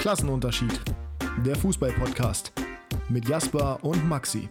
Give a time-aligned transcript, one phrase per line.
[0.00, 0.80] Klassenunterschied.
[1.44, 2.52] Der Fußball-Podcast
[3.10, 4.48] mit Jasper und Maxi.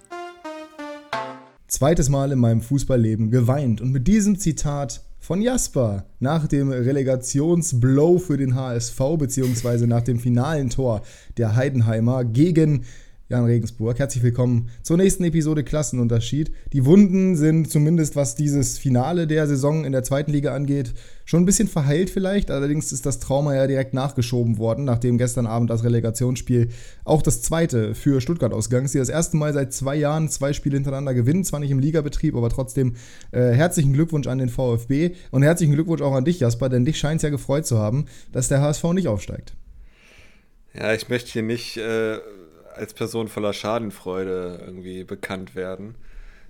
[1.67, 8.19] Zweites Mal in meinem Fußballleben geweint und mit diesem Zitat von Jasper nach dem Relegationsblow
[8.19, 11.01] für den HSV beziehungsweise nach dem finalen Tor
[11.37, 12.85] der Heidenheimer gegen
[13.29, 13.99] Jan Regensburg.
[13.99, 16.51] Herzlich willkommen zur nächsten Episode Klassenunterschied.
[16.73, 20.95] Die Wunden sind zumindest, was dieses Finale der Saison in der zweiten Liga angeht,
[21.25, 22.49] schon ein bisschen verheilt vielleicht.
[22.49, 26.69] Allerdings ist das Trauma ja direkt nachgeschoben worden, nachdem gestern Abend das Relegationsspiel
[27.03, 28.95] auch das zweite für Stuttgart ausgegangen ist.
[28.95, 31.43] Die das erste Mal seit zwei Jahren zwei Spiele hintereinander gewinnen.
[31.43, 32.95] Zwar nicht im Ligabetrieb, aber trotzdem
[33.31, 36.97] äh, herzlichen Glückwunsch an den VfB und herzlichen Glückwunsch auch an dich, Jasper, denn dich
[36.97, 39.53] scheint es ja gefreut zu haben, dass der HSV nicht aufsteigt.
[40.73, 41.77] Ja, ich möchte hier nicht.
[41.77, 42.17] Äh
[42.79, 45.95] als Person voller Schadenfreude irgendwie bekannt werden.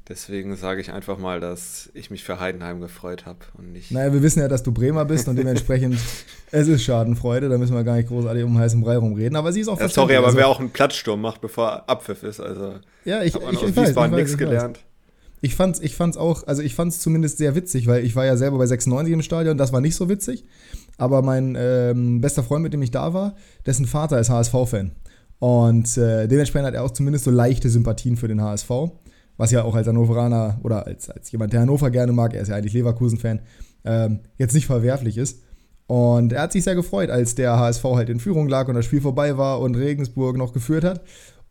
[0.10, 3.92] Deswegen sage ich einfach mal, dass ich mich für Heidenheim gefreut habe und nicht.
[3.92, 6.00] Naja, wir wissen ja, dass du Bremer bist und dementsprechend
[6.52, 7.48] es ist Schadenfreude.
[7.48, 9.36] Da müssen wir gar nicht großartig um heißen Brei rumreden.
[9.36, 12.24] Aber sie ist auch ja, Sorry, aber also, wer auch einen Platzsturm macht, bevor Abpfiff
[12.24, 12.80] ist, also.
[13.06, 14.80] Ja, ich, ich, ich, weiß, ich nichts gelernt.
[15.42, 18.36] Ich fand's, ich fand's auch, also ich fand's zumindest sehr witzig, weil ich war ja
[18.36, 20.44] selber bei 96 im Stadion, das war nicht so witzig.
[20.98, 24.92] Aber mein ähm, bester Freund, mit dem ich da war, dessen Vater ist HSV-Fan.
[25.40, 28.70] Und äh, dementsprechend hat er auch zumindest so leichte Sympathien für den HSV.
[29.38, 32.50] Was ja auch als Hannoveraner oder als, als jemand, der Hannover gerne mag, er ist
[32.50, 33.40] ja eigentlich Leverkusen-Fan,
[33.86, 35.42] ähm, jetzt nicht verwerflich ist.
[35.88, 38.86] Und er hat sich sehr gefreut, als der HSV halt in Führung lag und das
[38.86, 41.02] Spiel vorbei war und Regensburg noch geführt hat.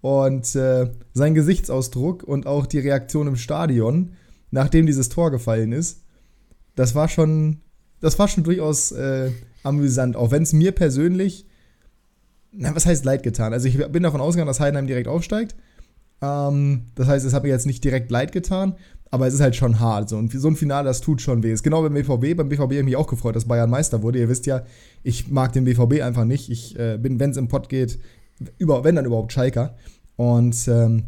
[0.00, 4.12] Und äh, sein Gesichtsausdruck und auch die Reaktion im Stadion,
[4.50, 6.04] nachdem dieses Tor gefallen ist,
[6.76, 7.62] das war schon,
[8.00, 9.32] das war schon durchaus äh,
[9.64, 10.14] amüsant.
[10.14, 11.47] Auch wenn es mir persönlich
[12.52, 13.52] na, was heißt leid getan?
[13.52, 15.54] Also ich bin davon ausgegangen, dass Heidenheim direkt aufsteigt.
[16.22, 18.74] Ähm, das heißt, es hat mir jetzt nicht direkt leid getan,
[19.10, 20.08] aber es ist halt schon hart.
[20.08, 21.52] So, und so ein Finale, das tut schon weh.
[21.52, 22.36] Ist genau beim BVB.
[22.36, 24.18] Beim BVB habe ich mich auch gefreut, dass Bayern Meister wurde.
[24.18, 24.64] Ihr wisst ja,
[25.02, 26.50] ich mag den BVB einfach nicht.
[26.50, 27.98] Ich äh, bin, wenn es im Pott geht,
[28.58, 29.76] über, wenn dann überhaupt Schalker.
[30.16, 31.04] Und ähm,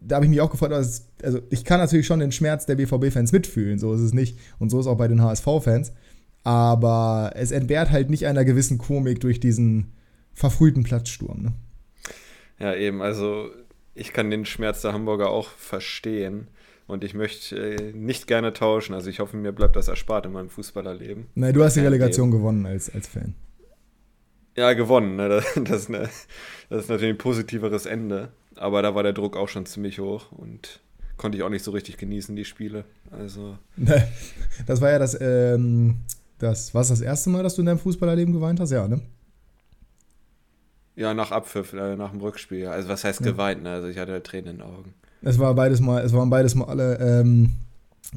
[0.00, 2.76] da habe ich mich auch gefreut, dass, also ich kann natürlich schon den Schmerz der
[2.76, 4.38] BVB-Fans mitfühlen, so ist es nicht.
[4.58, 5.92] Und so ist es auch bei den HSV-Fans.
[6.44, 9.92] Aber es entbehrt halt nicht einer gewissen Komik durch diesen
[10.34, 11.42] verfrühten Platzsturm.
[11.42, 11.52] Ne?
[12.58, 13.02] Ja, eben.
[13.02, 13.50] Also
[13.94, 16.48] ich kann den Schmerz der Hamburger auch verstehen.
[16.86, 18.94] Und ich möchte äh, nicht gerne tauschen.
[18.94, 21.26] Also ich hoffe, mir bleibt das erspart in meinem Fußballerleben.
[21.34, 23.34] Nein, du hast die Relegation ja, gewonnen als, als Fan.
[24.56, 25.16] Ja, gewonnen.
[25.16, 25.28] Ne?
[25.54, 26.08] Das, das, ist eine,
[26.68, 28.32] das ist natürlich ein positiveres Ende.
[28.56, 30.80] Aber da war der Druck auch schon ziemlich hoch und
[31.16, 32.84] konnte ich auch nicht so richtig genießen, die Spiele.
[33.10, 33.58] Also.
[34.66, 36.00] Das war ja das, ähm,
[36.38, 38.70] das, was das erste Mal, dass du in deinem Fußballerleben geweint hast?
[38.70, 39.00] Ja, ne?
[40.94, 42.66] Ja, nach Abpfiff, äh, nach dem Rückspiel.
[42.66, 43.30] Also was heißt ja.
[43.30, 43.70] geweint, ne?
[43.70, 44.94] Also ich hatte halt Tränen in den Augen.
[45.22, 47.52] Es war beides mal, es waren beides mal alle ähm,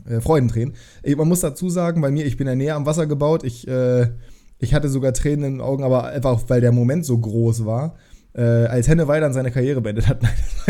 [0.09, 0.75] äh, Freudentränen.
[1.03, 3.43] Ich, man muss dazu sagen, bei mir, ich bin ja näher am Wasser gebaut.
[3.43, 4.09] Ich, äh,
[4.59, 7.95] ich hatte sogar Tränen in den Augen, aber einfach, weil der Moment so groß war.
[8.33, 10.19] Äh, als Henne Weidern seine Karriere beendet hat.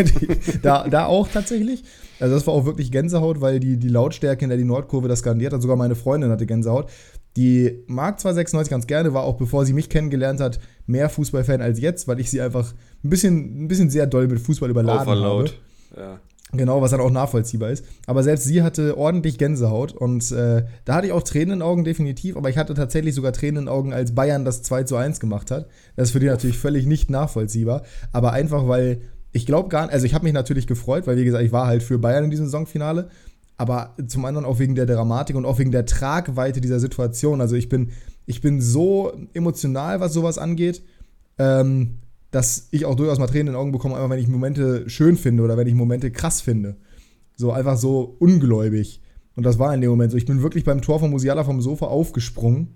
[0.62, 1.84] da, da auch tatsächlich.
[2.20, 5.20] Also das war auch wirklich Gänsehaut, weil die, die Lautstärke in der die Nordkurve das
[5.20, 5.62] skandiert hat.
[5.62, 6.92] Sogar meine Freundin hatte Gänsehaut.
[7.38, 11.62] Die mag zwar 96 ganz gerne, war auch bevor sie mich kennengelernt hat, mehr Fußballfan
[11.62, 12.73] als jetzt, weil ich sie einfach
[13.03, 15.51] ein bisschen, ein bisschen sehr doll mit Fußball überladen Overload.
[15.96, 16.01] habe.
[16.01, 16.19] Ja.
[16.53, 17.85] Genau, was dann auch nachvollziehbar ist.
[18.06, 21.62] Aber selbst sie hatte ordentlich Gänsehaut und äh, da hatte ich auch Tränen in den
[21.63, 22.38] Augen, definitiv.
[22.38, 25.19] Aber ich hatte tatsächlich sogar Tränen in den Augen, als Bayern das 2 zu 1
[25.19, 25.67] gemacht hat.
[25.96, 27.84] Das ist für die natürlich völlig nicht nachvollziehbar.
[28.12, 31.25] Aber einfach, weil ich glaube gar nicht, also ich habe mich natürlich gefreut, weil wie
[31.25, 33.09] gesagt, ich war halt für Bayern in diesem Saisonfinale
[33.58, 37.42] aber zum anderen auch wegen der Dramatik und auch wegen der Tragweite dieser Situation.
[37.42, 37.92] Also ich bin,
[38.26, 40.84] ich bin so emotional, was sowas angeht,
[41.38, 42.00] ähm,
[42.32, 45.16] dass ich auch durchaus mal Tränen in den Augen bekomme, einfach wenn ich Momente schön
[45.16, 46.76] finde oder wenn ich Momente krass finde.
[47.38, 49.02] So einfach so ungläubig.
[49.36, 50.18] Und das war in dem Moment so.
[50.18, 52.76] Ich bin wirklich beim Tor von Musiala vom Sofa aufgesprungen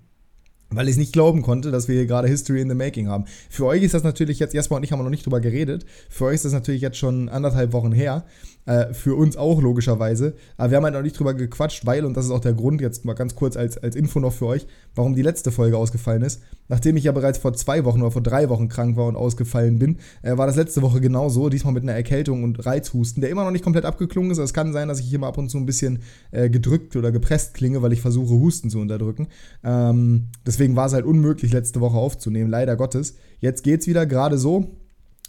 [0.70, 3.24] weil ich es nicht glauben konnte, dass wir hier gerade History in the Making haben.
[3.48, 6.26] Für euch ist das natürlich jetzt, Jasper und ich haben noch nicht drüber geredet, für
[6.26, 8.24] euch ist das natürlich jetzt schon anderthalb Wochen her,
[8.70, 12.16] äh, für uns auch logischerweise, aber wir haben halt noch nicht drüber gequatscht, weil, und
[12.16, 14.64] das ist auch der Grund, jetzt mal ganz kurz als, als Info noch für euch,
[14.94, 16.40] warum die letzte Folge ausgefallen ist.
[16.68, 19.80] Nachdem ich ja bereits vor zwei Wochen oder vor drei Wochen krank war und ausgefallen
[19.80, 23.42] bin, äh, war das letzte Woche genauso, diesmal mit einer Erkältung und Reizhusten, der immer
[23.42, 24.38] noch nicht komplett abgeklungen ist.
[24.38, 25.98] Es kann sein, dass ich hier mal ab und zu ein bisschen
[26.30, 29.26] äh, gedrückt oder gepresst klinge, weil ich versuche, Husten zu unterdrücken.
[29.64, 33.16] Ähm, deswegen war es halt unmöglich, letzte Woche aufzunehmen, leider Gottes.
[33.40, 34.76] Jetzt geht's wieder gerade so.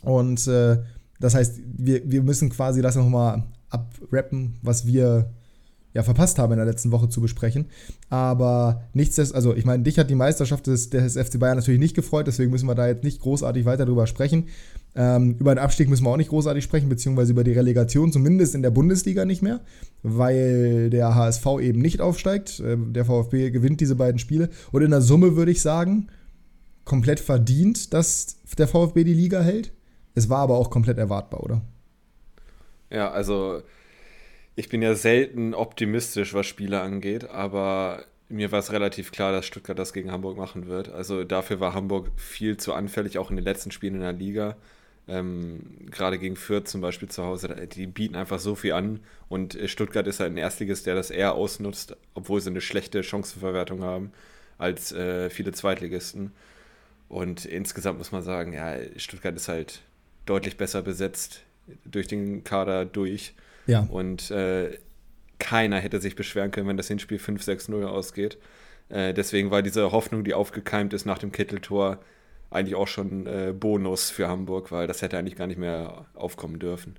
[0.04, 0.78] Und äh,
[1.22, 5.32] das heißt, wir, wir müssen quasi das nochmal abrappen, was wir
[5.94, 7.66] ja, verpasst haben in der letzten Woche zu besprechen.
[8.10, 11.96] Aber nichtsdestotrotz, also ich meine, dich hat die Meisterschaft des, des FC Bayern natürlich nicht
[11.96, 14.48] gefreut, deswegen müssen wir da jetzt nicht großartig weiter drüber sprechen.
[14.96, 18.56] Ähm, über den Abstieg müssen wir auch nicht großartig sprechen, beziehungsweise über die Relegation, zumindest
[18.56, 19.62] in der Bundesliga nicht mehr,
[20.04, 22.62] weil der HSV eben nicht aufsteigt.
[22.66, 24.50] Ähm, der VfB gewinnt diese beiden Spiele.
[24.72, 26.08] Und in der Summe würde ich sagen,
[26.84, 29.72] komplett verdient, dass der VfB die Liga hält.
[30.16, 31.62] Es war aber auch komplett erwartbar, oder?
[32.90, 33.62] Ja, also
[34.56, 39.46] ich bin ja selten optimistisch, was Spiele angeht, aber mir war es relativ klar, dass
[39.46, 40.90] Stuttgart das gegen Hamburg machen wird.
[40.90, 44.58] Also dafür war Hamburg viel zu anfällig, auch in den letzten Spielen in der Liga.
[45.08, 49.00] Ähm, Gerade gegen Fürth zum Beispiel zu Hause, die bieten einfach so viel an
[49.30, 53.84] und Stuttgart ist halt ein Erstliges, der das eher ausnutzt, obwohl sie eine schlechte Chancenverwertung
[53.84, 54.12] haben
[54.58, 56.32] als äh, viele Zweitligisten.
[57.10, 59.82] Und insgesamt muss man sagen, ja, Stuttgart ist halt
[60.26, 61.42] deutlich besser besetzt
[61.86, 63.34] durch den Kader durch.
[63.68, 63.88] Ja.
[63.90, 64.78] Und äh,
[65.40, 68.38] keiner hätte sich beschweren können, wenn das Hinspiel 5-6-0 ausgeht.
[68.90, 72.00] Äh, deswegen war diese Hoffnung, die aufgekeimt ist nach dem Kitteltor,
[72.50, 76.60] eigentlich auch schon äh, Bonus für Hamburg, weil das hätte eigentlich gar nicht mehr aufkommen
[76.60, 76.98] dürfen.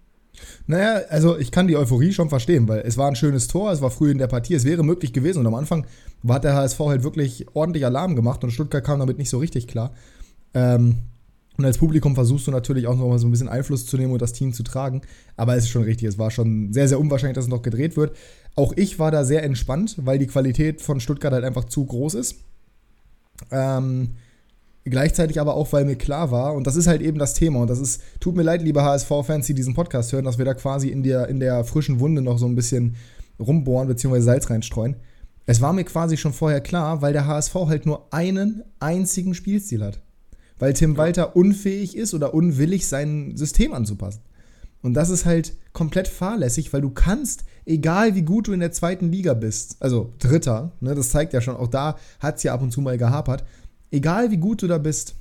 [0.67, 3.83] Naja, also ich kann die Euphorie schon verstehen, weil es war ein schönes Tor, es
[3.83, 5.87] war früh in der Partie, es wäre möglich gewesen und am Anfang
[6.27, 9.67] hat der HSV halt wirklich ordentlich Alarm gemacht und Stuttgart kam damit nicht so richtig
[9.69, 9.93] klar.
[10.55, 10.99] Ähm,
[11.62, 14.12] und als Publikum versuchst du natürlich auch noch mal so ein bisschen Einfluss zu nehmen
[14.12, 15.03] und das Team zu tragen.
[15.37, 17.97] Aber es ist schon richtig, es war schon sehr, sehr unwahrscheinlich, dass es noch gedreht
[17.97, 18.17] wird.
[18.56, 22.14] Auch ich war da sehr entspannt, weil die Qualität von Stuttgart halt einfach zu groß
[22.14, 22.35] ist.
[23.53, 24.17] Ähm,
[24.85, 27.70] gleichzeitig aber auch, weil mir klar war, und das ist halt eben das Thema, und
[27.70, 30.88] das ist, tut mir leid, liebe HSV-Fans, die diesen Podcast hören, dass wir da quasi
[30.88, 32.97] in der, in der frischen Wunde noch so ein bisschen
[33.38, 34.97] rumbohren, beziehungsweise Salz reinstreuen.
[35.47, 39.85] Es war mir quasi schon vorher klar, weil der HSV halt nur einen einzigen Spielstil
[39.85, 40.00] hat
[40.58, 44.20] weil Tim Walter unfähig ist oder unwillig, sein System anzupassen.
[44.82, 48.72] Und das ist halt komplett fahrlässig, weil du kannst, egal wie gut du in der
[48.72, 52.52] zweiten Liga bist, also Dritter, ne, das zeigt ja schon, auch da hat es ja
[52.52, 53.44] ab und zu mal gehapert,
[53.90, 55.14] egal wie gut du da bist,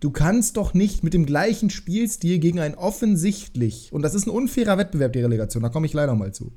[0.00, 4.30] du kannst doch nicht mit dem gleichen Spielstil gegen ein offensichtlich, und das ist ein
[4.30, 6.52] unfairer Wettbewerb, die Relegation, da komme ich leider mal zu.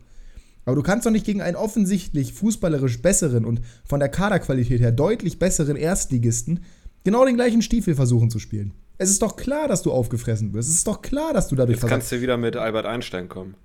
[0.63, 4.91] Aber du kannst doch nicht gegen einen offensichtlich fußballerisch besseren und von der Kaderqualität her
[4.91, 6.59] deutlich besseren Erstligisten
[7.03, 8.73] genau den gleichen Stiefel versuchen zu spielen.
[8.97, 10.69] Es ist doch klar, dass du aufgefressen wirst.
[10.69, 13.55] Es ist doch klar, dass du dadurch Jetzt kannst du wieder mit Albert Einstein kommen.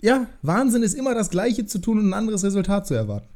[0.00, 3.28] Ja, Wahnsinn ist immer das Gleiche zu tun und ein anderes Resultat zu erwarten.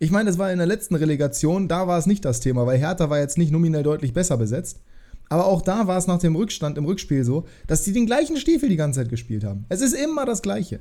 [0.00, 2.78] Ich meine, das war in der letzten Relegation, da war es nicht das Thema, weil
[2.78, 4.78] Hertha war jetzt nicht nominell deutlich besser besetzt.
[5.28, 8.36] Aber auch da war es nach dem Rückstand im Rückspiel so, dass sie den gleichen
[8.36, 9.66] Stiefel die ganze Zeit gespielt haben.
[9.68, 10.80] Es ist immer das Gleiche.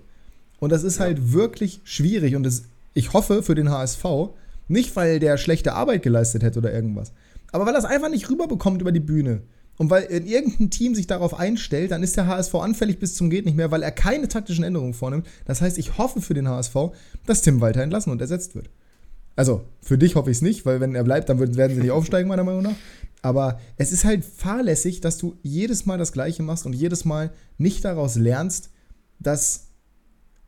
[0.59, 2.35] Und das ist halt wirklich schwierig.
[2.35, 2.63] Und das,
[2.93, 4.05] ich hoffe für den HSV,
[4.67, 7.11] nicht weil der schlechte Arbeit geleistet hätte oder irgendwas,
[7.51, 9.43] aber weil er es einfach nicht rüberbekommt über die Bühne.
[9.77, 13.45] Und weil irgendein Team sich darauf einstellt, dann ist der HSV anfällig bis zum Geht
[13.45, 15.27] nicht mehr, weil er keine taktischen Änderungen vornimmt.
[15.45, 16.75] Das heißt, ich hoffe für den HSV,
[17.25, 18.71] dass Tim Walter entlassen und ersetzt wird.
[19.35, 21.91] Also, für dich hoffe ich es nicht, weil wenn er bleibt, dann werden sie nicht
[21.91, 22.75] aufsteigen, meiner Meinung nach.
[23.21, 27.31] Aber es ist halt fahrlässig, dass du jedes Mal das Gleiche machst und jedes Mal
[27.59, 28.71] nicht daraus lernst,
[29.19, 29.67] dass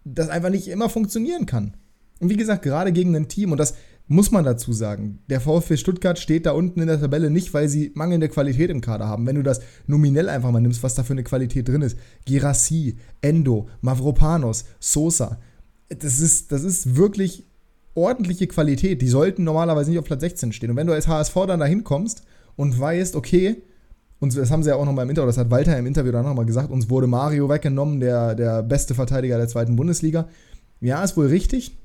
[0.05, 1.75] das einfach nicht immer funktionieren kann.
[2.19, 3.75] Und wie gesagt, gerade gegen ein Team, und das
[4.09, 7.69] muss man dazu sagen, der VfB Stuttgart steht da unten in der Tabelle nicht, weil
[7.69, 9.27] sie mangelnde Qualität im Kader haben.
[9.27, 11.95] Wenn du das nominell einfach mal nimmst, was da für eine Qualität drin ist.
[12.25, 15.37] Girassi, Endo, Mavropanos, Sosa.
[15.89, 17.45] Das ist, das ist wirklich
[17.93, 19.03] ordentliche Qualität.
[19.03, 20.71] Die sollten normalerweise nicht auf Platz 16 stehen.
[20.71, 22.23] Und wenn du als HSV dann da hinkommst
[22.55, 23.61] und weißt, okay,
[24.19, 26.25] und das haben sie ja auch nochmal im Interview, das hat Walter im Interview dann
[26.25, 30.27] nochmal gesagt, uns wurde Mario weggenommen, der, der beste Verteidiger der zweiten Bundesliga.
[30.81, 31.77] Ja, ist wohl richtig.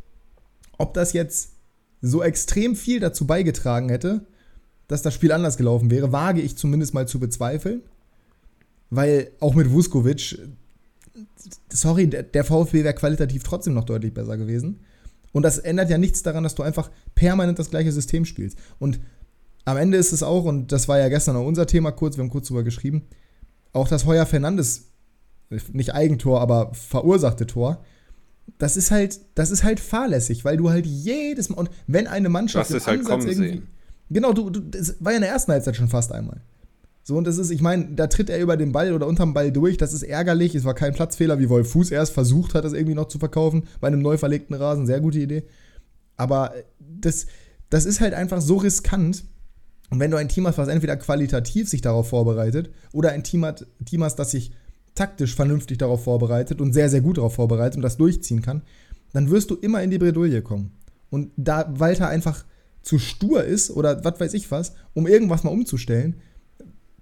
[0.79, 1.54] Ob das jetzt
[2.05, 4.27] so extrem viel dazu beigetragen hätte,
[4.89, 7.83] dass das Spiel anders gelaufen wäre, wage ich zumindest mal zu bezweifeln.
[8.91, 10.39] Weil auch mit Vuskovic,
[11.73, 14.81] sorry, der VfB wäre qualitativ trotzdem noch deutlich besser gewesen.
[15.33, 18.59] Und das ändert ja nichts daran, dass du einfach permanent das gleiche System spielst.
[18.79, 19.01] Und
[19.65, 22.23] am Ende ist es auch, und das war ja gestern auch unser Thema kurz, wir
[22.23, 23.07] haben kurz drüber geschrieben,
[23.73, 24.91] auch das Heuer Fernandes,
[25.73, 27.83] nicht Eigentor, aber verursachte Tor,
[28.59, 32.29] das ist halt, das ist halt fahrlässig, weil du halt jedes Mal und wenn eine
[32.29, 33.69] Mannschaft das ist halt kommen irgendwie, sehen.
[34.11, 36.41] genau, du, du, das war ja in der ersten Halbzeit schon fast einmal.
[37.03, 39.53] So und das ist, ich meine, da tritt er über den Ball oder unterm Ball
[39.53, 42.73] durch, das ist ärgerlich, es war kein Platzfehler, wie Wolf Fuß erst versucht hat, das
[42.73, 45.45] irgendwie noch zu verkaufen bei einem neu verlegten Rasen, sehr gute Idee.
[46.17, 47.27] Aber das,
[47.69, 49.25] das ist halt einfach so riskant.
[49.91, 53.45] Und wenn du ein Team hast, was entweder qualitativ sich darauf vorbereitet oder ein Team,
[53.45, 54.53] hat, Team hast, das sich
[54.95, 58.63] taktisch vernünftig darauf vorbereitet und sehr, sehr gut darauf vorbereitet und das durchziehen kann,
[59.13, 60.73] dann wirst du immer in die Bredouille kommen.
[61.11, 62.45] Und da Walter einfach
[62.83, 66.17] zu stur ist oder was weiß ich was, um irgendwas mal umzustellen,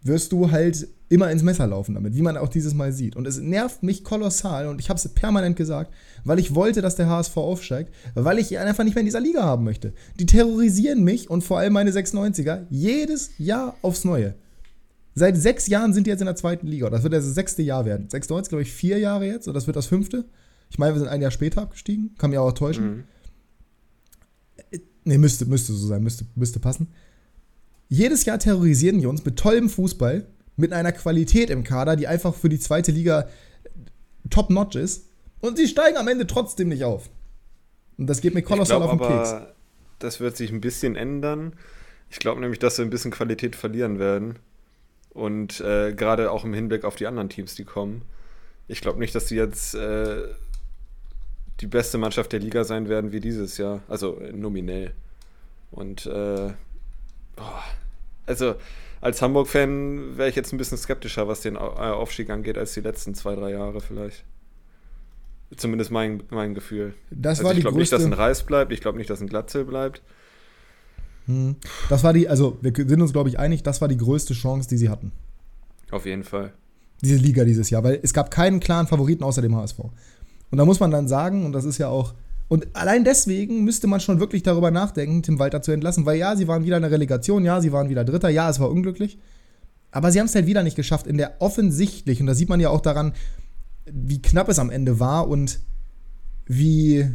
[0.03, 3.17] wirst du halt immer ins Messer laufen damit, wie man auch dieses Mal sieht.
[3.17, 5.93] Und es nervt mich kolossal und ich habe es permanent gesagt,
[6.25, 9.21] weil ich wollte, dass der HSV aufsteigt, weil ich ihn einfach nicht mehr in dieser
[9.21, 9.93] Liga haben möchte.
[10.19, 14.35] Die terrorisieren mich und vor allem meine 96er jedes Jahr aufs Neue.
[15.15, 16.89] Seit sechs Jahren sind die jetzt in der zweiten Liga.
[16.89, 18.09] Das wird das sechste Jahr werden.
[18.09, 19.47] 96, glaube ich, vier Jahre jetzt.
[19.47, 20.25] Und das wird das fünfte.
[20.71, 22.15] Ich meine, wir sind ein Jahr später abgestiegen.
[22.17, 23.05] Kann mich auch täuschen.
[24.71, 24.81] Mhm.
[25.05, 26.03] Ne, müsste, müsste so sein.
[26.03, 26.89] Müsste, müsste passen.
[27.89, 30.27] Jedes Jahr terrorisieren die uns mit tollem Fußball,
[30.57, 33.29] mit einer Qualität im Kader, die einfach für die zweite Liga
[34.31, 35.09] top-notch ist.
[35.41, 37.11] Und sie steigen am Ende trotzdem nicht auf.
[37.99, 39.35] Und das geht mir kolossal glaub, auf den Keks.
[39.99, 41.53] Das wird sich ein bisschen ändern.
[42.09, 44.39] Ich glaube nämlich, dass sie ein bisschen Qualität verlieren werden.
[45.13, 48.03] Und äh, gerade auch im Hinblick auf die anderen Teams, die kommen.
[48.69, 50.23] Ich glaube nicht, dass sie jetzt äh,
[51.61, 53.83] die beste Mannschaft der Liga sein werden wie dieses Jahr.
[53.89, 54.93] Also äh, nominell.
[55.71, 56.53] Und äh,
[57.37, 57.63] boah,
[58.27, 58.55] also
[59.01, 63.15] als Hamburg-Fan wäre ich jetzt ein bisschen skeptischer, was den Aufstieg angeht, als die letzten
[63.15, 64.25] zwei, drei Jahre vielleicht.
[65.57, 66.95] Zumindest mein, mein Gefühl.
[67.11, 68.73] Das also war ich glaube nicht, dass ein Reis bleibt.
[68.73, 70.03] Ich glaube nicht, dass ein Glatzel bleibt.
[71.33, 71.57] Hm.
[71.89, 74.69] Das war die, also wir sind uns, glaube ich, einig, das war die größte Chance,
[74.69, 75.13] die sie hatten.
[75.91, 76.53] Auf jeden Fall.
[77.03, 79.79] Diese Liga dieses Jahr, weil es gab keinen klaren Favoriten außer dem HSV.
[79.81, 82.15] Und da muss man dann sagen, und das ist ja auch,
[82.49, 86.37] und allein deswegen müsste man schon wirklich darüber nachdenken, Tim Walter zu entlassen, weil ja,
[86.37, 89.19] sie waren wieder in der Relegation, ja, sie waren wieder Dritter, ja, es war unglücklich.
[89.91, 92.61] Aber sie haben es halt wieder nicht geschafft, in der offensichtlich, und da sieht man
[92.61, 93.15] ja auch daran,
[93.85, 95.61] wie knapp es am Ende war und
[96.47, 97.11] wie,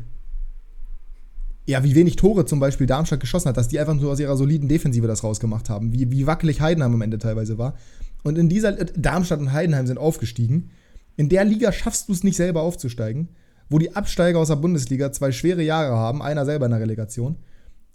[1.67, 4.37] ja, wie wenig Tore zum Beispiel Darmstadt geschossen hat, dass die einfach nur aus ihrer
[4.37, 7.75] soliden Defensive das rausgemacht haben, wie, wie wackelig Heidenheim am Ende teilweise war.
[8.23, 10.71] Und in dieser, Darmstadt und Heidenheim sind aufgestiegen.
[11.17, 13.29] In der Liga schaffst du es nicht selber aufzusteigen,
[13.69, 17.35] wo die Absteiger aus der Bundesliga zwei schwere Jahre haben, einer selber in der Relegation.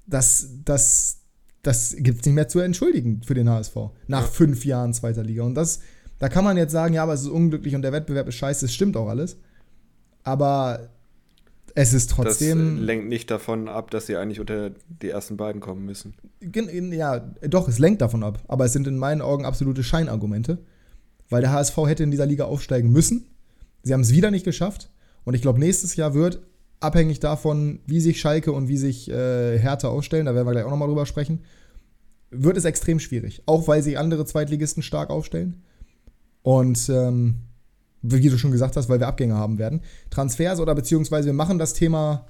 [0.06, 1.20] Das, das,
[1.62, 3.74] das gibt es nicht mehr zu entschuldigen für den HSV.
[4.06, 4.26] Nach Ja.
[4.26, 5.44] fünf Jahren zweiter Liga.
[5.44, 5.80] Und das,
[6.18, 8.66] da kann man jetzt sagen, ja, aber es ist unglücklich und der Wettbewerb ist scheiße,
[8.66, 9.38] das stimmt auch alles.
[10.24, 10.90] Aber
[11.74, 12.82] es ist Das äh, trotzdem.
[12.82, 16.14] lenkt nicht davon ab, dass sie eigentlich unter die ersten beiden kommen müssen.
[16.40, 18.42] Ja, doch, es lenkt davon ab.
[18.48, 20.58] Aber es sind in meinen Augen absolute Scheinargumente.
[21.28, 23.26] Weil der HSV hätte in dieser Liga aufsteigen müssen.
[23.82, 24.90] Sie haben es wieder nicht geschafft.
[25.24, 26.40] Und ich glaube, nächstes Jahr wird,
[26.80, 30.64] abhängig davon, wie sich Schalke und wie sich äh, Hertha aufstellen, da werden wir gleich
[30.64, 31.40] auch nochmal drüber sprechen,
[32.30, 33.42] wird es extrem schwierig.
[33.46, 35.62] Auch weil sich andere Zweitligisten stark aufstellen.
[36.42, 37.36] Und ähm,
[38.02, 39.80] wie du schon gesagt hast, weil wir Abgänge haben werden.
[40.10, 42.26] Transfers oder beziehungsweise wir machen das Thema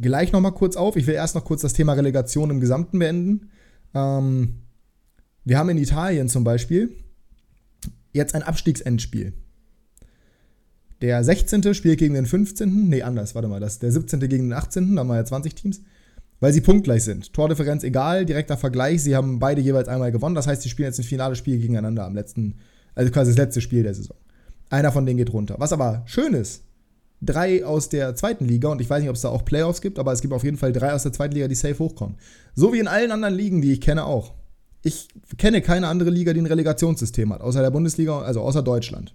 [0.00, 0.96] gleich nochmal kurz auf.
[0.96, 3.50] Ich will erst noch kurz das Thema Relegation im Gesamten beenden.
[3.94, 4.62] Ähm,
[5.44, 6.90] wir haben in Italien zum Beispiel
[8.12, 9.34] jetzt ein Abstiegsendspiel.
[11.02, 11.74] Der 16.
[11.74, 12.88] spielt gegen den 15.
[12.88, 13.60] Nee, anders, warte mal.
[13.60, 14.20] Das, der 17.
[14.20, 14.96] gegen den 18.
[14.96, 15.82] Da haben wir ja 20 Teams.
[16.40, 17.32] Weil sie punktgleich sind.
[17.32, 19.02] Tordifferenz egal, direkter Vergleich.
[19.02, 20.34] Sie haben beide jeweils einmal gewonnen.
[20.34, 22.56] Das heißt, sie spielen jetzt ein finales Spiel gegeneinander am letzten,
[22.94, 24.16] also quasi das letzte Spiel der Saison.
[24.70, 25.56] Einer von denen geht runter.
[25.58, 26.62] Was aber schön ist,
[27.20, 29.98] drei aus der zweiten Liga, und ich weiß nicht, ob es da auch Playoffs gibt,
[29.98, 32.16] aber es gibt auf jeden Fall drei aus der zweiten Liga, die safe hochkommen.
[32.54, 34.34] So wie in allen anderen Ligen, die ich kenne, auch.
[34.82, 35.08] Ich
[35.38, 39.14] kenne keine andere Liga, die ein Relegationssystem hat, außer der Bundesliga, also außer Deutschland.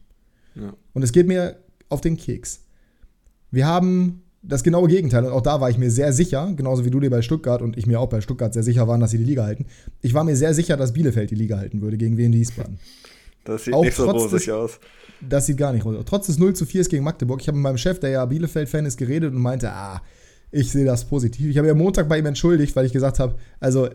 [0.55, 0.73] Ja.
[0.93, 1.57] Und es geht mir
[1.89, 2.61] auf den Keks.
[3.51, 6.89] Wir haben das genaue Gegenteil, und auch da war ich mir sehr sicher, genauso wie
[6.89, 9.19] du dir bei Stuttgart und ich mir auch bei Stuttgart sehr sicher waren, dass sie
[9.19, 9.67] die Liga halten.
[10.01, 12.79] Ich war mir sehr sicher, dass Bielefeld die Liga halten würde gegen Wien Wiesbaden.
[13.43, 14.79] Das sieht Auch nicht so rosig aus.
[15.29, 15.95] Das sieht gar nicht aus.
[16.05, 17.41] Trotz des 0 zu 4 gegen Magdeburg.
[17.41, 20.01] Ich habe mit meinem Chef, der ja Bielefeld-Fan ist, geredet und meinte, ah,
[20.51, 21.49] ich sehe das positiv.
[21.49, 23.89] Ich habe ja Montag bei ihm entschuldigt, weil ich gesagt habe, also,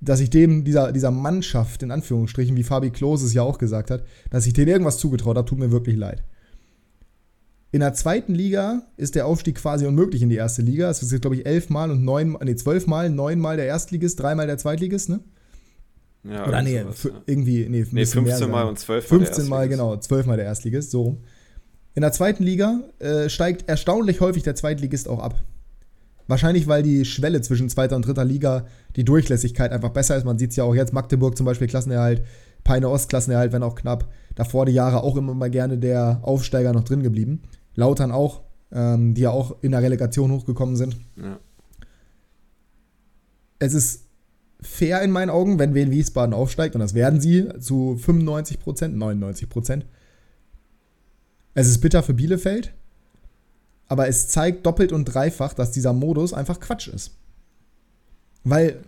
[0.00, 3.90] dass ich dem, dieser, dieser Mannschaft, in Anführungsstrichen, wie Fabi Klose es ja auch gesagt
[3.90, 6.22] hat, dass ich denen irgendwas zugetraut habe, tut mir wirklich leid.
[7.72, 10.90] In der zweiten Liga ist der Aufstieg quasi unmöglich in die erste Liga.
[10.90, 14.58] Es ist jetzt, glaube ich, elfmal und neun, nee, zwölfmal, neunmal der Erstligist, dreimal der
[14.58, 15.20] Zweitligist, ne?
[16.22, 17.10] Ja, Oder nee, sowas, ja.
[17.26, 19.18] irgendwie, nee, Nee, bisschen mehr 15 Mal und 12 Mal.
[19.18, 21.18] der 15 Mal, genau, 12 Mal der Erstligist, so rum.
[21.94, 25.42] In der zweiten Liga äh, steigt erstaunlich häufig der Zweitligist auch ab.
[26.28, 30.24] Wahrscheinlich, weil die Schwelle zwischen zweiter und dritter Liga, die Durchlässigkeit einfach besser ist.
[30.24, 32.22] Man sieht es ja auch jetzt, Magdeburg zum Beispiel Klassenerhalt,
[32.62, 34.12] Peine Ost Klassenerhalt, wenn auch knapp.
[34.36, 37.42] Davor die Jahre auch immer mal gerne der Aufsteiger noch drin geblieben.
[37.74, 40.96] Lautern auch, ähm, die ja auch in der Relegation hochgekommen sind.
[41.16, 41.40] Ja.
[43.58, 44.06] Es ist
[44.62, 48.96] fair in meinen Augen, wenn Wien Wiesbaden aufsteigt, und das werden sie zu 95 Prozent,
[48.96, 49.86] 99 Prozent.
[51.54, 52.72] Es ist bitter für Bielefeld,
[53.88, 57.12] aber es zeigt doppelt und dreifach, dass dieser Modus einfach Quatsch ist.
[58.44, 58.80] Weil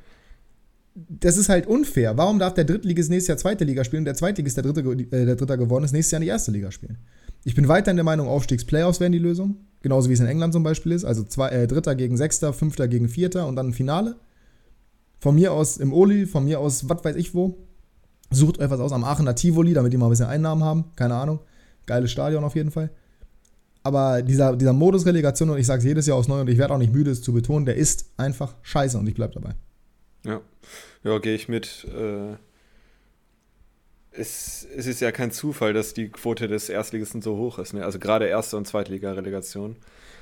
[0.95, 2.17] das ist halt unfair.
[2.17, 5.25] Warum darf der Drittligist nächstes Jahr zweite Liga spielen und der Zweitligist, der Dritte, äh,
[5.25, 6.99] der Dritter geworden ist, nächstes Jahr in die erste Liga spielen?
[7.45, 9.57] Ich bin weiterhin der Meinung, Aufstiegsplayoffs wären die Lösung.
[9.81, 11.05] Genauso wie es in England zum Beispiel ist.
[11.05, 14.17] Also zwei, äh, Dritter gegen Sechster, Fünfter gegen Vierter und dann ein Finale.
[15.23, 17.57] Von mir aus im Oli, von mir aus was weiß ich wo.
[18.33, 20.87] Sucht euch was aus am Aachener Tivoli, damit die mal ein bisschen Einnahmen haben.
[20.97, 21.39] Keine Ahnung.
[21.87, 22.91] Geiles Stadion auf jeden Fall.
[23.85, 26.59] Aber dieser, dieser Modus Relegation, und ich sage es jedes Jahr aufs Neue und ich
[26.59, 29.55] werde auch nicht müde, es zu betonen, der ist einfach scheiße und ich bleibe dabei.
[30.25, 30.41] Ja,
[31.05, 31.87] ja gehe ich mit.
[31.97, 32.35] Äh,
[34.11, 37.75] es, es ist ja kein Zufall, dass die Quote des Erstligisten so hoch ist.
[37.75, 37.85] Ne?
[37.85, 39.77] Also gerade Erste- und Zweitliga-Relegation.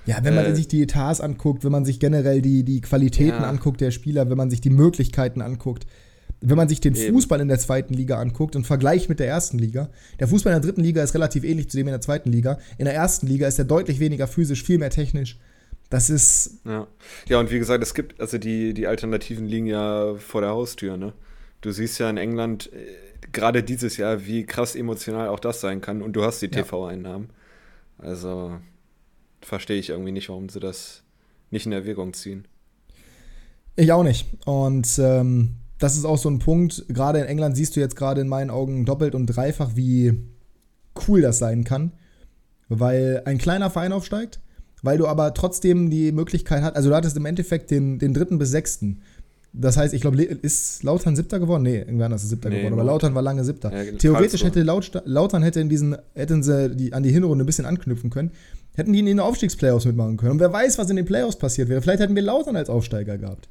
[0.07, 3.42] Ja, wenn man Äh, sich die Etats anguckt, wenn man sich generell die, die Qualitäten
[3.42, 3.49] Ja.
[3.49, 5.87] anguckt der Spieler, wenn man sich die Möglichkeiten anguckt,
[6.42, 7.12] Wenn man sich den Eben.
[7.12, 9.90] Fußball in der zweiten Liga anguckt und vergleicht mit der ersten Liga,
[10.21, 12.59] der Fußball in der dritten Liga ist relativ ähnlich zu dem in der zweiten Liga.
[12.78, 15.38] In der ersten Liga ist er deutlich weniger physisch, viel mehr technisch.
[15.90, 16.61] Das ist.
[16.64, 16.87] Ja,
[17.28, 20.97] ja und wie gesagt, es gibt, also die, die Alternativen liegen ja vor der Haustür,
[20.97, 21.12] ne?
[21.61, 22.87] Du siehst ja in England äh,
[23.33, 27.28] gerade dieses Jahr, wie krass emotional auch das sein kann und du hast die TV-Einnahmen.
[27.99, 28.54] Also
[29.42, 31.02] verstehe ich irgendwie nicht, warum sie das
[31.50, 32.47] nicht in Erwägung ziehen.
[33.76, 34.26] Ich auch nicht.
[34.44, 38.20] Und ähm, das ist auch so ein Punkt, gerade in England siehst du jetzt gerade
[38.20, 40.18] in meinen Augen doppelt und dreifach, wie
[41.09, 41.92] cool das sein kann,
[42.68, 44.40] weil ein kleiner Verein aufsteigt,
[44.82, 48.38] weil du aber trotzdem die Möglichkeit hast, also du hattest im Endeffekt den, den dritten
[48.38, 49.00] bis sechsten.
[49.52, 51.64] Das heißt, ich glaube, ist Lautern siebter geworden?
[51.64, 53.73] Nee, irgendwann ist es siebter nee, geworden, aber Lautern war lange siebter.
[53.73, 57.47] Ja, Theoretisch hätte Laut, Lautern hätte in diesen, hätten sie die, an die Hinrunde ein
[57.47, 58.30] bisschen anknüpfen können,
[58.74, 60.32] hätten die in den Aufstiegsplayoffs mitmachen können.
[60.32, 61.82] Und wer weiß, was in den Playoffs passiert wäre.
[61.82, 63.48] Vielleicht hätten wir Lautern als Aufsteiger gehabt.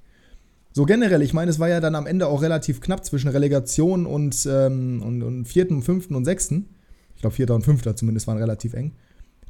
[0.71, 4.05] So generell, ich meine, es war ja dann am Ende auch relativ knapp zwischen Relegation
[4.05, 6.69] und, ähm, und, und vierten, fünften und sechsten.
[7.15, 8.93] Ich glaube, vierter und fünfter zumindest waren relativ eng.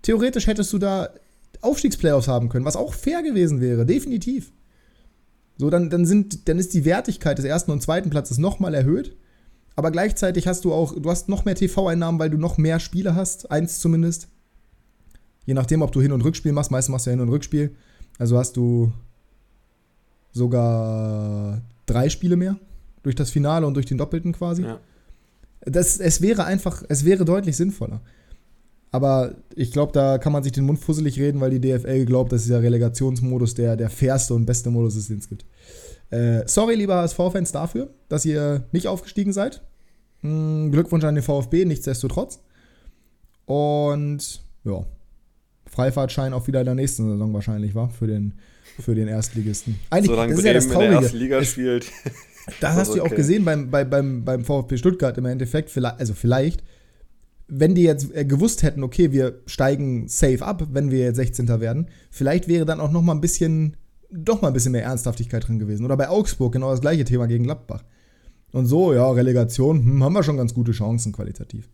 [0.01, 1.09] Theoretisch hättest du da
[1.61, 4.51] Aufstiegsplayoffs haben können, was auch fair gewesen wäre, definitiv.
[5.57, 9.17] So, dann, dann, sind, dann ist die Wertigkeit des ersten und zweiten Platzes nochmal erhöht.
[9.75, 13.13] Aber gleichzeitig hast du auch, du hast noch mehr TV-Einnahmen, weil du noch mehr Spiele
[13.13, 14.29] hast, eins zumindest.
[15.49, 17.75] Je nachdem, ob du Hin- und Rückspiel machst, meistens machst du ja Hin- und Rückspiel.
[18.19, 18.93] Also hast du
[20.31, 22.55] sogar drei Spiele mehr
[23.01, 24.61] durch das Finale und durch den Doppelten quasi.
[24.61, 24.79] Ja.
[25.61, 27.99] Das, es wäre einfach, es wäre deutlich sinnvoller.
[28.91, 32.31] Aber ich glaube, da kann man sich den Mund fusselig reden, weil die DFL glaubt,
[32.31, 35.47] dass dieser Relegationsmodus der, der fairste und beste Modus ist, den es gibt.
[36.11, 39.63] Äh, sorry, lieber HSV-Fans, dafür, dass ihr nicht aufgestiegen seid.
[40.21, 42.39] Hm, Glückwunsch an den VfB, nichtsdestotrotz.
[43.47, 44.85] Und ja,
[45.71, 48.33] Freifahrtschein auch wieder in der nächsten Saison wahrscheinlich, war für den,
[48.79, 49.79] für den Erstligisten.
[49.89, 50.85] Eigentlich, Solange das ist ja das Traurige.
[50.85, 51.91] in der ersten Liga spielt.
[52.61, 53.11] Das hast du okay.
[53.11, 55.77] auch gesehen beim, beim, beim VfB Stuttgart im Endeffekt.
[55.77, 56.63] Also vielleicht
[57.49, 61.47] wenn die jetzt äh, gewusst hätten, okay, wir steigen safe ab, wenn wir jetzt 16.
[61.59, 63.75] werden, vielleicht wäre dann auch noch mal ein bisschen,
[64.11, 65.83] doch mal ein bisschen mehr Ernsthaftigkeit drin gewesen.
[65.83, 67.83] Oder bei Augsburg genau das gleiche Thema gegen Gladbach.
[68.51, 71.69] Und so, ja, Relegation, hm, haben wir schon ganz gute Chancen qualitativ.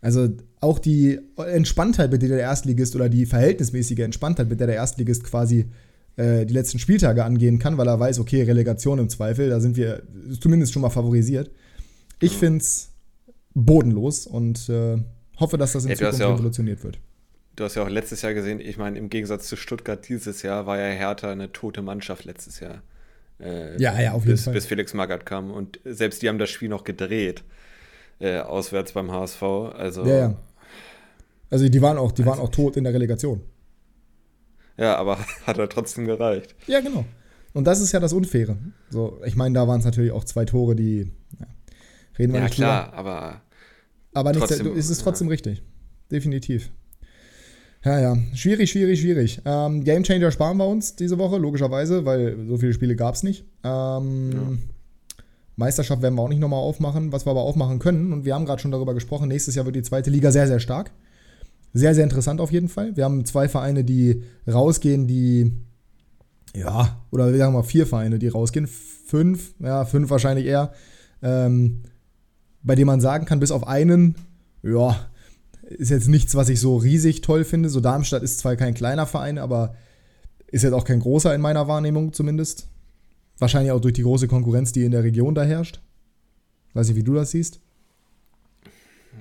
[0.00, 0.28] Also
[0.60, 5.24] auch die Entspanntheit, mit der der Erstligist oder die verhältnismäßige Entspanntheit, mit der der Erstligist
[5.24, 5.66] quasi
[6.16, 9.76] äh, die letzten Spieltage angehen kann, weil er weiß, okay, Relegation im Zweifel, da sind
[9.76, 10.02] wir
[10.40, 11.50] zumindest schon mal favorisiert.
[12.20, 12.38] Ich ja.
[12.38, 12.90] finde es
[13.54, 14.98] bodenlos und äh,
[15.38, 16.98] hoffe, dass das in ja, Zukunft ja revolutioniert wird.
[17.56, 20.66] Du hast ja auch letztes Jahr gesehen, ich meine, im Gegensatz zu Stuttgart dieses Jahr
[20.66, 22.82] war ja Hertha eine tote Mannschaft letztes Jahr.
[23.40, 24.54] Äh, ja, ja, auf jeden bis, Fall.
[24.54, 25.50] Bis Felix Magath kam.
[25.50, 27.42] Und selbst die haben das Spiel noch gedreht,
[28.20, 29.42] äh, auswärts beim HSV.
[29.42, 30.34] Also, ja, ja.
[31.50, 33.40] Also die waren auch, die waren auch tot in der Relegation.
[34.76, 36.54] Ja, aber hat er trotzdem gereicht.
[36.66, 37.04] Ja, genau.
[37.54, 38.56] Und das ist ja das Unfaire.
[38.90, 41.46] So, ich meine, da waren es natürlich auch zwei Tore, die ja,
[42.18, 42.98] reden wir ja, nicht klar, drüber.
[42.98, 43.42] aber
[44.12, 45.32] aber nicht, trotzdem, es ist trotzdem ja.
[45.32, 45.62] richtig.
[46.10, 46.70] Definitiv.
[47.84, 48.16] Ja, ja.
[48.34, 49.40] Schwierig, schwierig, schwierig.
[49.44, 53.22] Ähm, Game Changer sparen wir uns diese Woche, logischerweise, weil so viele Spiele gab es
[53.22, 53.44] nicht.
[53.62, 54.58] Ähm, ja.
[55.58, 58.12] Meisterschaft werden wir auch nicht nochmal aufmachen, was wir aber aufmachen können.
[58.12, 60.60] Und wir haben gerade schon darüber gesprochen, nächstes Jahr wird die zweite Liga sehr, sehr
[60.60, 60.92] stark.
[61.74, 62.96] Sehr, sehr interessant auf jeden Fall.
[62.96, 65.52] Wir haben zwei Vereine, die rausgehen, die,
[66.54, 68.68] ja, oder wir sagen mal vier Vereine, die rausgehen.
[68.68, 70.72] Fünf, ja, fünf wahrscheinlich eher.
[71.22, 71.82] Ähm,
[72.62, 74.14] bei dem man sagen kann, bis auf einen,
[74.62, 75.08] ja,
[75.62, 77.68] ist jetzt nichts, was ich so riesig toll finde.
[77.68, 79.74] So Darmstadt ist zwar kein kleiner Verein, aber
[80.46, 82.68] ist jetzt auch kein großer in meiner Wahrnehmung zumindest.
[83.38, 85.80] Wahrscheinlich auch durch die große Konkurrenz, die in der Region da herrscht.
[86.74, 87.60] Weiß nicht, wie du das siehst.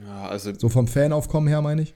[0.06, 1.96] Ja, also so vom Fanaufkommen her, meine ich.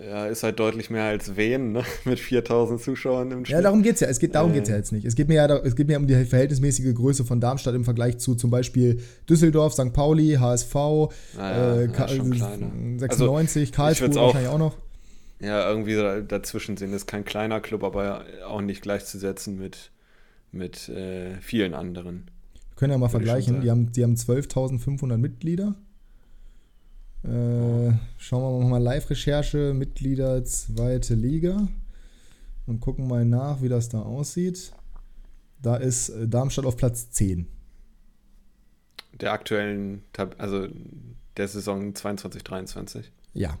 [0.00, 1.82] Ja, ist halt deutlich mehr als Wien, ne?
[2.04, 3.56] mit 4000 Zuschauern im Spiel.
[3.56, 4.08] Ja, darum geht es ja.
[4.08, 4.54] Es geht, darum äh.
[4.54, 5.06] geht es ja jetzt nicht.
[5.06, 8.18] Es geht, mir ja, es geht mir um die verhältnismäßige Größe von Darmstadt im Vergleich
[8.18, 9.92] zu zum Beispiel Düsseldorf, St.
[9.92, 10.74] Pauli, HSV,
[11.36, 12.08] naja, äh, ja,
[12.98, 14.76] 96, also, Karlsruhe wahrscheinlich auch noch.
[15.40, 16.92] Ja, irgendwie dazwischen sind.
[16.92, 19.90] Ist kein kleiner Club, aber auch nicht gleichzusetzen mit,
[20.56, 22.30] mit äh, vielen anderen.
[22.54, 23.60] Wir können ja mal vergleichen.
[23.60, 25.74] Die haben, die haben 12.500 Mitglieder.
[27.24, 31.66] Äh, schauen wir mal Live-Recherche, Mitglieder zweite Liga
[32.66, 34.72] und gucken mal nach, wie das da aussieht.
[35.60, 37.46] Da ist äh, Darmstadt auf Platz 10.
[39.14, 40.02] Der aktuellen,
[40.38, 40.68] also
[41.36, 43.12] der Saison 22, 23.
[43.32, 43.58] Ja.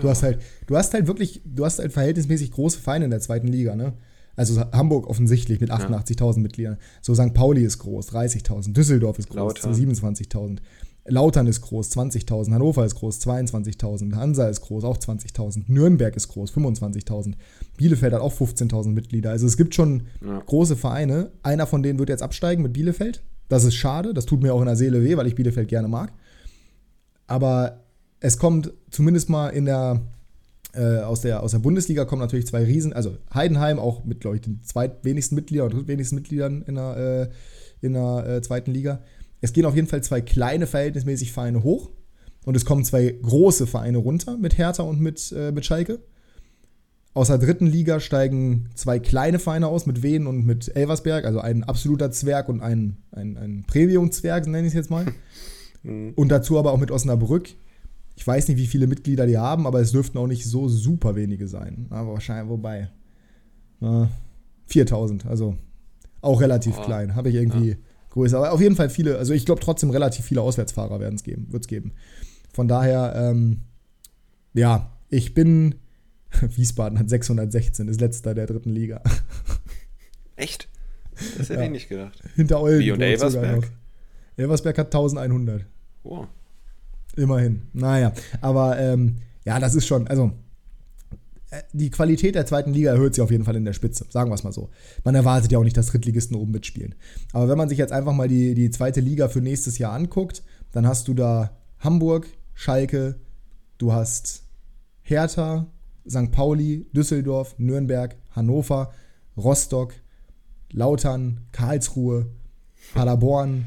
[0.00, 3.20] Du hast halt, du hast halt wirklich, du hast halt verhältnismäßig große Vereine in der
[3.20, 3.92] zweiten Liga, ne?
[4.36, 6.42] Also Hamburg offensichtlich mit 88.000 ja.
[6.42, 6.78] Mitgliedern.
[7.00, 7.34] So St.
[7.34, 8.72] Pauli ist groß, 30.000.
[8.72, 10.58] Düsseldorf ist groß, 27.000.
[11.04, 12.52] Lautern ist groß, 20.000.
[12.52, 14.14] Hannover ist groß, 22.000.
[14.14, 15.64] Hansa ist groß, auch 20.000.
[15.66, 17.34] Nürnberg ist groß, 25.000.
[17.76, 19.30] Bielefeld hat auch 15.000 Mitglieder.
[19.30, 20.40] Also es gibt schon ja.
[20.46, 21.32] große Vereine.
[21.42, 23.22] Einer von denen wird jetzt absteigen mit Bielefeld.
[23.48, 24.14] Das ist schade.
[24.14, 26.12] Das tut mir auch in der Seele weh, weil ich Bielefeld gerne mag.
[27.26, 27.80] Aber
[28.20, 30.00] es kommt zumindest mal in der,
[30.74, 34.36] äh, aus, der, aus der Bundesliga kommen natürlich zwei Riesen, also Heidenheim auch mit, glaube
[34.36, 39.00] ich, den zweitwenigsten Mitgliedern oder drittwenigsten Mitgliedern in der, äh, in der äh, zweiten Liga.
[39.40, 41.90] Es gehen auf jeden Fall zwei kleine verhältnismäßig Vereine hoch
[42.44, 46.00] und es kommen zwei große Vereine runter mit Hertha und mit, äh, mit Schalke.
[47.14, 51.40] Aus der dritten Liga steigen zwei kleine Vereine aus mit Wien und mit Elversberg, also
[51.40, 55.06] ein absoluter Zwerg und ein, ein, ein Premium-Zwerg, nenne ich es jetzt mal.
[55.84, 56.12] Mhm.
[56.14, 57.48] Und dazu aber auch mit Osnabrück.
[58.14, 61.16] Ich weiß nicht, wie viele Mitglieder die haben, aber es dürften auch nicht so super
[61.16, 61.86] wenige sein.
[61.90, 62.90] Aber wahrscheinlich, wobei.
[63.80, 64.10] Na,
[64.66, 65.56] 4000, also
[66.20, 66.82] auch relativ oh.
[66.82, 67.14] klein.
[67.14, 67.76] Habe ich irgendwie ja.
[68.10, 68.38] größer.
[68.38, 71.48] Aber auf jeden Fall viele, also ich glaube trotzdem relativ viele Auswärtsfahrer werden es geben,
[71.50, 71.92] wird es geben.
[72.52, 73.62] Von daher, ähm,
[74.54, 75.76] ja, ich bin.
[76.40, 79.02] Wiesbaden hat 616, ist letzter der dritten Liga.
[80.36, 80.68] Echt?
[81.36, 81.66] Das hätte ja.
[81.66, 82.22] ich nicht gedacht.
[82.36, 82.86] Hinter Oldenburg.
[82.86, 83.70] Wie und Elversberg?
[84.36, 85.66] Elversberg hat 1100.
[86.04, 86.26] Oh.
[87.16, 87.62] Immerhin.
[87.72, 90.32] Naja, aber ähm, ja, das ist schon, also
[91.50, 94.30] äh, die Qualität der zweiten Liga erhöht sich auf jeden Fall in der Spitze, sagen
[94.30, 94.70] wir es mal so.
[95.04, 96.94] Man erwartet ja auch nicht, dass Drittligisten oben mitspielen.
[97.32, 100.42] Aber wenn man sich jetzt einfach mal die, die zweite Liga für nächstes Jahr anguckt,
[100.72, 103.16] dann hast du da Hamburg, Schalke,
[103.78, 104.44] du hast
[105.02, 105.66] Hertha,
[106.08, 106.32] St.
[106.32, 108.92] Pauli, Düsseldorf, Nürnberg, Hannover,
[109.36, 109.94] Rostock,
[110.70, 112.26] Lautern, Karlsruhe,
[112.94, 113.66] Paderborn,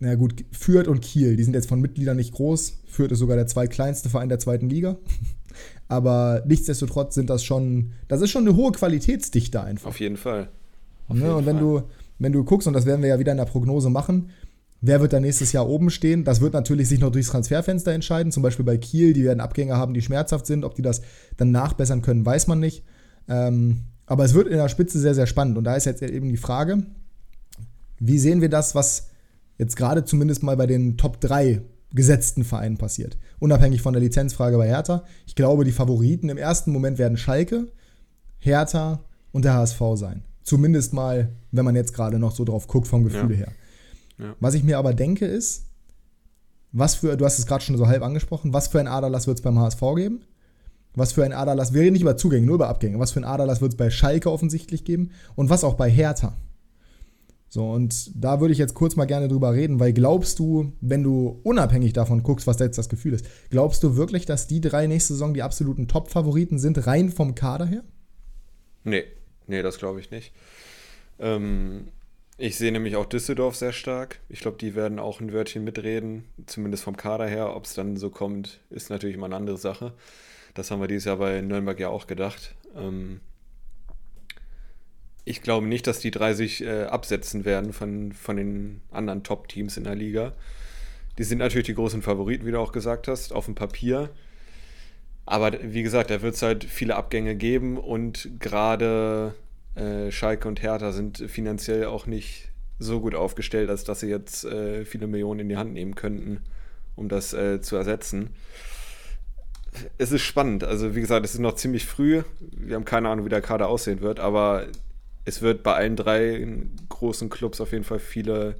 [0.00, 2.82] na gut, Fürth und Kiel, die sind jetzt von Mitgliedern nicht groß.
[2.86, 4.96] Fürth ist sogar der zweitkleinste Verein der zweiten Liga.
[5.88, 9.88] Aber nichtsdestotrotz sind das schon, das ist schon eine hohe Qualitätsdichte einfach.
[9.88, 10.48] Auf jeden Fall.
[11.08, 11.22] Auf ne?
[11.22, 11.64] jeden und wenn Fall.
[11.64, 11.82] du,
[12.18, 14.30] wenn du guckst, und das werden wir ja wieder in der Prognose machen,
[14.80, 16.24] wer wird da nächstes Jahr oben stehen?
[16.24, 18.32] Das wird natürlich sich noch durchs Transferfenster entscheiden.
[18.32, 20.64] Zum Beispiel bei Kiel, die werden Abgänge haben, die schmerzhaft sind.
[20.64, 21.00] Ob die das
[21.36, 22.84] dann nachbessern können, weiß man nicht.
[23.28, 25.56] Ähm, aber es wird in der Spitze sehr, sehr spannend.
[25.56, 26.82] Und da ist jetzt eben die Frage,
[27.98, 29.08] wie sehen wir das, was
[29.58, 33.16] jetzt gerade zumindest mal bei den Top 3 gesetzten Vereinen passiert.
[33.38, 35.04] Unabhängig von der Lizenzfrage bei Hertha.
[35.26, 37.68] Ich glaube, die Favoriten im ersten Moment werden Schalke,
[38.38, 40.22] Hertha und der HSV sein.
[40.42, 43.36] Zumindest mal, wenn man jetzt gerade noch so drauf guckt, vom Gefühl ja.
[43.36, 43.52] her.
[44.18, 44.36] Ja.
[44.40, 45.66] Was ich mir aber denke, ist,
[46.72, 49.38] was für, du hast es gerade schon so halb angesprochen, was für ein Aderlass wird
[49.38, 50.20] es beim HSV geben?
[50.94, 52.98] Was für ein Aderlass, wir reden nicht über Zugänge, nur über Abgänge.
[52.98, 55.10] Was für ein Aderlass wird es bei Schalke offensichtlich geben?
[55.34, 56.34] Und was auch bei Hertha?
[57.48, 61.02] So, und da würde ich jetzt kurz mal gerne drüber reden, weil glaubst du, wenn
[61.02, 64.86] du unabhängig davon guckst, was jetzt das Gefühl ist, glaubst du wirklich, dass die drei
[64.86, 67.84] nächste Saison die absoluten Top-Favoriten sind, rein vom Kader her?
[68.84, 69.04] Nee,
[69.46, 70.32] nee, das glaube ich nicht.
[71.18, 71.88] Ähm,
[72.38, 74.20] ich sehe nämlich auch Düsseldorf sehr stark.
[74.28, 77.56] Ich glaube, die werden auch ein Wörtchen mitreden, zumindest vom Kader her.
[77.56, 79.94] Ob es dann so kommt, ist natürlich immer eine andere Sache.
[80.52, 82.54] Das haben wir dieses Jahr bei Nürnberg ja auch gedacht.
[82.76, 83.20] Ähm,
[85.26, 89.76] ich glaube nicht, dass die drei sich äh, absetzen werden von, von den anderen Top-Teams
[89.76, 90.32] in der Liga.
[91.18, 94.10] Die sind natürlich die großen Favoriten, wie du auch gesagt hast, auf dem Papier.
[95.26, 99.34] Aber wie gesagt, da wird es halt viele Abgänge geben und gerade
[99.74, 104.44] äh, Schalke und Hertha sind finanziell auch nicht so gut aufgestellt, als dass sie jetzt
[104.44, 106.42] äh, viele Millionen in die Hand nehmen könnten,
[106.94, 108.30] um das äh, zu ersetzen.
[109.98, 110.62] Es ist spannend.
[110.62, 112.22] Also, wie gesagt, es ist noch ziemlich früh.
[112.52, 114.66] Wir haben keine Ahnung, wie der Kader aussehen wird, aber
[115.26, 116.46] es wird bei allen drei
[116.88, 118.54] großen Clubs auf jeden Fall viele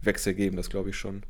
[0.00, 1.24] Wechsel geben, das glaube ich schon.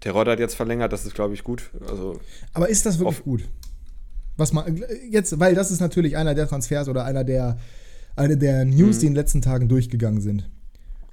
[0.00, 1.70] Terodde hat jetzt verlängert, das ist, glaube ich, gut.
[1.88, 2.20] Also,
[2.52, 3.48] Aber ist das wirklich gut?
[4.36, 7.58] Was man jetzt, weil das ist natürlich einer der Transfers oder einer der,
[8.16, 9.00] eine der News, mhm.
[9.00, 10.48] die in den letzten Tagen durchgegangen sind.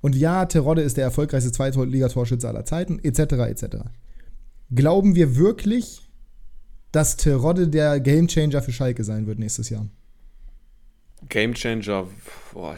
[0.02, 3.78] Und ja, Terodde ist der erfolgreichste Zweitligatorschütze aller Zeiten, etc., etc.
[4.72, 6.02] Glauben wir wirklich,
[6.92, 9.88] dass Terodde der Gamechanger für Schalke sein wird nächstes Jahr?
[11.30, 12.08] Gamechanger,
[12.54, 12.78] boah,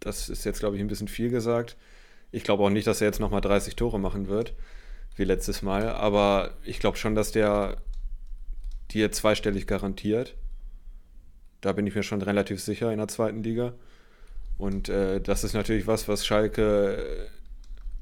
[0.00, 1.76] das ist jetzt, glaube ich, ein bisschen viel gesagt.
[2.32, 4.54] Ich glaube auch nicht, dass er jetzt nochmal 30 Tore machen wird,
[5.16, 5.88] wie letztes Mal.
[5.88, 7.76] Aber ich glaube schon, dass der
[8.90, 10.36] dir zweistellig garantiert.
[11.60, 13.74] Da bin ich mir schon relativ sicher in der zweiten Liga.
[14.58, 17.26] Und äh, das ist natürlich was, was Schalke äh,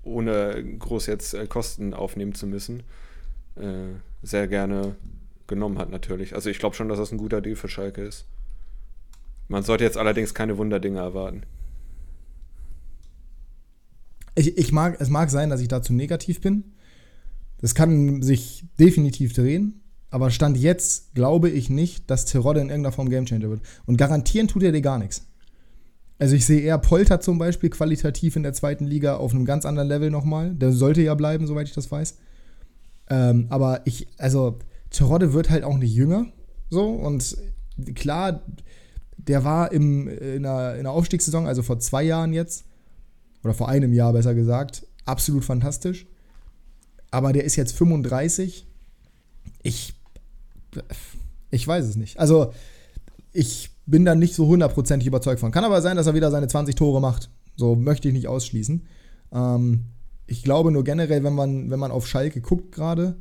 [0.03, 2.83] ohne groß jetzt äh, Kosten aufnehmen zu müssen,
[3.57, 4.97] äh, sehr gerne
[5.47, 6.35] genommen hat natürlich.
[6.35, 8.27] Also ich glaube schon, dass das ein guter Deal für Schalke ist.
[9.49, 11.43] Man sollte jetzt allerdings keine Wunderdinge erwarten.
[14.35, 16.65] Ich, ich mag, es mag sein, dass ich dazu negativ bin.
[17.61, 19.81] Das kann sich definitiv drehen.
[20.11, 23.61] Aber Stand jetzt glaube ich nicht, dass Terodde in irgendeiner Form Gamechanger wird.
[23.85, 25.27] Und garantieren tut er dir gar nichts.
[26.19, 29.65] Also ich sehe eher Polter zum Beispiel qualitativ in der zweiten Liga auf einem ganz
[29.65, 30.55] anderen Level nochmal.
[30.55, 32.17] Der sollte ja bleiben, soweit ich das weiß.
[33.11, 34.59] Ähm, aber ich, also
[34.91, 36.27] Terodde wird halt auch nicht jünger.
[36.71, 37.37] So, und
[37.95, 38.43] klar,
[39.29, 42.65] der war im, in, der, in der Aufstiegssaison, also vor zwei Jahren jetzt,
[43.45, 46.07] oder vor einem Jahr besser gesagt, absolut fantastisch.
[47.11, 48.67] Aber der ist jetzt 35.
[49.63, 49.95] Ich,
[51.51, 52.19] ich weiß es nicht.
[52.19, 52.53] Also,
[53.33, 55.53] ich bin da nicht so hundertprozentig überzeugt von.
[55.53, 57.31] Kann aber sein, dass er wieder seine 20 Tore macht.
[57.57, 58.87] So möchte ich nicht ausschließen.
[59.33, 59.85] Ähm,
[60.27, 63.17] ich glaube nur generell, wenn man, wenn man auf Schalke guckt gerade,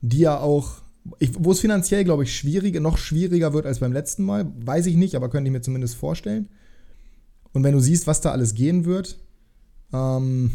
[0.00, 4.24] die ja auch, wo es finanziell, glaube ich, schwieriger, noch schwieriger wird als beim letzten
[4.24, 6.48] Mal, weiß ich nicht, aber könnte ich mir zumindest vorstellen.
[7.52, 9.18] Und wenn du siehst, was da alles gehen wird,
[9.92, 10.52] ähm,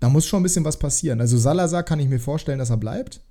[0.00, 1.20] da muss schon ein bisschen was passieren.
[1.20, 3.22] Also Salazar kann ich mir vorstellen, dass er bleibt.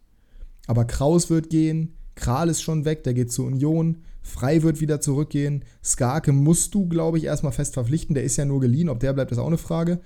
[0.65, 4.03] Aber Kraus wird gehen, Kral ist schon weg, der geht zur Union.
[4.21, 5.65] Frei wird wieder zurückgehen.
[5.83, 8.15] Skarke musst du, glaube ich, erstmal fest verpflichten.
[8.15, 8.89] Der ist ja nur geliehen.
[8.89, 9.99] Ob der bleibt, ist auch eine Frage.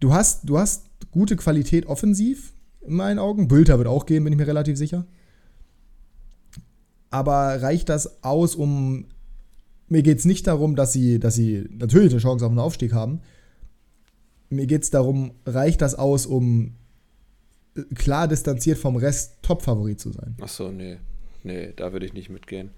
[0.00, 2.54] Du hast, du hast gute Qualität offensiv,
[2.86, 3.48] in meinen Augen.
[3.48, 5.06] Bülter wird auch gehen, bin ich mir relativ sicher.
[7.10, 9.06] Aber reicht das aus, um.
[9.88, 12.92] Mir geht es nicht darum, dass sie, dass sie natürlich eine Chance auf einen Aufstieg
[12.92, 13.20] haben.
[14.50, 16.74] Mir geht es darum, reicht das aus, um
[17.76, 20.36] äh, klar distanziert vom Rest Top-Favorit zu sein?
[20.40, 20.96] Ach so, nee.
[21.44, 22.70] Nee, da würde ich nicht mitgehen.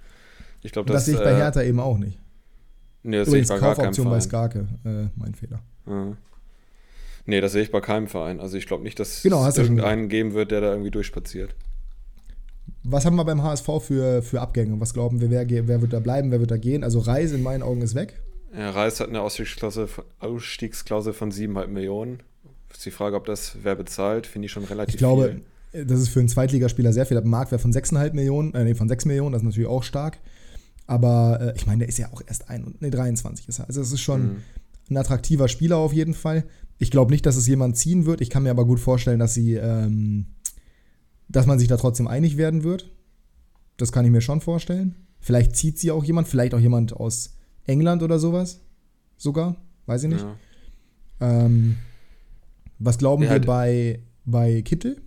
[0.62, 2.18] Ich glaube, das, das sehe ich bei äh, Hertha eben auch nicht.
[3.03, 5.61] Nee, das Übrigens, sehe ich bei Kaufoption bei Skarke, äh, mein Fehler.
[5.87, 6.16] Ja.
[7.29, 8.41] Nee, das sehe ich bei keinem Verein.
[8.41, 11.55] Also ich glaube nicht, dass genau, es irgendeinen geben wird, der da irgendwie durchspaziert.
[12.85, 14.81] Was haben wir beim HSV für, für Abgänge?
[14.81, 16.83] Was glauben wir, wer, wer wird da bleiben, wer wird da gehen?
[16.83, 18.19] Also Reis in meinen Augen ist weg.
[18.57, 19.88] Ja, Reis hat eine Ausstiegsklausel,
[20.21, 22.23] Ausstiegsklausel von 7,5 Millionen.
[22.73, 25.85] Ist die Frage, ob das wer bezahlt, finde ich schon relativ Ich glaube, viel.
[25.85, 27.19] das ist für einen Zweitligaspieler sehr viel.
[27.19, 30.17] Der Marktwert von 6,5 Millionen, äh, nee, von 6 Millionen, das ist natürlich auch stark.
[30.87, 33.67] Aber äh, ich meine, der ist ja auch erst ein, nee, 23 ist er.
[33.67, 34.37] Also es ist schon mhm.
[34.88, 36.45] ein attraktiver Spieler auf jeden Fall.
[36.79, 38.21] Ich glaube nicht, dass es jemand ziehen wird.
[38.21, 40.27] Ich kann mir aber gut vorstellen, dass sie, ähm,
[41.29, 42.91] dass man sich da trotzdem einig werden wird.
[43.77, 44.95] Das kann ich mir schon vorstellen.
[45.21, 48.61] Vielleicht zieht sie auch jemand, vielleicht auch jemand aus England oder sowas.
[49.17, 50.25] Sogar, weiß ich nicht.
[51.21, 51.45] Ja.
[51.45, 51.77] Ähm,
[52.79, 55.01] was glauben ja, wir bei, bei Kittel?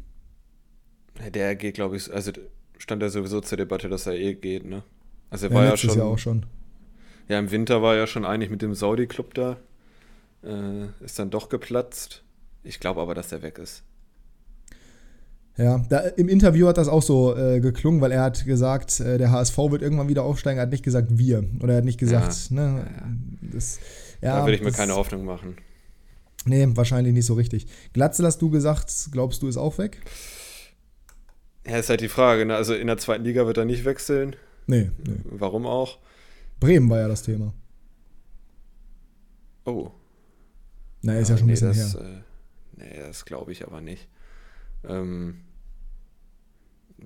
[1.34, 2.32] Der geht, glaube ich, also
[2.78, 4.84] stand ja sowieso zur Debatte, dass er eh geht, ne?
[5.30, 6.46] Also er war ja schon, Jahr auch schon.
[7.30, 9.58] Ja, im Winter war er ja schon einig mit dem Saudi-Club da.
[10.44, 12.24] Äh, ist dann doch geplatzt.
[12.64, 13.84] Ich glaube aber, dass er weg ist.
[15.58, 19.18] Ja, da, im Interview hat das auch so äh, geklungen, weil er hat gesagt, äh,
[19.18, 20.58] der HSV wird irgendwann wieder aufsteigen.
[20.58, 21.44] Er hat nicht gesagt wir.
[21.62, 22.86] Oder er hat nicht gesagt, ja, ne?
[22.86, 23.80] Ja, das,
[24.22, 25.58] ja, da will ich mir keine Hoffnung machen.
[26.46, 27.68] Nee, wahrscheinlich nicht so richtig.
[27.94, 30.02] Glatzel hast du gesagt, glaubst du, ist auch weg?
[31.68, 32.46] Ja, ist halt die Frage.
[32.46, 32.56] Ne?
[32.56, 34.36] Also in der zweiten Liga wird er nicht wechseln.
[34.66, 35.18] Nee, nee.
[35.26, 36.00] Warum auch?
[36.60, 37.54] Bremen war ja das Thema.
[39.66, 39.92] Oh.
[41.02, 42.02] Na, ist ja, ja schon ein bisschen das, her.
[42.02, 44.08] Äh, nee, das glaube ich aber nicht.
[44.88, 45.42] Ähm,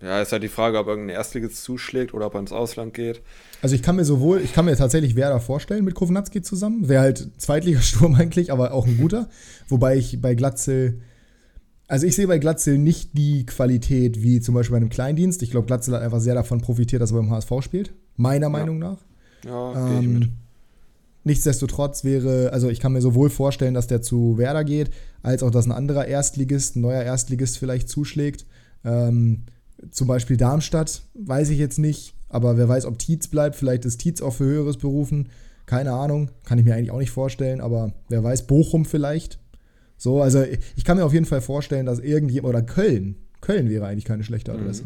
[0.02, 3.22] ja, ist halt die Frage, ob irgendein Erstliges zuschlägt oder ob er ins Ausland geht.
[3.62, 6.90] Also ich kann mir sowohl, ich kann mir tatsächlich Werder vorstellen mit Kovnatski zusammen.
[6.90, 9.30] Wäre halt Zweitligasturm eigentlich, aber auch ein guter.
[9.70, 11.02] Wobei ich bei Glatzel
[11.88, 15.44] also ich sehe bei Glatzel nicht die Qualität wie zum Beispiel bei einem Kleindienst.
[15.44, 17.94] Ich glaube, Glatzel hat einfach sehr davon profitiert, dass er beim HSV spielt.
[18.18, 18.50] Meiner ja.
[18.50, 18.98] Meinung nach.
[19.46, 20.30] Ja, ähm, ich mit.
[21.26, 24.92] Nichtsdestotrotz wäre, also ich kann mir sowohl vorstellen, dass der zu Werder geht,
[25.24, 28.46] als auch, dass ein anderer Erstligist, ein neuer Erstligist vielleicht zuschlägt.
[28.84, 29.46] Ähm,
[29.90, 33.56] zum Beispiel Darmstadt, weiß ich jetzt nicht, aber wer weiß, ob Tietz bleibt.
[33.56, 35.30] Vielleicht ist Tietz auch für Höheres berufen.
[35.66, 39.40] Keine Ahnung, kann ich mir eigentlich auch nicht vorstellen, aber wer weiß, Bochum vielleicht.
[39.98, 40.44] So, also
[40.76, 44.24] ich kann mir auf jeden Fall vorstellen, dass irgendjemand, oder Köln, Köln wäre eigentlich keine
[44.24, 44.60] schlechte mhm.
[44.60, 44.84] Adresse.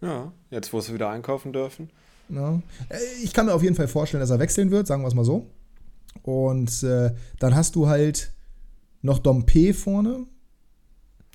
[0.00, 1.90] Ja, jetzt wo sie wieder einkaufen dürfen.
[2.30, 2.62] Ja.
[2.88, 5.14] Äh, ich kann mir auf jeden Fall vorstellen, dass er wechseln wird, sagen wir es
[5.14, 5.50] mal so.
[6.22, 8.32] Und äh, dann hast du halt
[9.02, 10.26] noch Dompe vorne.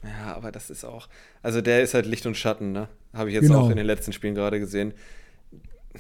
[0.04, 1.08] Ja, aber das ist auch,
[1.42, 2.90] also der ist halt Licht und Schatten, ne?
[3.14, 3.62] Habe ich jetzt genau.
[3.62, 4.94] auch in den letzten Spielen gerade gesehen.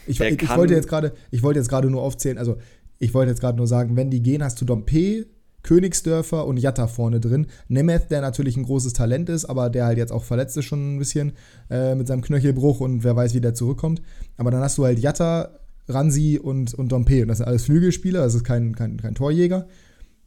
[0.07, 2.57] Ich, ich, ich, wollte jetzt gerade, ich wollte jetzt gerade nur aufzählen, also
[2.99, 5.27] ich wollte jetzt gerade nur sagen, wenn die gehen, hast du Dompe,
[5.63, 7.47] Königsdörfer und Jatta vorne drin.
[7.67, 10.95] Nemeth, der natürlich ein großes Talent ist, aber der halt jetzt auch verletzt ist schon
[10.95, 11.33] ein bisschen
[11.69, 14.01] äh, mit seinem Knöchelbruch und wer weiß, wie der zurückkommt.
[14.37, 17.21] Aber dann hast du halt Jatta, Ransi und, und Dompe.
[17.21, 19.67] Und das sind alles Flügelspieler, das ist kein, kein, kein Torjäger.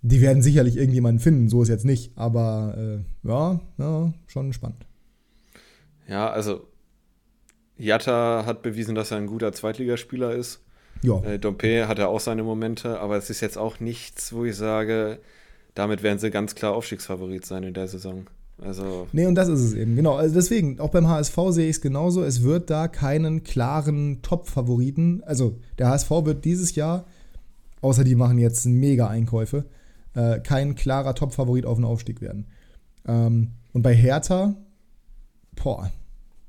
[0.03, 2.17] Die werden sicherlich irgendjemanden finden, so ist jetzt nicht.
[2.17, 4.87] Aber äh, ja, ja, schon spannend.
[6.09, 6.69] Ja, also
[7.77, 10.61] Jatta hat bewiesen, dass er ein guter Zweitligaspieler ist.
[11.03, 11.23] Ja.
[11.23, 15.19] Äh, Dompe hatte auch seine Momente, aber es ist jetzt auch nichts, wo ich sage,
[15.75, 18.27] damit werden sie ganz klar Aufstiegsfavorit sein in der Saison.
[18.59, 19.07] Also.
[19.13, 20.15] Nee, und das ist es eben, genau.
[20.15, 22.23] Also deswegen, auch beim HSV sehe ich es genauso.
[22.25, 25.23] Es wird da keinen klaren Top-Favoriten.
[25.27, 27.05] Also der HSV wird dieses Jahr,
[27.83, 29.67] außer die machen jetzt mega Einkäufe,
[30.15, 32.47] äh, kein klarer Top-Favorit auf den Aufstieg werden.
[33.07, 34.55] Ähm, und bei Hertha,
[35.63, 35.91] boah,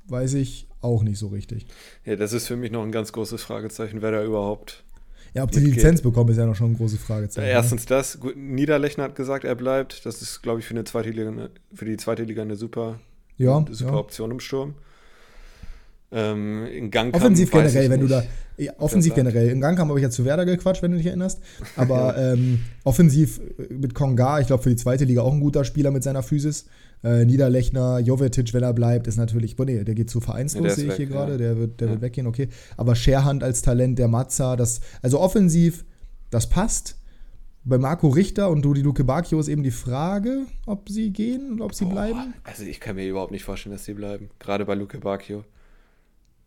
[0.08, 1.66] weiß ich auch nicht so richtig.
[2.06, 4.84] Ja, das ist für mich noch ein ganz großes Fragezeichen, wer da überhaupt
[5.34, 7.46] ja, ob die die Lizenz bekommen, ist ja noch schon ein großes Fragezeichen.
[7.46, 7.54] Ne?
[7.54, 8.18] Erstens das.
[8.36, 10.04] Niederlechner hat gesagt, er bleibt.
[10.06, 13.00] Das ist, glaube ich, für, eine zweite Liga, für die zweite Liga eine super,
[13.38, 13.98] ja, eine super ja.
[13.98, 14.74] Option im Sturm.
[16.12, 18.24] Ähm, in Gang offensiv generell, wenn du da.
[18.58, 19.50] Ja, offensiv generell.
[19.50, 21.40] In Gang habe ich ja zu Werder gequatscht, wenn du dich erinnerst.
[21.76, 25.92] Aber ähm, offensiv mit Konga, ich glaube, für die zweite Liga auch ein guter Spieler
[25.92, 26.66] mit seiner Physis.
[27.04, 30.84] Äh, Niederlechner, Jovetic, wenn er bleibt, ist natürlich, nee, der geht zu vereinslos, ja, sehe
[30.86, 31.38] ich weg, hier gerade, ja.
[31.38, 31.94] der, wird, der ja.
[31.94, 32.50] wird weggehen, okay.
[32.76, 35.86] Aber Scherhand als Talent, der Mazza, das, also offensiv,
[36.30, 36.98] das passt.
[37.64, 41.62] Bei Marco Richter und Dudi Luke Bacchio ist eben die Frage, ob sie gehen und
[41.62, 42.34] ob sie Boah, bleiben.
[42.46, 44.30] Also ich kann mir überhaupt nicht vorstellen, dass sie bleiben.
[44.40, 45.44] Gerade bei Luke Bacchio.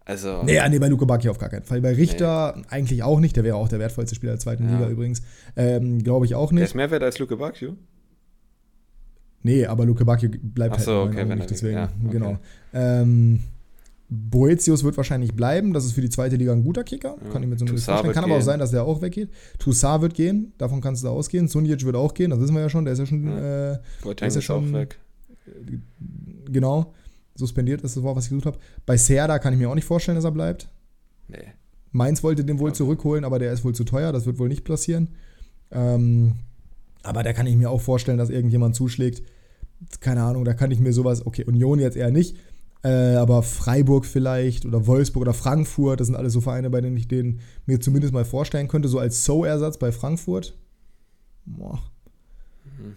[0.07, 0.43] Also.
[0.45, 1.83] Nee, nee, bei Luke Bacchio auf gar keinen Fall.
[1.83, 2.65] Bei Richter nee.
[2.71, 3.37] eigentlich auch nicht.
[3.37, 5.21] Der wäre auch der wertvollste Spieler der zweiten Liga übrigens.
[5.57, 6.61] Ähm, Glaube ich auch nicht.
[6.61, 7.77] Der ist mehr wert als Luke Bacchio?
[9.43, 12.13] Nee, aber Luke Bacchio bleibt Ach so, halt okay, nicht, deswegen, ja, okay.
[12.13, 12.39] genau.
[12.75, 13.41] Ähm,
[14.11, 17.31] Boetius wird wahrscheinlich bleiben, das ist für die zweite Liga ein guter Kicker, ja.
[17.31, 18.15] kann ich mir zumindest Toussaint vorstellen.
[18.15, 18.33] Kann gehen.
[18.33, 19.31] aber auch sein, dass der auch weggeht.
[19.59, 21.49] Toussaint wird gehen, davon kannst du da ausgehen.
[21.49, 23.27] Sunjic wird auch gehen, das wissen wir ja schon, der ist ja schon.
[23.27, 23.73] Ja.
[23.73, 23.79] Äh,
[24.27, 24.99] ist ja schon weg.
[26.51, 26.93] Genau,
[27.35, 28.59] suspendiert ist das Wort, was ich gesucht habe.
[28.85, 30.69] Bei Serda kann ich mir auch nicht vorstellen, dass er bleibt.
[31.29, 31.39] Nee.
[31.93, 32.79] Mainz wollte den wohl okay.
[32.79, 35.09] zurückholen, aber der ist wohl zu teuer, das wird wohl nicht passieren.
[35.71, 36.35] Ähm,
[37.03, 39.23] aber da kann ich mir auch vorstellen, dass irgendjemand zuschlägt
[40.01, 42.37] keine Ahnung, da kann ich mir sowas, okay, Union jetzt eher nicht,
[42.83, 46.97] äh, aber Freiburg vielleicht oder Wolfsburg oder Frankfurt, das sind alles so Vereine, bei denen
[46.97, 50.57] ich den mir zumindest mal vorstellen könnte, so als So-Ersatz bei Frankfurt.
[51.47, 51.83] Boah.
[52.65, 52.97] Mhm.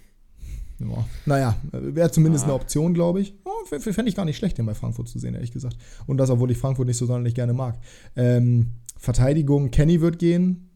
[0.89, 1.05] Ja.
[1.25, 2.47] Naja, wäre zumindest ah.
[2.47, 3.33] eine Option, glaube ich.
[3.45, 5.77] Oh, Fände ich gar nicht schlecht, den bei Frankfurt zu sehen, ehrlich gesagt.
[6.05, 7.79] Und das, obwohl ich Frankfurt nicht so sonderlich gerne mag.
[8.15, 10.69] Ähm, Verteidigung, Kenny wird gehen,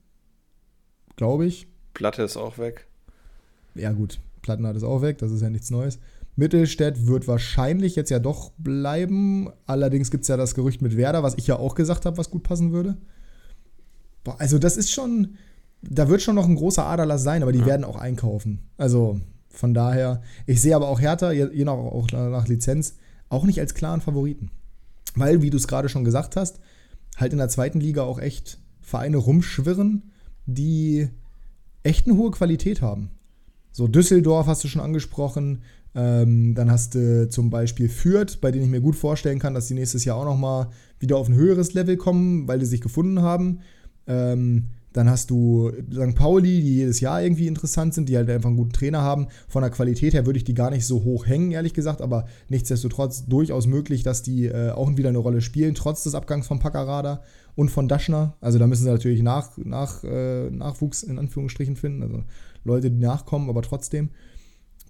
[1.18, 1.68] glaube ich.
[1.94, 2.88] Platte ist auch weg.
[3.78, 4.20] Ja, gut.
[4.42, 6.00] Plattenhardt ist auch weg, das ist ja nichts Neues.
[6.36, 9.50] Mittelstädt wird wahrscheinlich jetzt ja doch bleiben.
[9.66, 12.30] Allerdings gibt es ja das Gerücht mit Werder, was ich ja auch gesagt habe, was
[12.30, 12.98] gut passen würde.
[14.24, 15.36] Boah, also das ist schon,
[15.82, 17.66] da wird schon noch ein großer Aderlass sein, aber die ja.
[17.66, 18.60] werden auch einkaufen.
[18.78, 22.96] Also von daher, ich sehe aber auch Hertha, je nach, auch nach Lizenz,
[23.30, 24.52] auch nicht als klaren Favoriten.
[25.16, 26.60] Weil, wie du es gerade schon gesagt hast,
[27.18, 30.12] halt in der zweiten Liga auch echt Vereine rumschwirren,
[30.46, 31.10] die
[31.82, 33.10] echt eine hohe Qualität haben.
[33.78, 35.62] So, Düsseldorf hast du schon angesprochen.
[35.94, 39.68] Ähm, dann hast du zum Beispiel Fürth, bei denen ich mir gut vorstellen kann, dass
[39.68, 43.22] die nächstes Jahr auch nochmal wieder auf ein höheres Level kommen, weil die sich gefunden
[43.22, 43.60] haben.
[44.08, 46.16] Ähm, dann hast du St.
[46.16, 49.28] Pauli, die jedes Jahr irgendwie interessant sind, die halt einfach einen guten Trainer haben.
[49.48, 52.26] Von der Qualität her würde ich die gar nicht so hoch hängen, ehrlich gesagt, aber
[52.50, 56.58] nichtsdestotrotz durchaus möglich, dass die äh, auch wieder eine Rolle spielen, trotz des Abgangs von
[56.58, 57.22] Paccarada
[57.54, 58.38] und von Daschner.
[58.42, 62.02] Also da müssen sie natürlich nach, nach, äh, Nachwuchs in Anführungsstrichen finden.
[62.02, 62.24] Also
[62.68, 64.10] Leute, die nachkommen, aber trotzdem.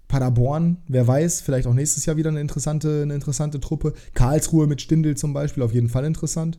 [0.08, 3.92] Paderborn, wer weiß, vielleicht auch nächstes Jahr wieder eine interessante, eine interessante Truppe.
[4.14, 6.58] Karlsruhe mit Stindel zum Beispiel, auf jeden Fall interessant.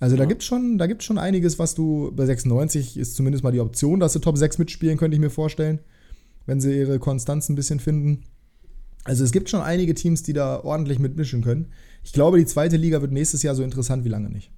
[0.00, 0.22] Also ja.
[0.22, 4.00] da gibt es schon, schon einiges, was du bei 96 ist zumindest mal die Option,
[4.00, 5.80] dass sie Top 6 mitspielen, könnte ich mir vorstellen,
[6.46, 8.24] wenn sie ihre Konstanz ein bisschen finden.
[9.04, 11.72] Also es gibt schon einige Teams, die da ordentlich mitmischen können.
[12.04, 14.50] Ich glaube, die zweite Liga wird nächstes Jahr so interessant wie lange nicht.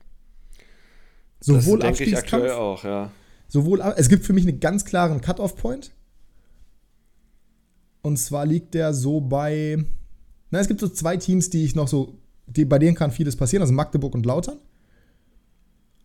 [1.40, 3.11] Sowohl das denke ich aktuell auch, ja.
[3.50, 5.90] Sowohl, es gibt für mich einen ganz klaren Cut-Off-Point.
[8.00, 9.84] Und zwar liegt der so bei.
[10.50, 12.16] Na, es gibt so zwei Teams, die ich noch so.
[12.46, 14.58] Die, bei denen kann vieles passieren, also Magdeburg und Lautern.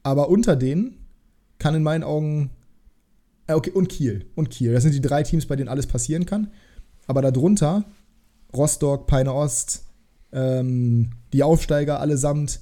[0.02, 1.06] Aber unter denen
[1.60, 2.50] kann in meinen Augen.
[3.46, 4.26] Äh, okay, und Kiel.
[4.34, 4.74] Und Kiel.
[4.74, 6.52] Das sind die drei Teams, bei denen alles passieren kann.
[7.06, 7.86] Aber darunter
[8.56, 9.86] Rostock, Peine Ost,
[10.32, 12.60] ähm, die Aufsteiger allesamt,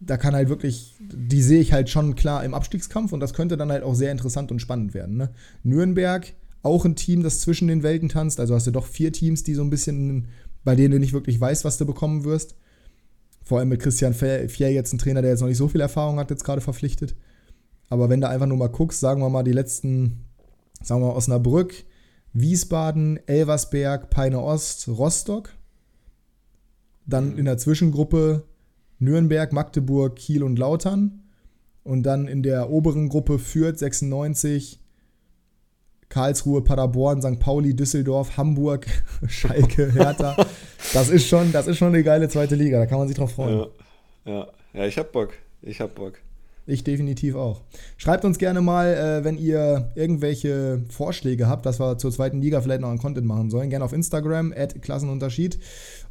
[0.00, 3.56] da kann halt wirklich, die sehe ich halt schon klar im Abstiegskampf und das könnte
[3.56, 5.16] dann halt auch sehr interessant und spannend werden.
[5.16, 5.30] Ne?
[5.62, 8.40] Nürnberg, auch ein Team, das zwischen den Welten tanzt.
[8.40, 10.28] Also hast du doch vier Teams, die so ein bisschen,
[10.64, 12.56] bei denen du nicht wirklich weißt, was du bekommen wirst.
[13.42, 16.18] Vor allem mit Christian Fier jetzt ein Trainer, der jetzt noch nicht so viel Erfahrung
[16.18, 17.14] hat, jetzt gerade verpflichtet.
[17.90, 20.24] Aber wenn du einfach nur mal guckst, sagen wir mal die letzten,
[20.82, 21.84] sagen wir mal Osnabrück,
[22.32, 25.50] Wiesbaden, Elversberg, Peine Ost, Rostock.
[27.06, 28.44] Dann in der Zwischengruppe
[28.98, 31.22] Nürnberg, Magdeburg, Kiel und Lautern.
[31.82, 34.80] Und dann in der oberen Gruppe Fürth 96,
[36.08, 37.38] Karlsruhe, Paderborn, St.
[37.38, 38.86] Pauli, Düsseldorf, Hamburg,
[39.26, 40.36] Schalke, Hertha.
[40.92, 43.32] Das ist schon, das ist schon eine geile zweite Liga, da kann man sich drauf
[43.32, 43.66] freuen.
[44.24, 44.46] Ja, ja.
[44.72, 45.34] ja ich hab Bock.
[45.60, 46.14] Ich hab Bock.
[46.66, 47.60] Ich definitiv auch.
[47.98, 52.62] Schreibt uns gerne mal, äh, wenn ihr irgendwelche Vorschläge habt, dass wir zur zweiten Liga
[52.62, 53.68] vielleicht noch einen Content machen sollen.
[53.68, 55.58] Gerne auf Instagram, at Klassenunterschied.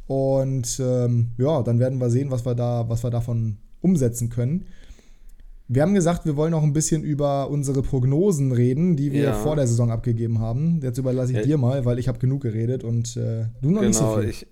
[0.06, 4.66] Und ähm, ja, dann werden wir sehen, was wir, da, was wir davon umsetzen können.
[5.66, 9.32] Wir haben gesagt, wir wollen noch ein bisschen über unsere Prognosen reden, die wir Ja.
[9.32, 10.80] vor der Saison abgegeben haben.
[10.82, 11.44] Jetzt überlasse ich Ja.
[11.44, 14.28] dir mal, weil ich habe genug geredet und äh, du noch nicht so Genau, viel.
[14.28, 14.46] ich,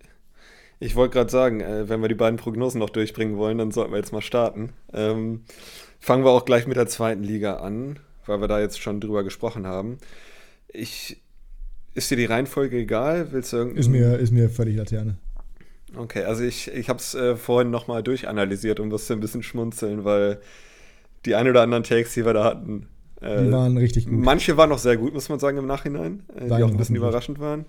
[0.81, 3.93] ich wollte gerade sagen, äh, wenn wir die beiden Prognosen noch durchbringen wollen, dann sollten
[3.93, 4.71] wir jetzt mal starten.
[4.95, 5.43] Ähm,
[6.01, 9.23] fangen wir auch gleich mit der zweiten Liga an, weil wir da jetzt schon drüber
[9.23, 9.99] gesprochen haben.
[10.73, 11.21] Ich,
[11.93, 13.29] ist dir die Reihenfolge egal?
[13.33, 15.19] Willst du irgendeinen ist, mir, ist mir völlig Laterne.
[15.97, 20.05] Okay, also ich, ich habe es äh, vorhin nochmal durchanalysiert und musste ein bisschen schmunzeln,
[20.05, 20.41] weil
[21.27, 22.87] die ein oder anderen Takes, die wir da hatten,
[23.21, 24.15] äh, Die waren richtig gut.
[24.19, 26.97] manche waren noch sehr gut, muss man sagen, im Nachhinein, äh, die auch ein bisschen
[26.97, 27.67] überraschend waren.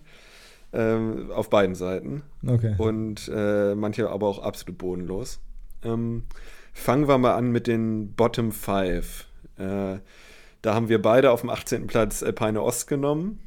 [0.76, 2.24] Ähm, auf beiden Seiten.
[2.48, 2.74] Okay.
[2.80, 5.40] Und äh, manche aber auch absolut bodenlos.
[5.84, 6.24] Ähm,
[6.74, 9.28] fangen wir mal an mit den Bottom Five.
[9.60, 9.98] Äh,
[10.64, 11.86] da haben wir beide auf dem 18.
[11.86, 13.38] Platz äh, Peine Ost genommen.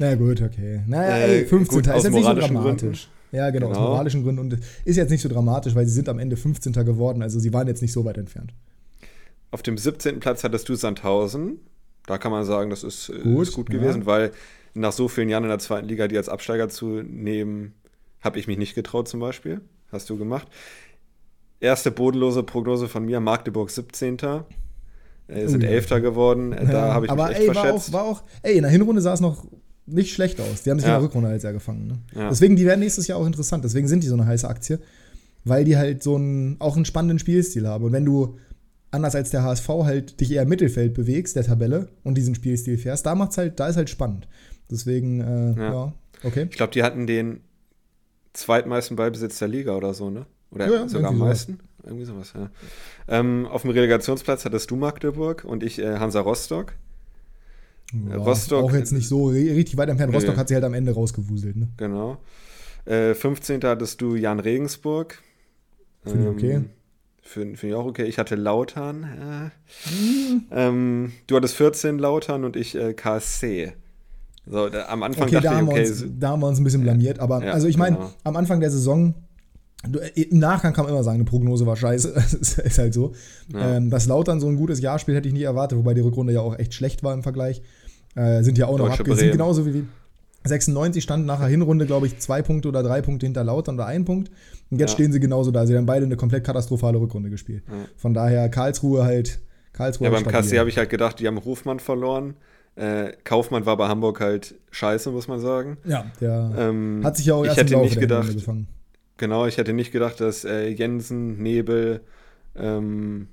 [0.00, 0.82] Na gut, okay.
[0.88, 1.76] Naja, Äh, ey, 15.
[1.82, 3.08] gut, ist jetzt nicht so dramatisch.
[3.34, 3.88] Ja, genau, aus Genau.
[3.90, 4.40] moralischen Gründen.
[4.40, 6.72] Und ist jetzt nicht so dramatisch, weil sie sind am Ende 15.
[6.84, 7.22] geworden.
[7.22, 8.54] Also sie waren jetzt nicht so weit entfernt.
[9.50, 10.20] Auf dem 17.
[10.20, 11.58] Platz hattest du Sandhausen.
[12.06, 13.78] Da kann man sagen, das ist äh, Gut, ist gut ja.
[13.78, 14.32] gewesen, weil
[14.74, 17.72] nach so vielen Jahren in der zweiten Liga die als Absteiger zu nehmen,
[18.20, 19.60] habe ich mich nicht getraut zum Beispiel.
[19.92, 20.48] Hast du gemacht.
[21.60, 24.18] Erste bodenlose Prognose von mir, Magdeburg 17.
[25.28, 25.64] Äh, sind.
[25.64, 26.52] Elfter geworden.
[26.52, 27.88] Äh, da Ja, habe ich aber mich echt ey, war verschätzt.
[27.90, 29.46] auch, war auch, ey, in der Hinrunde sah es noch
[29.86, 30.62] nicht schlecht aus.
[30.62, 30.94] Die haben sich Ja.
[30.96, 31.86] in der Rückrunde halt sehr gefangen.
[31.86, 31.98] Ne?
[32.14, 32.28] Ja.
[32.28, 33.64] Deswegen, die werden nächstes Jahr auch interessant.
[33.64, 34.78] Deswegen sind die so eine heiße Aktie,
[35.44, 37.84] weil die halt so einen, auch einen spannenden Spielstil haben.
[37.84, 38.38] Und wenn du
[38.90, 42.78] anders als der HSV halt dich eher im Mittelfeld bewegst, der Tabelle, und diesen Spielstil
[42.78, 44.28] fährst, da macht's halt, da ist halt spannend.
[44.70, 45.72] Deswegen, äh, ja.
[45.72, 45.92] Ja.
[46.22, 46.46] okay.
[46.50, 47.40] Ich glaube, die hatten den
[48.32, 50.26] zweitmeisten Ballbesitz der Liga oder so, ne?
[50.50, 51.58] Oder Ja, sogar am meisten?
[51.84, 52.50] Irgendwie sowas, ja.
[53.08, 56.72] Ähm, auf dem Relegationsplatz hattest du Magdeburg und ich äh, Hansa Rostock.
[57.92, 60.10] Ja, Rostock- Auch jetzt nicht so ri- richtig weit entfernt.
[60.12, 60.16] Nee.
[60.18, 61.56] Rostock hat sich halt am Ende rausgewuselt.
[61.56, 61.68] Ne?
[61.76, 62.16] Genau.
[62.86, 63.60] Äh, 15.
[63.64, 65.22] hattest du Jan Regensburg.
[66.04, 66.60] Finde ich okay.
[67.22, 68.04] Finde find ich auch okay.
[68.04, 69.04] Ich hatte Lautern.
[69.04, 69.50] Äh.
[69.90, 70.42] Hm.
[70.50, 73.72] Ähm, du hattest 14 Lautern und ich äh, KSC.
[74.46, 76.58] So, da, am Anfang Okay, da dachte haben, ich, okay, uns, da haben wir uns
[76.60, 77.18] ein bisschen blamiert.
[77.20, 78.10] Aber Ja, also ich meine, genau.
[78.24, 79.14] am Anfang der Saison,
[79.88, 82.12] du, äh, im Nachgang kann man immer sagen, eine Prognose war scheiße.
[82.14, 83.12] Das ist, ist halt so.
[83.52, 83.76] Ja.
[83.76, 86.32] Ähm, dass Lautern so ein gutes Jahr spielt, hätte ich nicht erwartet, wobei die Rückrunde
[86.32, 87.62] ja auch echt schlecht war im Vergleich.
[88.14, 89.86] Äh, sind ja auch noch Deutsche abge sind genauso wie die
[90.46, 93.86] 96 standen nach der Hinrunde, glaube ich, zwei Punkte oder drei Punkte hinter Lautern oder
[93.86, 94.30] ein Punkt.
[94.70, 94.94] Und jetzt Ja.
[94.94, 95.66] stehen sie genauso da.
[95.66, 97.62] Sie haben beide eine komplett katastrophale Rückrunde gespielt.
[97.66, 97.74] Ja.
[97.96, 99.40] Von daher Karlsruhe halt.
[99.72, 100.32] Karlsruhe Ja, halt beim.
[100.32, 102.34] KSC habe ich halt gedacht, die haben Hofmann verloren.
[102.76, 105.78] Äh, Kaufmann war bei Hamburg halt scheiße, muss man sagen.
[105.84, 108.66] Ja, der Ähm, hat sich ja auch ich erst im hätte Laufe nicht gedacht, gefangen.
[109.16, 112.02] Genau, ich hätte nicht gedacht, dass äh, Jensen, Nebel
[112.56, 113.28] ähm,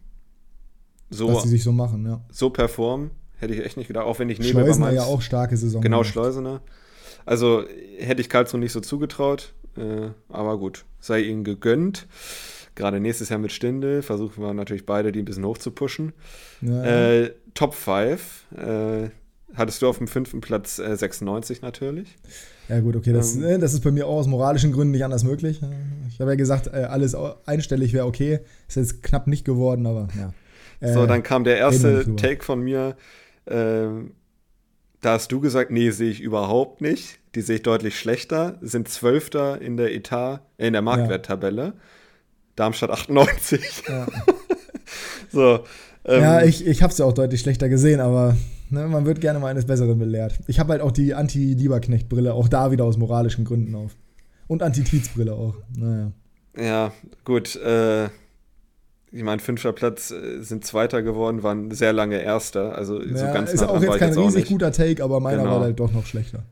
[1.09, 2.21] so, dass sie sich so machen, ja.
[2.31, 3.11] so performen.
[3.37, 5.57] Hätte ich echt nicht gedacht, auch wenn ich Nebel bei Schleusener Mainz, ja auch starke
[5.57, 5.81] Saison.
[5.81, 6.11] Genau, gemacht.
[6.11, 6.61] Schleusener.
[7.25, 7.63] Also
[7.97, 12.07] hätte ich Karlsruhe nicht so zugetraut, äh, aber gut, sei ihnen gegönnt.
[12.75, 16.13] Gerade nächstes Jahr mit Stindel versuchen wir natürlich beide, die ein bisschen hoch zu pushen.
[16.61, 19.09] Ja, Äh, Top 5 äh,
[19.55, 22.17] hattest du auf dem fünften Platz äh, 96 natürlich.
[22.69, 25.03] ja, gut, okay, das, ähm, äh, das ist bei mir auch aus moralischen Gründen nicht
[25.03, 25.61] anders möglich.
[26.09, 28.39] Ich habe ja gesagt, äh, alles einstellig wäre okay.
[28.67, 30.33] Ist jetzt knapp nicht geworden, aber ja.
[30.93, 32.15] so, Äh, dann kam der erste.
[32.15, 32.95] Take von mir.
[33.47, 34.11] ähm,
[35.01, 37.17] da hast du gesagt, nee, sehe ich überhaupt nicht.
[37.33, 38.57] Die sehe ich deutlich schlechter.
[38.61, 41.73] Sind Zwölfter in der Etat, äh, in der Marktwerttabelle.
[42.55, 43.83] Darmstadt 98.
[43.89, 44.05] ja.
[45.31, 45.59] so.
[46.05, 48.37] ähm, ja, ich, ich habe es ja auch deutlich schlechter gesehen, aber
[48.71, 50.39] ne, man wird gerne mal eines Besseren belehrt.
[50.47, 53.95] Ich habe halt auch die Anti-Lieberknecht-Brille, auch da wieder aus moralischen Gründen auf.
[54.47, 55.55] Und Anti-Tietz-Brille auch.
[55.77, 56.11] Naja.
[56.57, 56.91] Ja,
[57.23, 57.55] gut.
[57.55, 58.05] Äh,
[59.13, 62.75] ich meine, fünfter Platz äh, sind Zweiter geworden, waren sehr lange Erster.
[62.77, 64.49] Also so Ja, ganz ist nah auch jetzt kein jetzt auch riesig nicht.
[64.49, 65.55] guter Take, aber meiner Genau.
[65.55, 66.43] war halt doch noch schlechter.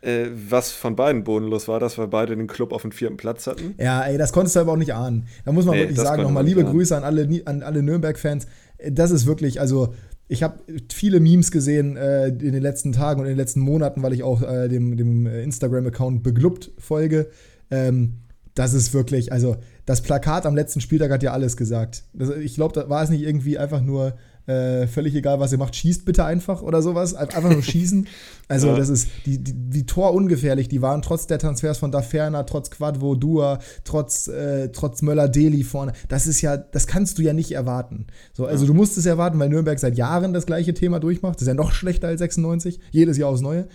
[0.00, 3.48] Äh, was von beiden bodenlos war, dass wir beide den Club auf dem vierten Platz
[3.48, 3.74] hatten.
[3.78, 5.26] Ja, ey, das konntest du aber auch nicht ahnen.
[5.44, 6.70] Da muss man Nee, wirklich sagen, nochmal liebe ahnen.
[6.70, 8.46] Grüße an alle, an alle Nürnberg-Fans.
[8.78, 9.94] Äh, Das ist wirklich, also
[10.28, 10.60] ich habe
[10.92, 14.22] viele Memes gesehen äh, in den letzten Tagen und in den letzten Monaten, weil ich
[14.22, 17.30] auch äh, dem, dem äh, Instagram-Account beglubbt folge.
[17.70, 18.18] Ähm,
[18.54, 19.56] das ist wirklich, also
[19.86, 22.04] das Plakat am letzten Spieltag hat ja alles gesagt.
[22.12, 24.16] Das, ich glaube, da war es nicht irgendwie einfach nur
[24.48, 27.14] äh, völlig egal, was ihr macht, schießt bitte einfach oder sowas.
[27.14, 28.06] Ein- Einfach nur schießen.
[28.50, 28.76] Also, Ja.
[28.76, 32.70] das ist die, die, die Tor ungefährlich, die waren trotz der Transfers von Daferna, trotz
[32.70, 35.92] Quadvo Dua, trotz, äh, trotz Möller-Deli vorne.
[36.08, 38.06] Das ist ja, das kannst du ja nicht erwarten.
[38.32, 41.34] So, also, du musst es erwarten, weil Nürnberg seit Jahren das gleiche Thema durchmacht.
[41.34, 43.68] Das ist ja noch schlechter als 96, jedes Jahr aufs Neue.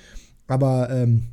[0.47, 1.26] Aber, ähm,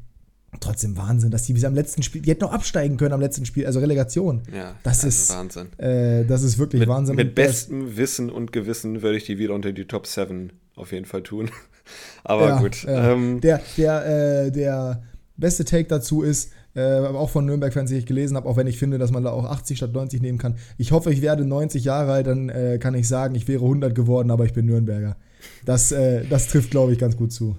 [0.60, 3.44] trotzdem Wahnsinn, dass die bis am letzten Spiel, die hätten noch absteigen können am letzten
[3.46, 4.42] Spiel, also Relegation.
[4.54, 5.78] Ja, das also ist Wahnsinn.
[5.78, 7.16] Äh, das ist wirklich Mit, Wahnsinn.
[7.16, 10.92] mit das- bestem Wissen und Gewissen würde ich die wieder unter die Top 7 auf
[10.92, 11.50] jeden Fall tun.
[12.24, 12.84] Aber Ja, gut.
[12.84, 13.12] ja.
[13.12, 14.06] Ähm, der, der,
[14.46, 15.02] äh, der
[15.36, 18.78] beste Take dazu ist, äh, auch von Nürnberg-Fans, die ich gelesen habe, auch wenn ich
[18.78, 20.54] finde, dass man da auch 80 statt 90 nehmen kann.
[20.78, 23.92] Ich hoffe, ich werde 90 Jahre alt, dann äh, kann ich sagen, ich wäre 100
[23.94, 25.16] geworden, aber ich bin Nürnberger.
[25.64, 27.56] Das, äh, das trifft, glaube ich, ganz gut zu.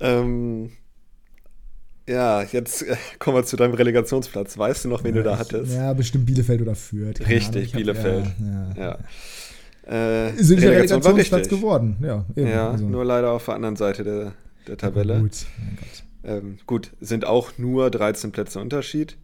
[0.00, 0.70] ähm,
[2.08, 4.56] ja, jetzt äh, kommen wir zu deinem Relegationsplatz.
[4.58, 5.72] Weißt du noch, wen du da hattest?
[5.74, 7.18] Ja, bestimmt Bielefeld oder Fürth.
[7.20, 8.24] Keine Richtig, Ahnung, ich hab- Bielefeld.
[8.40, 8.98] Ja, ja.
[9.86, 10.26] Ja.
[10.28, 11.96] Äh, Sind war Relegationsplatz geworden.
[12.02, 12.48] Ja, eben.
[12.48, 12.86] Ja, also.
[12.86, 14.32] nur leider auf der anderen Seite der,
[14.68, 15.20] der Tabelle.
[15.20, 16.04] Gut, mein Gott.
[16.24, 19.16] Ähm, gut, sind auch nur 13 Plätze Unterschied.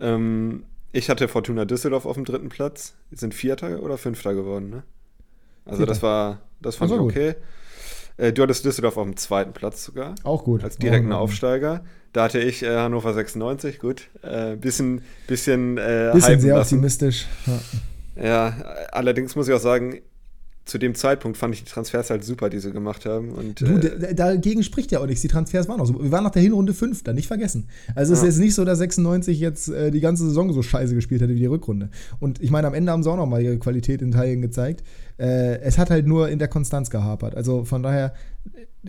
[0.00, 2.94] Ähm, ich hatte Fortuna Düsseldorf auf dem dritten Platz.
[3.12, 4.82] Sind Vierter oder Fünfter geworden, ne?
[5.64, 5.92] Also Vierter.
[5.92, 7.34] das war, das fand Das ich war okay.
[8.16, 10.14] Äh, du hattest Düsseldorf auf dem zweiten Platz sogar.
[10.22, 10.62] Auch gut.
[10.64, 11.20] Als direkten Ordnung.
[11.20, 11.84] Aufsteiger.
[12.12, 14.08] Da hatte ich äh, Hannover 96, gut.
[14.22, 16.74] Äh, bisschen, bisschen, äh, Bisschen sehr lassen.
[16.76, 17.26] optimistisch.
[17.46, 17.60] Ja.
[18.16, 18.48] Ja,
[18.92, 20.00] allerdings muss ich auch sagen,
[20.66, 23.30] zu dem Zeitpunkt fand ich die Transfers halt super, die sie gemacht haben.
[23.32, 25.20] Und, Du, äh, dagegen spricht ja auch nichts.
[25.20, 26.02] Die Transfers waren auch so.
[26.02, 27.68] Wir waren nach der Hinrunde Fünfter, nicht vergessen.
[27.94, 28.28] Also es Ja.
[28.28, 31.34] ist jetzt nicht so, dass 96 jetzt äh, die ganze Saison so scheiße gespielt hätte
[31.34, 31.90] wie die Rückrunde.
[32.18, 34.82] Und ich meine, am Ende haben sie auch nochmal ihre Qualität in Teilen gezeigt.
[35.18, 37.34] Äh, es hat halt nur in der Konstanz gehapert.
[37.36, 38.14] Also von daher,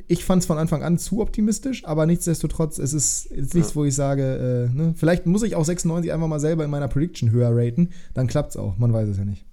[0.07, 3.75] ich fand es von Anfang an zu optimistisch, aber nichtsdestotrotz, es ist jetzt nichts, Ja.
[3.75, 4.93] wo ich sage, äh, ne?
[4.95, 8.51] vielleicht muss ich auch 96 einfach mal selber in meiner Prediction höher raten, dann klappt
[8.51, 8.77] es auch.
[8.77, 9.45] Man weiß es ja nicht.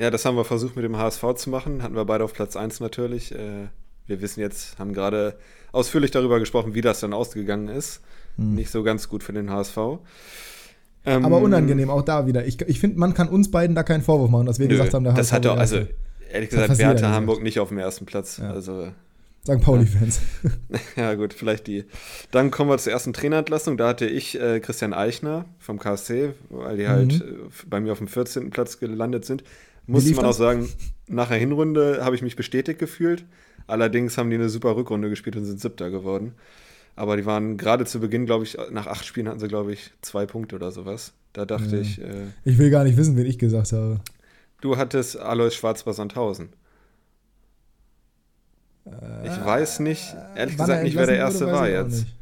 [0.00, 1.82] Ja, das haben wir versucht mit dem HSV zu machen.
[1.82, 3.32] Hatten wir beide auf Platz 1 natürlich.
[3.34, 3.68] Äh,
[4.06, 5.36] wir wissen jetzt, haben gerade
[5.72, 8.00] ausführlich darüber gesprochen, wie das dann ausgegangen ist.
[8.36, 9.76] Nicht so ganz gut für den HSV.
[9.76, 9.98] Ähm,
[11.04, 11.24] Hm.
[11.24, 12.46] Aber unangenehm, auch da wieder.
[12.46, 14.92] Ich, ich finde, man kann uns beiden da keinen Vorwurf machen, dass wir Nö, gesagt
[14.94, 15.76] haben, der das HSV hat doch, also
[16.30, 17.14] ehrlich gesagt, fast wer jeder hatte gesagt.
[17.14, 18.36] Hamburg nicht auf dem ersten Platz?
[18.38, 18.50] Ja.
[18.50, 18.88] Also,
[19.46, 19.60] St.
[19.62, 20.20] Pauli-Fans.
[20.96, 21.84] ja gut, vielleicht die.
[22.30, 23.78] Dann kommen wir zur ersten Trainerentlassung.
[23.78, 27.20] Da hatte ich äh, Christian Eichner vom KSC, weil die halt Mhm.
[27.20, 28.50] äh, bei mir auf dem 14.
[28.50, 29.42] Platz gelandet sind.
[29.86, 30.36] Muss man auch das?
[30.36, 30.68] sagen,
[31.08, 33.24] nach der Hinrunde habe ich mich bestätigt gefühlt.
[33.66, 36.34] Allerdings haben die eine super Rückrunde gespielt und sind Siebter geworden.
[36.96, 39.92] Aber die waren gerade zu Beginn, glaube ich, nach acht Spielen hatten sie, glaube ich,
[40.02, 41.12] zwei Punkte oder sowas.
[41.32, 41.82] Da dachte Ja.
[41.82, 44.00] ich, äh, Ich will gar nicht wissen, wen ich gesagt habe.
[44.60, 46.50] du hattest Alois Schwarz bei Sandhausen.
[49.24, 52.00] Ich weiß nicht, ehrlich Äh, gesagt nicht, wer der Erste war auch jetzt.
[52.00, 52.14] nicht.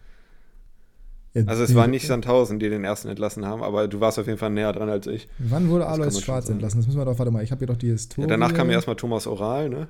[1.45, 4.19] Ja, Also es nee, war nicht Sandhausen, die den ersten entlassen haben, aber du warst
[4.19, 5.29] auf jeden Fall näher dran als ich.
[5.39, 6.79] Wann wurde Alois Schwarz entlassen?
[6.81, 8.23] Das müssen wir doch, warte mal, ich habe hier doch die Historie.
[8.29, 9.89] Ja, danach kam erstmal Thomas Oral, ne?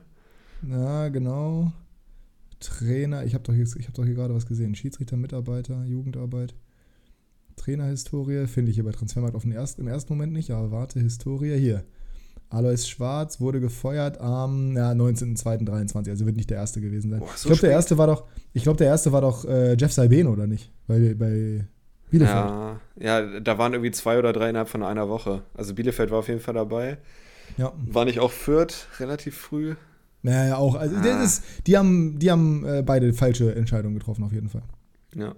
[0.68, 1.72] Ja, genau.
[2.60, 4.74] Trainer, ich habe doch, hier- ich hab doch hier gerade was gesehen.
[4.74, 6.54] Schiedsrichter, Mitarbeiter, Jugendarbeit.
[7.56, 11.00] Trainerhistorie finde ich hier bei Transfermarkt auf den ersten, im ersten Moment nicht, aber warte,
[11.00, 11.84] Historie hier.
[12.50, 17.22] Alois Schwarz wurde gefeuert am ja, 19.02.23, also wird nicht der erste gewesen sein.
[17.22, 18.24] Ich so glaube, der erste war doch,
[18.54, 20.72] ich glaube, der erste war doch äh, Jeff Salbeno, oder nicht?
[20.86, 21.66] Bei, bei
[22.10, 22.36] Bielefeld.
[22.36, 25.42] Ja, ja, da waren irgendwie zwei oder drei innerhalb von einer Woche.
[25.54, 26.96] Also Bielefeld war auf jeden Fall dabei.
[27.58, 27.72] Ja.
[27.86, 29.74] War nicht auch Fürth relativ früh?
[30.22, 30.74] Naja, auch.
[30.74, 31.02] Also, Ah.
[31.02, 34.62] das ist, die haben, die haben äh, beide falsche Entscheidungen getroffen, auf jeden Fall.
[35.14, 35.34] Ja,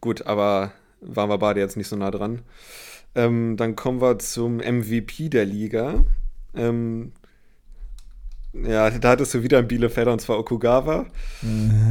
[0.00, 2.40] gut, aber waren wir beide jetzt nicht so nah dran.
[3.14, 6.04] Ähm, dann kommen wir zum MVP der Liga.
[6.56, 7.12] Ähm,
[8.52, 11.06] ja, da hattest du wieder einen Bielefelder und zwar Okugawa.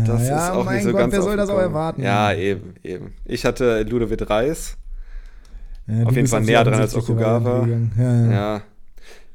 [0.05, 2.01] Das ja, ist auch mein nicht so Gott, ganz wer soll das auch erwarten?
[2.01, 3.14] Ja, eben, eben.
[3.26, 4.78] Ich hatte Ludovic Reis.
[5.88, 7.68] Ja, auf du jeden Fall näher dran als Okugawa.
[7.97, 8.61] Ja, ja.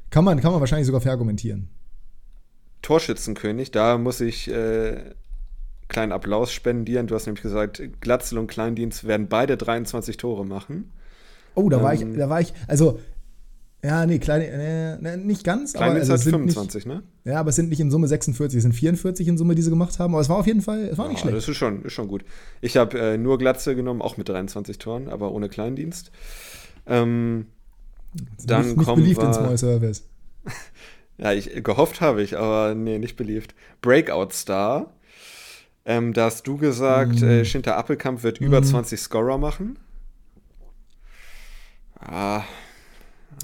[0.09, 1.69] Kann, man, kann man wahrscheinlich sogar verargumentieren.
[2.81, 4.97] Torschützenkönig, da muss ich äh,
[5.87, 7.05] kleinen Applaus spendieren.
[7.05, 10.91] Du hast nämlich gesagt, Glatzel und Kleindienst werden beide 23 Tore machen.
[11.53, 12.17] Oh, da war ich, Ähm.
[12.17, 12.99] da war ich, also,
[13.83, 16.95] ja, nee, kleine, äh, ne, nicht ganz, aber Kleindienst also, hat sind 25, ne?
[16.95, 19.61] Nicht, ja, aber es sind nicht in Summe 46, es sind 44 in Summe, die
[19.61, 21.37] sie gemacht haben, aber es war auf jeden Fall, es war nicht Ja, schlecht.
[21.37, 22.25] Das ist schon, ist schon gut.
[22.61, 26.11] Ich habe äh, nur Glatze genommen, auch mit 23 Toren, aber ohne Kleindienst.
[26.87, 27.45] Ähm,
[28.45, 30.03] dann nicht, nicht kommen beliebt in wir- Small Service.
[31.17, 33.53] ja, ich gehofft habe ich, aber nee, nicht beliebt.
[33.81, 34.93] Breakout Star.
[35.85, 37.23] Ähm, da hast du gesagt, Mm.
[37.23, 38.63] äh, Schinter Appelkamp wird über Mm.
[38.65, 39.79] 20 Scorer machen.
[41.99, 42.43] Ah,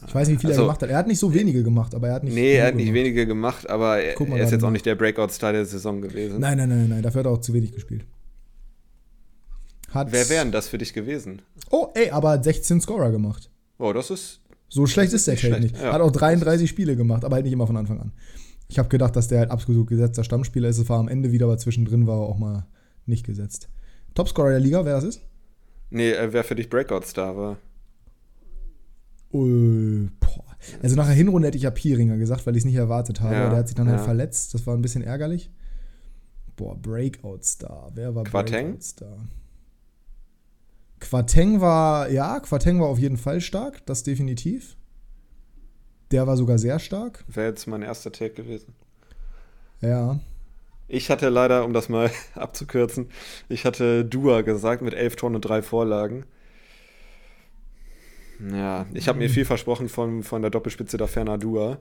[0.08, 0.90] Ich weiß nicht, wie viel Also- er gemacht hat.
[0.90, 2.34] Er hat nicht so wenige gemacht, aber er hat nicht.
[2.34, 3.00] nee, er hat nicht gemacht.
[3.04, 6.40] wenige gemacht, aber er, er ist jetzt auch nicht der Breakout Star der Saison gewesen.
[6.40, 8.06] Nein, nein, nein, nein, dafür hat er auch zu wenig gespielt.
[9.92, 11.42] Hat, Wer wären das für dich gewesen?
[11.72, 13.50] Oh, ey, aber hat 16 Scorer gemacht.
[13.78, 14.42] Oh, das ist.
[14.68, 15.94] So schlecht ist der Kate nicht ja.
[15.94, 18.12] Hat auch 33 Spiele gemacht, aber halt nicht immer von Anfang an.
[18.68, 20.80] Ich habe gedacht, dass der halt absolut gesetzter Stammspieler ist.
[20.80, 22.66] Es war am Ende wieder, aber zwischendrin war er auch mal
[23.06, 23.70] nicht gesetzt.
[24.16, 25.22] Topscorer der Liga, wer das ist?
[25.92, 27.58] Nee, äh, wer für dich Breakout Star war.
[29.40, 30.46] Boah.
[30.82, 33.36] Also nach der Hinrunde hätte ich ja Pieringer gesagt, weil ich es nicht erwartet habe.
[33.36, 34.04] Ja, der hat sich dann halt ja.
[34.06, 34.54] verletzt.
[34.54, 35.52] Das war ein bisschen ärgerlich.
[36.56, 37.92] Boah, Breakout-Star.
[37.94, 38.68] Wer war Quateng?
[38.68, 39.18] Breakout-Star?
[41.00, 44.78] Quateng war, ja, Quateng war auf jeden Fall stark, das definitiv.
[46.12, 47.26] Der war sogar sehr stark.
[47.28, 48.74] Wäre jetzt mein erster Take gewesen.
[49.82, 50.20] Ja.
[50.88, 53.10] Ich hatte leider, um das mal abzukürzen,
[53.50, 56.26] ich hatte Dua gesagt mit elf Toren und drei Vorlagen.
[58.54, 61.78] Ja, ich habe mir viel versprochen von, von der Doppelspitze der Ferner Dua.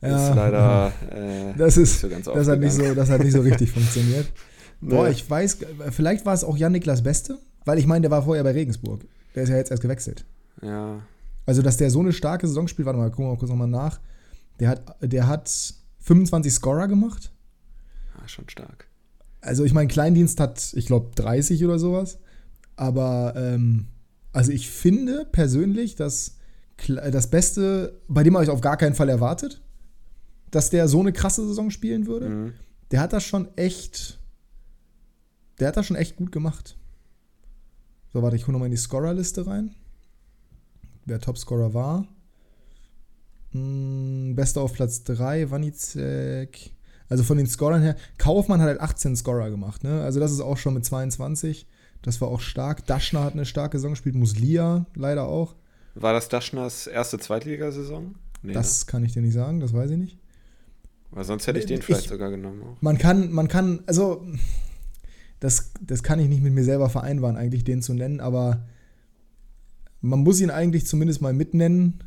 [0.00, 3.22] Ja, ist leider äh, Das ist, nicht so ganz das hat nicht so, das hat
[3.22, 4.26] nicht so richtig funktioniert.
[4.80, 5.12] Boah, Nee.
[5.12, 5.58] ich weiß,
[5.90, 9.04] vielleicht war es auch Jan-Niklas Beste, weil ich meine, der war vorher bei Regensburg.
[9.36, 10.24] Der ist ja jetzt erst gewechselt.
[10.60, 11.00] Ja,
[11.46, 13.68] Also, dass der so eine starke Saison spielt, warte mal, gucken wir mal kurz nochmal
[13.68, 14.00] nach.
[14.58, 15.48] Der hat, der hat
[16.00, 17.30] 25 Scorer gemacht.
[18.16, 18.88] ah, schon stark.
[19.40, 22.18] Also, ich meine, Kleindienst hat, ich glaube, 30 oder sowas.
[22.74, 23.86] Aber, ähm,
[24.32, 26.38] also ich finde persönlich, dass
[26.88, 29.62] das Beste, bei dem habe ich auf gar keinen Fall erwartet,
[30.50, 32.28] dass der so eine krasse Saison spielen würde.
[32.28, 32.52] Mhm.
[32.90, 34.18] Der hat das schon echt.
[35.58, 36.76] Der hat das schon echt gut gemacht.
[38.12, 39.74] So, warte, ich hole nochmal in die Scorerliste rein.
[41.04, 42.06] Wer Topscorer war.
[43.52, 46.72] Hm, Bester auf Platz 3, Wanizek.
[47.08, 47.96] Also von den Scorern her.
[48.18, 50.02] Kaufmann hat halt 18 Scorer gemacht, ne?
[50.02, 51.66] Also das ist auch schon mit 22.
[52.02, 52.86] Das war auch stark.
[52.86, 54.14] Daschner hat eine starke Saison gespielt.
[54.14, 55.54] Muslia leider auch.
[55.94, 58.14] War das Daschners erste Zweitligasaison?
[58.42, 60.14] Nee, Das kann ich dir nicht sagen, das weiß ich nicht.
[60.14, 60.20] ne?
[61.12, 62.62] Weil sonst hätte ich den Ich- vielleicht sogar genommen.
[62.62, 62.80] Auch.
[62.82, 64.24] Man kann, man kann, also
[65.40, 68.66] das, das kann ich nicht mit mir selber vereinbaren, eigentlich den zu nennen, aber
[70.00, 72.02] man muss ihn eigentlich zumindest mal mitnennen.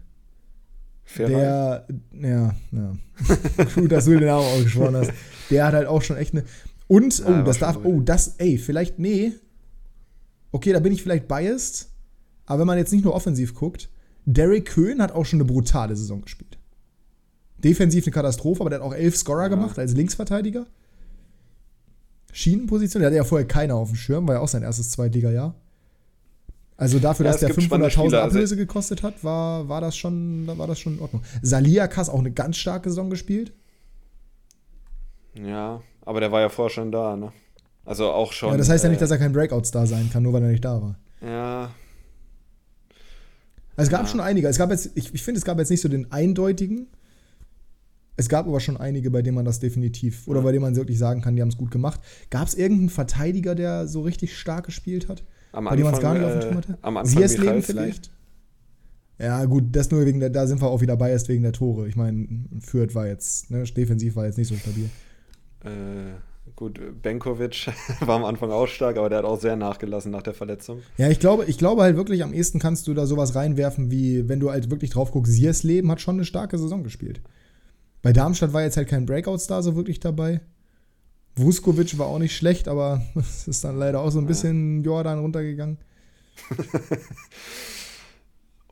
[1.03, 1.87] Fair der,
[2.19, 2.95] ja, ja.
[3.75, 5.11] Gut, dass du den Namen ausgesprochen hast.
[5.51, 6.43] Der hat halt auch schon echt eine.
[6.87, 9.33] Und, Ja, oh, war das schon darf, oh, das, ey, vielleicht, nee.
[10.55, 11.89] Okay, da bin ich vielleicht biased,
[12.45, 13.89] aber wenn man jetzt nicht nur offensiv guckt,
[14.23, 16.57] Derek Köhn hat auch schon eine brutale Saison gespielt.
[17.57, 19.47] Defensiv eine Katastrophe, aber der hat auch elf Scorer Ja.
[19.49, 20.65] gemacht als Linksverteidiger.
[22.31, 25.55] Schienenposition, der hatte ja vorher keiner auf dem Schirm, war ja auch sein erstes Zweitliga-Jahr.
[26.77, 29.81] Also dafür, Ja, dass der gibt spannende 500.000 Spieler, also- Ablöse gekostet hat, war, war,
[29.81, 31.21] das schon, war das schon in Ordnung.
[31.41, 33.51] Saliakas auch eine ganz starke Saison gespielt.
[35.33, 37.33] Ja, aber der war ja vorher schon da, ne?
[37.85, 38.51] Also auch schon.
[38.51, 40.49] Ja, das heißt ja nicht, äh, dass er kein Breakout-Star sein kann, nur weil er
[40.49, 40.95] nicht da war.
[41.21, 41.71] Ja,
[43.77, 44.07] Also es gab Ja.
[44.07, 44.47] schon einige.
[44.47, 46.87] Es gab jetzt, ich, ich finde, es gab jetzt nicht so den eindeutigen.
[48.17, 50.45] Es gab aber schon einige, bei denen man das definitiv, oder Ja.
[50.45, 51.99] bei denen man wirklich sagen kann, die haben es gut gemacht.
[52.29, 55.23] Gab es irgendeinen Verteidiger, der so richtig stark gespielt hat?
[55.51, 56.77] am bei dem man es Anfang, gar nicht auf dem äh, Schirm hatte?
[56.81, 57.71] am Anfang Siersleben Michalski.
[57.73, 58.11] vielleicht?
[59.19, 61.87] Ja, gut, das nur wegen der, da sind wir auch wieder biased wegen der Tore.
[61.87, 62.27] Ich meine,
[62.59, 64.89] Fürth war jetzt, ne, defensiv war jetzt nicht so stabil.
[65.63, 66.13] Äh,
[66.55, 67.67] gut, Benkovic
[68.01, 70.81] war am Anfang auch stark, aber der hat auch sehr nachgelassen nach der Verletzung.
[70.97, 74.27] Ja, ich glaube, ich glaube halt wirklich, am ehesten kannst du da sowas reinwerfen, wie
[74.29, 77.21] wenn du halt wirklich drauf guckst, Siersleben hat schon eine starke Saison gespielt.
[78.01, 80.41] Bei Darmstadt war jetzt halt kein Breakout-Star so wirklich dabei.
[81.35, 84.27] Vuskovic war auch nicht schlecht, aber es ist dann leider auch so ein Ja.
[84.27, 85.77] bisschen Jordan runtergegangen.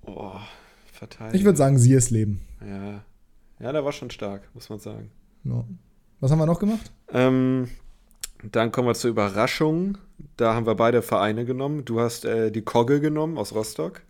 [0.06, 0.34] Oh,
[0.92, 1.36] Verteidiger.
[1.36, 2.42] Ich würde sagen, Siersleben.
[2.66, 3.04] Ja.
[3.60, 5.10] Ja, der war schon stark, muss man sagen.
[5.46, 5.64] Ja.
[6.24, 6.90] Was haben wir noch gemacht?
[7.12, 7.68] Ähm,
[8.50, 9.98] dann kommen wir zur Überraschung.
[10.38, 11.84] Da haben wir beide Vereine genommen.
[11.84, 14.04] Du hast äh, die Kogge genommen aus Rostock.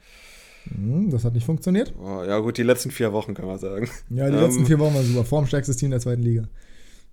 [0.66, 1.91] Hm, das hat nicht funktioniert.
[1.99, 3.89] Oh, ja, gut, die letzten vier Wochen kann man sagen.
[4.11, 4.41] Ja, die Ähm.
[4.43, 5.26] letzten vier Wochen waren super.
[5.26, 6.43] Formstärkstes Team der zweiten Liga.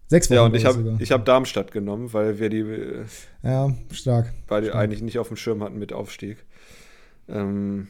[0.09, 3.05] Sechs Wochen Ja, und ich habe hab Darmstadt genommen, weil wir die äh,
[3.42, 4.34] Ja, stark.
[4.48, 4.82] beide Stimmt.
[4.82, 6.44] eigentlich nicht auf dem Schirm hatten mit Aufstieg.
[7.26, 7.88] Ähm,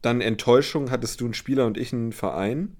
[0.00, 2.78] dann Enttäuschung hattest du einen Spieler und ich einen Verein.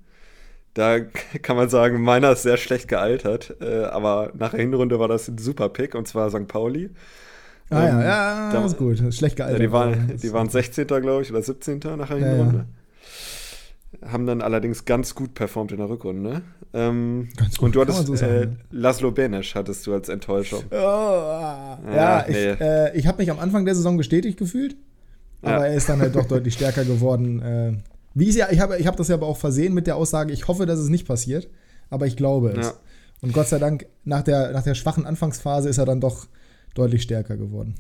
[0.77, 1.01] Da
[1.43, 5.27] kann man sagen, meiner ist sehr schlecht gealtert, äh, aber nach der Hinrunde war das
[5.29, 6.47] ein super Pick und zwar St.
[6.47, 6.91] Pauli.
[7.71, 9.01] Ah Ähm, ja, ja, da- das ist gut.
[9.01, 9.63] Das ist schlecht Ja, gealtert.
[9.67, 10.87] die, waren, die waren 16.
[10.87, 11.79] glaube ich oder 17.
[11.97, 12.67] nach der Ja, Hinrunde.
[14.05, 16.43] Haben dann allerdings ganz gut performt in der Rückrunde.
[16.75, 18.47] Ähm, Ganz gut, und du hattest so äh, ja.
[18.71, 20.63] Laszlo Benesch hattest du als Enttäuschung.
[20.71, 22.51] Oh, ja, Ja, ich, nee.
[22.61, 24.77] äh, ich habe mich am Anfang der Saison bestätigt gefühlt,
[25.41, 25.65] aber Ja.
[25.67, 27.83] er ist dann halt doch deutlich stärker geworden.
[28.17, 30.33] Wie ich ja, ich habe ich hab das ja aber auch versehen mit der Aussage,
[30.33, 31.51] ich hoffe, dass es nicht passiert,
[31.91, 32.69] aber ich glaube es.
[32.69, 32.75] Ja.
[33.21, 36.27] Und Gott sei Dank, nach der, nach der schwachen Anfangsphase ist er dann doch
[36.73, 37.75] deutlich stärker geworden.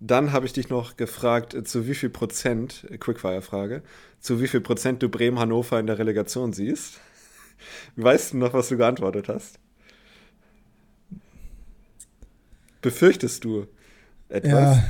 [0.00, 3.82] Dann habe ich dich noch gefragt, äh, zu wie viel Prozent, äh, Quickfire-Frage,
[4.18, 6.98] zu wie viel Prozent du Bremen-Hannover in der Relegation siehst.
[7.96, 9.60] Weißt du noch, was du geantwortet hast?
[12.82, 13.68] Befürchtest du
[14.28, 14.50] etwas?
[14.50, 14.84] Ja,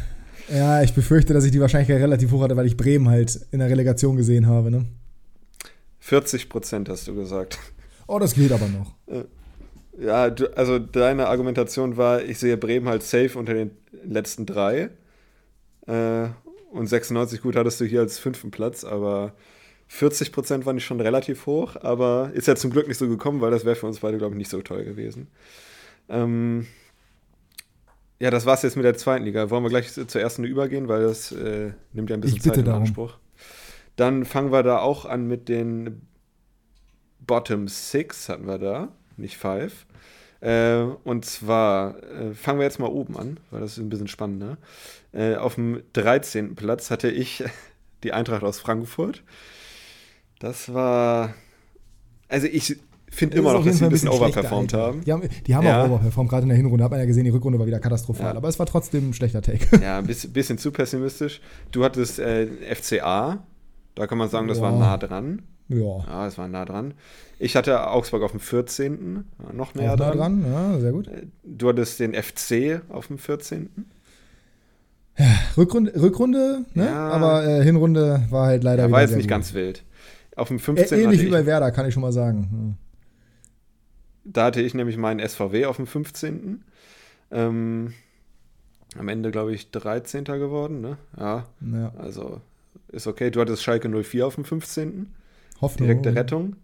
[0.50, 3.58] ja, ich befürchte, dass ich die Wahrscheinlichkeit relativ hoch hatte, weil ich Bremen halt in
[3.58, 4.70] der Relegation gesehen habe.
[4.70, 4.86] Ne?
[6.00, 7.58] 40 Prozent hast du gesagt.
[8.06, 8.94] Oh, das geht aber noch.
[9.98, 13.72] Ja, du, also deine Argumentation war, ich sehe Bremen halt safe unter den
[14.04, 14.90] letzten drei.
[15.86, 16.28] Äh,
[16.70, 19.34] und 96 gut hattest du hier als fünften Platz, aber
[19.88, 23.40] 40 Prozent fand ich schon relativ hoch, aber ist ja zum Glück nicht so gekommen,
[23.40, 25.28] weil das wäre für uns beide, glaube ich, nicht so toll gewesen.
[26.08, 26.66] Ähm,
[28.20, 29.48] Ja, das war's jetzt mit der zweiten Liga.
[29.50, 32.64] Wollen wir gleich zur ersten übergehen, weil das äh, nimmt ja ein bisschen Zeit in
[32.64, 32.82] darum.
[32.82, 33.16] Anspruch.
[33.96, 36.02] Dann fangen wir da auch an mit den
[37.20, 39.86] Bottom Six hatten wir da, nicht Five.
[40.40, 44.08] Äh, und zwar äh, fangen wir jetzt mal oben an, weil das ist ein bisschen
[44.08, 44.56] spannender.
[45.12, 46.54] Äh, auf dem 13.
[46.54, 47.44] Platz hatte ich
[48.02, 49.22] die Eintracht aus Frankfurt.
[50.38, 51.34] Das war.
[52.28, 52.78] Also ich
[53.18, 54.72] finde immer noch, dass sie ein bisschen eigentlich.
[54.72, 55.00] haben.
[55.04, 55.82] Die haben, die haben Ja.
[55.82, 56.84] auch overperformt, gerade in der Hinrunde.
[56.84, 58.32] Hat man ja gesehen, die Rückrunde war wieder katastrophal.
[58.32, 58.36] Ja.
[58.36, 59.66] Aber es war trotzdem ein schlechter Take.
[59.82, 61.40] Ja, ein bisschen, bisschen zu pessimistisch.
[61.72, 63.44] Du hattest äh, FCA,
[63.94, 64.78] da kann man sagen, das war Ja.
[64.78, 65.42] nah dran.
[65.68, 65.76] ja.
[65.78, 66.94] Ja, das war nah dran.
[67.40, 70.16] Ich hatte Augsburg auf dem 14., war noch näher dran.
[70.16, 71.08] dran, ja, sehr gut.
[71.44, 73.68] Du hattest den FC auf dem 14.
[75.56, 76.86] Rückrunde, Rückrunde ne?
[76.86, 77.08] Ja.
[77.10, 79.30] aber äh, Hinrunde war halt leider Ja, war jetzt nicht gut.
[79.30, 79.82] ganz wild.
[80.36, 81.00] Auf dem Ä 15.
[81.00, 82.76] Ähnlich wie bei Werder, kann ich schon mal sagen.
[84.32, 86.62] Da hatte ich nämlich meinen SVW auf dem 15.
[87.30, 87.94] Ähm,
[88.96, 90.24] am Ende, glaube ich, 13.
[90.24, 90.80] geworden.
[90.80, 90.98] Ne?
[91.18, 91.92] Ja, Ja.
[91.98, 92.40] Also
[92.88, 93.30] ist okay.
[93.30, 95.12] Du hattest Schalke 04 auf dem 15.
[95.60, 95.88] Hoffnung.
[95.88, 96.56] Direkte Rettung.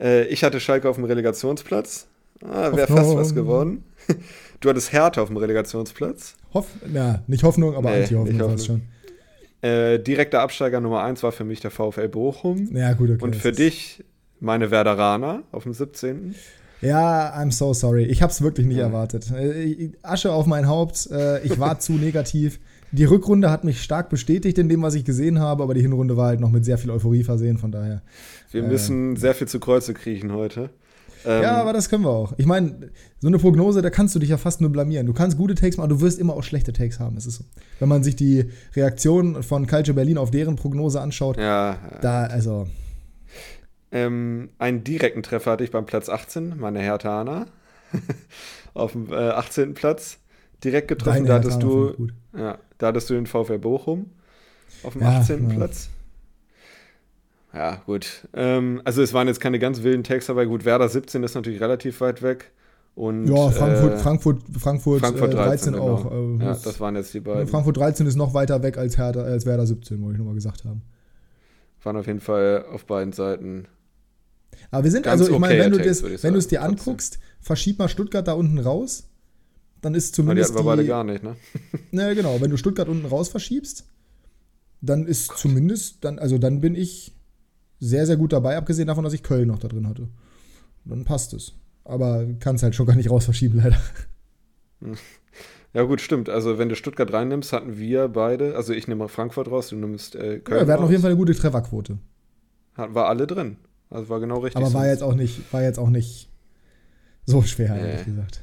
[0.00, 2.06] Äh, ich hatte Schalke auf dem Relegationsplatz.
[2.42, 2.98] Ah, Wäre Hoffnung.
[2.98, 3.84] fast was geworden.
[4.60, 6.36] Du hattest Hertha auf dem Relegationsplatz.
[6.54, 8.82] Hoff ja, nicht Hoffnung, aber Nee, Anti-Hoffnung nicht fast schon.
[9.60, 12.68] Äh, direkter Absteiger Nummer 1 war für mich der VfL Bochum.
[12.72, 13.24] Ja, gut, okay.
[13.24, 14.04] Und für dich
[14.38, 16.36] meine Werderaner auf dem 17.
[16.82, 18.04] Ja, I'm so sorry.
[18.04, 19.30] Ich habe es wirklich nicht erwartet.
[19.30, 21.08] Äh, Asche auf mein Haupt.
[21.10, 22.58] Äh, Ich war zu negativ.
[22.90, 26.16] Die Rückrunde hat mich stark bestätigt in dem, was ich gesehen habe, aber die Hinrunde
[26.18, 28.02] war halt noch mit sehr viel Euphorie versehen, von daher.
[28.50, 28.68] Wir Äh.
[28.68, 30.68] müssen sehr viel zu Kreuze kriechen heute.
[31.24, 32.34] Ähm, ja, aber das können wir auch.
[32.36, 35.06] Ich meine, so eine Prognose, da kannst du dich ja fast nur blamieren.
[35.06, 37.16] Du kannst gute Takes machen, aber du wirst immer auch schlechte Takes haben.
[37.16, 37.44] Es ist so.
[37.78, 42.66] Wenn man sich die Reaktion von Calcio Berlin auf deren Prognose anschaut, ja, da, also,
[43.92, 47.46] ähm, einen direkten Treffer hatte ich beim Platz 18, meine Herthaner.
[48.74, 49.74] auf dem äh, 18.
[49.74, 50.18] Platz.
[50.64, 52.08] Direkt getroffen, deine da hattest du.
[52.36, 54.10] Ja, da hattest du den VfL Bochum
[54.82, 55.50] auf dem Ja, 18.
[55.50, 55.56] ja.
[55.56, 55.90] Platz.
[57.52, 58.26] Ja, gut.
[58.32, 60.46] Ähm, also es waren jetzt keine ganz wilden Tags dabei.
[60.46, 62.50] Gut, Werder 17 ist natürlich relativ weit weg.
[62.94, 65.88] Und, Ja, Frankfurt, äh, Frankfurt, Frankfurt, Frankfurt äh, 13, genau.
[65.88, 66.12] auch.
[66.12, 67.46] Äh, ja, das waren jetzt die beiden.
[67.46, 70.64] Frankfurt 13 ist noch weiter weg als, Hertha, als Werder 17, wollte ich nochmal gesagt
[70.64, 70.82] haben.
[71.82, 73.66] Waren auf jeden Fall auf beiden Seiten.
[74.70, 77.18] Aber wir sind, Ganz also ich meine, okayer wenn ich wenn du es dir anguckst,
[77.40, 79.04] verschieb mal Stuttgart da unten raus,
[79.80, 81.36] dann ist Aber die zumindest hatten wir beide gar nicht, ne?
[81.90, 83.84] Ne, genau, wenn du Stuttgart unten raus verschiebst,
[84.80, 87.12] dann ist zumindest, dann, also dann bin ich
[87.80, 90.08] sehr, sehr gut dabei, abgesehen davon, dass ich Köln noch da drin hatte.
[90.84, 91.54] Dann passt es.
[91.84, 93.76] Aber kannst halt schon gar nicht raus verschieben, leider.
[95.74, 96.28] Ja, gut, stimmt.
[96.28, 100.14] Also, wenn du Stuttgart reinnimmst, hatten wir beide, also ich nehme Frankfurt raus, du nimmst
[100.14, 100.60] äh, Köln.
[100.60, 100.90] Ja, wir hatten auf raus.
[100.90, 101.98] jeden Fall eine gute Trefferquote.
[102.74, 103.56] Hat- War alle drin.
[103.92, 104.62] Also war genau richtig.
[104.62, 106.28] Aber war jetzt auch nicht, war jetzt auch nicht
[107.26, 107.80] so schwer, Nee.
[107.90, 108.40] ehrlich gesagt.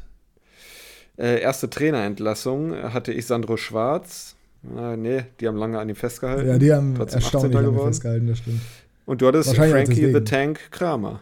[1.18, 4.36] Äh, erste Trainerentlassung hatte ich Sandro Schwarz.
[4.78, 6.48] Äh, nee, die haben lange an ihm festgehalten.
[6.48, 7.66] Ja, die haben Trotzdem erstaunlich 18.
[7.66, 7.88] an geworden.
[7.94, 8.62] festgehalten, das stimmt.
[9.06, 10.22] Und du hattest Frankie the.
[10.24, 11.20] Tank Kramer.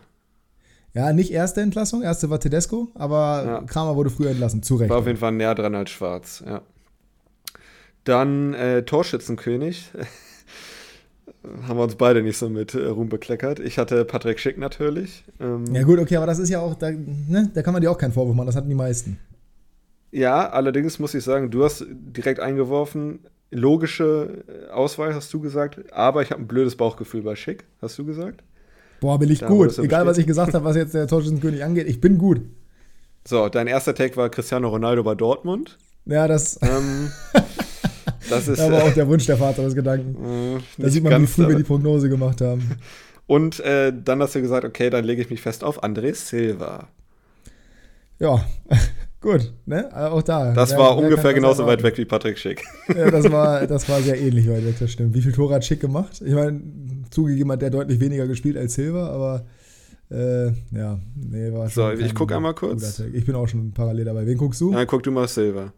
[0.94, 3.62] Ja, nicht erste Entlassung, erste war Tedesco, aber Ja.
[3.62, 4.90] Kramer wurde früher entlassen, zu Recht.
[4.90, 6.62] War auf jeden Fall näher dran als Schwarz, ja.
[8.04, 9.92] Dann äh, Torschützenkönig.
[11.68, 13.60] Haben wir uns beide nicht so mit äh, Ruhm bekleckert.
[13.60, 15.24] Ich hatte Patrick Schick natürlich.
[15.40, 17.92] Ähm, Ja gut, okay, aber das ist ja auch, da, ne, da kann man dir
[17.92, 19.20] auch keinen Vorwurf machen, das hatten die meisten.
[20.12, 23.20] Ja, allerdings muss ich sagen, du hast direkt eingeworfen,
[23.52, 27.98] logische äh, Auswahl hast du gesagt, aber ich habe ein blödes Bauchgefühl bei Schick, hast
[27.98, 28.44] du gesagt?
[29.00, 29.78] Boah, bin ich Da gut.
[29.78, 32.42] Egal, was ich gesagt habe, was jetzt der Torschützenkönig angeht, ich bin gut.
[33.26, 35.78] So, dein erster Take war Cristiano Ronaldo bei Dortmund.
[36.06, 37.12] Ja, das, Ähm,
[38.30, 40.58] das ist das war äh, auch der Wunsch der Vater des Gedanken.
[40.58, 42.72] äh, Da sieht man, wie früh wir die Prognose gemacht haben.
[43.28, 46.88] Und äh, dann hast du gesagt, okay, dann lege ich mich fest auf André Silva.
[48.20, 48.44] Ja,
[49.22, 49.94] gut, ne?
[49.94, 50.54] Aber Auch da.
[50.54, 52.64] Das Wer- war wer ungefähr genauso weit weg wie Patrick Schick.
[52.88, 55.14] Ja, das war, das war sehr ähnlich weit weg, das stimmt.
[55.14, 56.22] Wie viel Tore hat Schick gemacht?
[56.26, 56.62] Ich meine,
[57.12, 59.46] zugegeben hat der deutlich weniger gespielt als Silva, aber
[60.10, 62.00] äh, ja, nee, war So, schon.
[62.00, 63.00] ich kein guck einmal kurz.
[63.14, 64.26] Ich bin auch schon parallel dabei.
[64.26, 64.72] Wen guckst du?
[64.72, 65.74] Dann guck du mal Silva.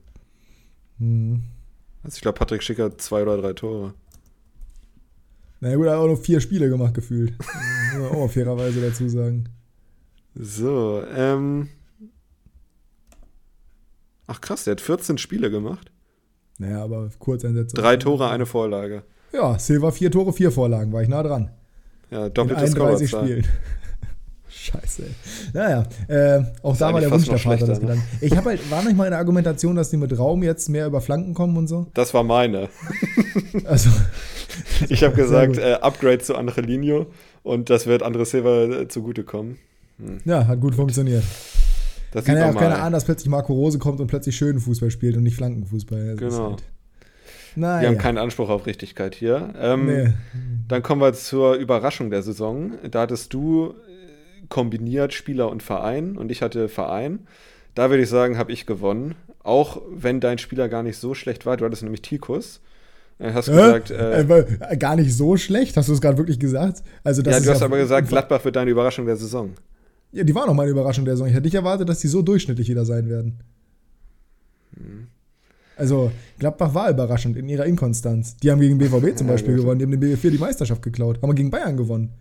[1.00, 1.42] Hm.
[2.04, 3.93] Also ich glaube, Patrick Schick hat zwei oder drei Tore.
[5.60, 7.34] Na gut, er hat auch noch vier Spiele gemacht, gefühlt.
[7.38, 9.50] Muss man auch fairerweise dazu sagen.
[10.36, 11.68] So, ähm.
[14.28, 15.91] Ach krass, der hat 14 Spiele gemacht.
[16.60, 17.76] Naja, aber Kurzeinsätze.
[17.76, 19.04] Drei Tore, eine Vorlage.
[19.34, 21.52] Ja, Silva vier Tore, vier Vorlagen, war ich nah dran.
[22.12, 23.24] Ja, In doppelte 31 Scorerzahl.
[23.28, 23.47] Spielen.
[24.50, 25.10] Scheiße, ey.
[25.54, 27.82] Naja, äh, auch Ist da war der Wunsch der Vater des ne?
[27.82, 28.04] Gedanken.
[28.22, 30.88] Ich habe halt, war nicht mal in der Argumentation, dass die mit Raum jetzt mehr
[30.88, 31.88] über Flanken kommen und so.
[31.93, 32.70] Das war meine.
[33.66, 33.89] Also,
[34.89, 37.08] Ich habe gesagt, äh, Upgrade zu Angelino
[37.43, 39.58] und das wird André Silva äh, zugutekommen.
[40.26, 41.24] ja, hat gut funktioniert.
[42.12, 44.89] Das Kann ja auch keiner ahnen, dass plötzlich Marco Rose kommt und plötzlich schönen Fußball
[44.89, 46.16] spielt und nicht Flankenfußball.
[46.16, 46.50] Das Genau.
[46.52, 46.64] Halt,
[47.56, 47.82] naja.
[47.82, 49.54] Wir haben keinen Anspruch auf Richtigkeit hier.
[49.60, 50.14] Ähm, Nee.
[50.68, 52.72] Dann kommen wir zur Überraschung der Saison.
[52.89, 53.74] Da hattest du
[54.50, 57.20] kombiniert Spieler und Verein und ich hatte Verein.
[57.76, 59.16] Da würde ich sagen, habe ich gewonnen.
[59.43, 61.56] Auch wenn dein Spieler gar nicht so schlecht war.
[61.58, 62.62] Du hattest nämlich Tikus.
[63.20, 63.52] Äh, Hast Hä?
[63.54, 66.84] gesagt, äh, Äh, äh, gar nicht so schlecht, hast du es gerade wirklich gesagt?
[67.04, 69.52] Also, das ja, du hast aber gesagt, Gladbach wird deine Überraschung der Saison.
[70.12, 71.28] Ja, die war noch mal eine Überraschung der Saison.
[71.28, 73.39] Ich hätte nicht erwartet, dass die so durchschnittlich wieder sein werden.
[74.76, 75.08] Hm.
[75.76, 78.36] Also, Gladbach war überraschend in ihrer Inkonstanz.
[78.38, 79.64] Die haben gegen BVB zum Ja, Beispiel gut.
[79.64, 82.14] gewonnen, die haben den BV4 die Meisterschaft geklaut, haben gegen Bayern gewonnen.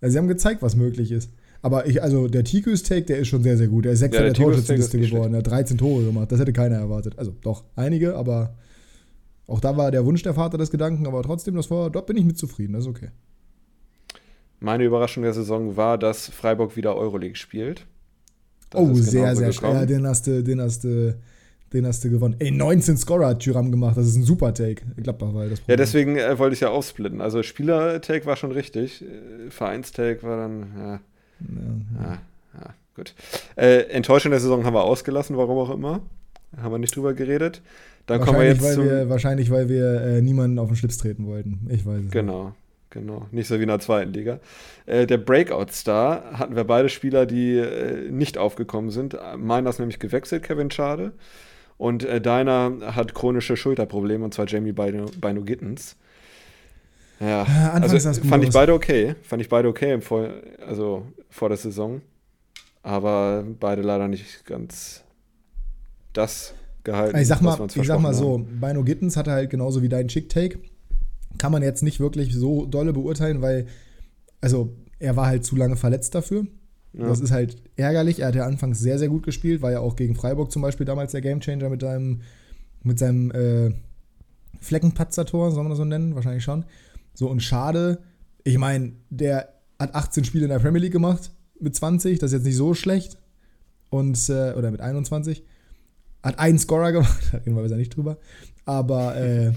[0.00, 1.30] Also, sie haben gezeigt, was möglich ist.
[1.62, 3.84] Aber ich, also der Tikus-Take, der ist schon sehr, sehr gut.
[3.84, 5.34] Der ist Sechster Ja, der der Torschützenliste geworden.
[5.34, 6.30] Er hat 13 Tore gemacht.
[6.30, 7.18] Das hätte keiner erwartet.
[7.18, 8.54] Also doch, einige, aber
[9.46, 12.16] auch da war der Wunsch der Vater des Gedanken, aber trotzdem, das war, dort bin
[12.16, 12.72] ich mit zufrieden.
[12.74, 13.10] Das ist okay.
[14.60, 17.86] Meine Überraschung der Saison war, dass Freiburg wieder Euroleague spielt.
[18.70, 19.72] Das oh, ist sehr, sehr gekommen.
[19.72, 19.80] schwer.
[19.80, 21.16] Ja, den hast du, den hast du,
[21.72, 22.36] den hast du gewonnen.
[22.38, 23.96] Ey, 19 Scorer hat Tyram gemacht.
[23.96, 24.82] Das ist ein super Take.
[24.96, 25.76] Gladbach war das Ja, Problem.
[25.76, 27.20] deswegen äh, wollte ich ja aufsplitten.
[27.20, 29.02] Also Spieler-Take war schon richtig.
[29.02, 31.00] Äh, Vereins-Take war dann, ja,
[31.40, 32.02] Ja.
[32.02, 32.18] ja,
[32.54, 33.14] ja gut.
[33.56, 36.00] Äh, Enttäuschung der Saison haben wir ausgelassen, warum auch immer.
[36.60, 37.60] Haben wir nicht drüber geredet.
[38.06, 40.98] Dann kommen wir Wahrscheinlich, jetzt weil wir, wahrscheinlich, weil wir äh, niemanden auf den Schlips
[40.98, 41.66] treten wollten.
[41.70, 42.02] Ich weiß es.
[42.02, 42.12] nicht.
[42.12, 42.52] Genau,
[42.90, 43.26] genau.
[43.32, 44.38] Nicht so wie in der zweiten Liga.
[44.86, 49.16] Äh, der Breakout-Star hatten wir beide Spieler, die äh, nicht aufgekommen sind.
[49.36, 51.12] Meiner ist nämlich gewechselt, Kevin Schade.
[51.78, 55.96] Und äh, deiner hat chronische Schulterprobleme, und zwar Jamie Bino, Bino Gittens.
[57.20, 59.14] Ja, Ah, anfangs also fand ich beide okay.
[59.22, 60.28] Fand ich beide okay im vor,
[60.66, 61.06] also
[61.36, 62.00] vor der Saison.
[62.82, 65.02] Aber beide leider nicht ganz
[66.12, 67.18] das gehalten.
[67.18, 70.58] Ich sag mal, ich sag mal so, Bino Gittens hatte halt genauso wie dein Chick-Take.
[71.38, 73.66] Kann man jetzt nicht wirklich so dolle beurteilen, weil,
[74.40, 76.46] also, er war halt zu lange verletzt dafür.
[76.94, 77.08] Ja.
[77.08, 78.20] Das ist halt ärgerlich.
[78.20, 80.86] Er hat ja anfangs sehr, sehr gut gespielt, war ja auch gegen Freiburg zum Beispiel
[80.86, 82.22] damals der Gamechanger mit seinem,
[82.82, 83.74] mit seinem äh,
[84.60, 86.14] Fleckenpatzer-Tor, soll man das so nennen?
[86.14, 86.64] Wahrscheinlich schon.
[87.12, 87.98] So, und schade,
[88.44, 92.38] ich meine, der hat 18 Spiele in der Premier League gemacht mit 20, das ist
[92.38, 93.18] jetzt nicht so schlecht.
[93.90, 95.44] Und, äh, oder mit 21.
[96.22, 98.18] Hat einen Scorer gemacht, da reden wir besser nicht drüber.
[98.64, 99.52] Aber äh,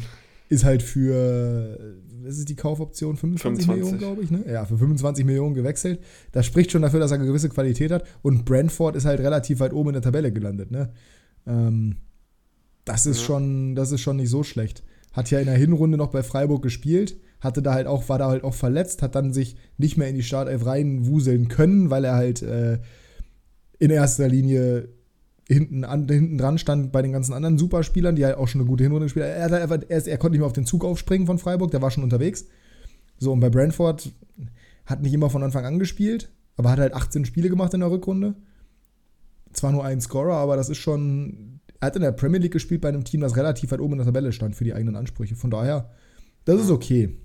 [0.49, 3.17] ist halt für, was ist die Kaufoption?
[3.17, 3.67] 25, 25.
[3.67, 4.51] Millionen, glaube ich, ne?
[4.51, 5.99] Ja, für 25 Millionen gewechselt.
[6.31, 8.05] Das spricht schon dafür, dass er eine gewisse Qualität hat.
[8.21, 10.91] Und Brentford ist halt relativ weit oben in der Tabelle gelandet, ne?
[11.47, 11.97] Ähm,
[12.85, 13.25] das ist Ja.
[13.25, 14.83] schon, das ist schon nicht so schlecht.
[15.13, 18.27] Hat ja in der Hinrunde noch bei Freiburg gespielt, hatte da halt auch, war da
[18.29, 22.15] halt auch verletzt, hat dann sich nicht mehr in die Startelf reinwuseln können, weil er
[22.15, 22.79] halt äh,
[23.79, 24.89] in erster Linie
[25.47, 28.69] hinten, an, hinten dran stand bei den ganzen anderen Superspielern, die halt auch schon eine
[28.69, 29.53] gute Hinrunde gespielt haben.
[29.53, 31.81] Er, halt er, ist- er konnte nicht mehr auf den Zug aufspringen von Freiburg, der
[31.81, 32.45] war schon unterwegs.
[33.17, 34.11] So, und bei Brentford
[34.85, 37.89] hat nicht immer von Anfang an gespielt, aber hat halt 18 Spiele gemacht in der
[37.91, 38.35] Rückrunde.
[39.53, 41.59] Zwar nur ein Scorer, aber das ist schon.
[41.79, 43.99] Er hat in der Premier League gespielt bei einem Team, das relativ weit oben in
[43.99, 45.35] der Tabelle stand für die eigenen Ansprüche.
[45.35, 45.89] Von daher,
[46.45, 47.17] das ist okay.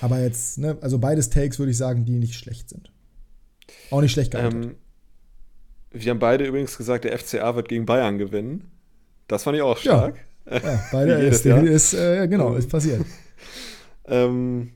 [0.00, 2.90] Aber jetzt, ne, also beides Takes würde ich sagen, die nicht schlecht sind.
[3.90, 4.64] Auch nicht schlecht gealtert.
[4.64, 4.74] Ähm,
[5.92, 8.70] wir haben beide übrigens gesagt, der FCA wird gegen Bayern gewinnen.
[9.28, 9.92] Das fand ich auch Ja.
[9.98, 10.16] stark.
[10.50, 11.62] ja, beide jedes ist, Jahr.
[11.62, 13.04] ist äh, genau, ist passiert.
[14.06, 14.72] Ähm,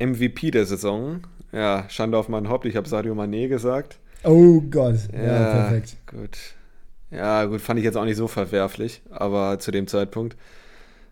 [0.00, 1.26] MVP der Saison.
[1.52, 2.66] Ja, Schande auf mein Haupt.
[2.66, 3.98] Ich habe Sadio Mané gesagt.
[4.24, 5.96] Oh Gott, ja, perfekt.
[6.06, 6.38] Gut.
[7.10, 10.36] Ja, gut, fand ich jetzt auch nicht so verwerflich, aber zu dem Zeitpunkt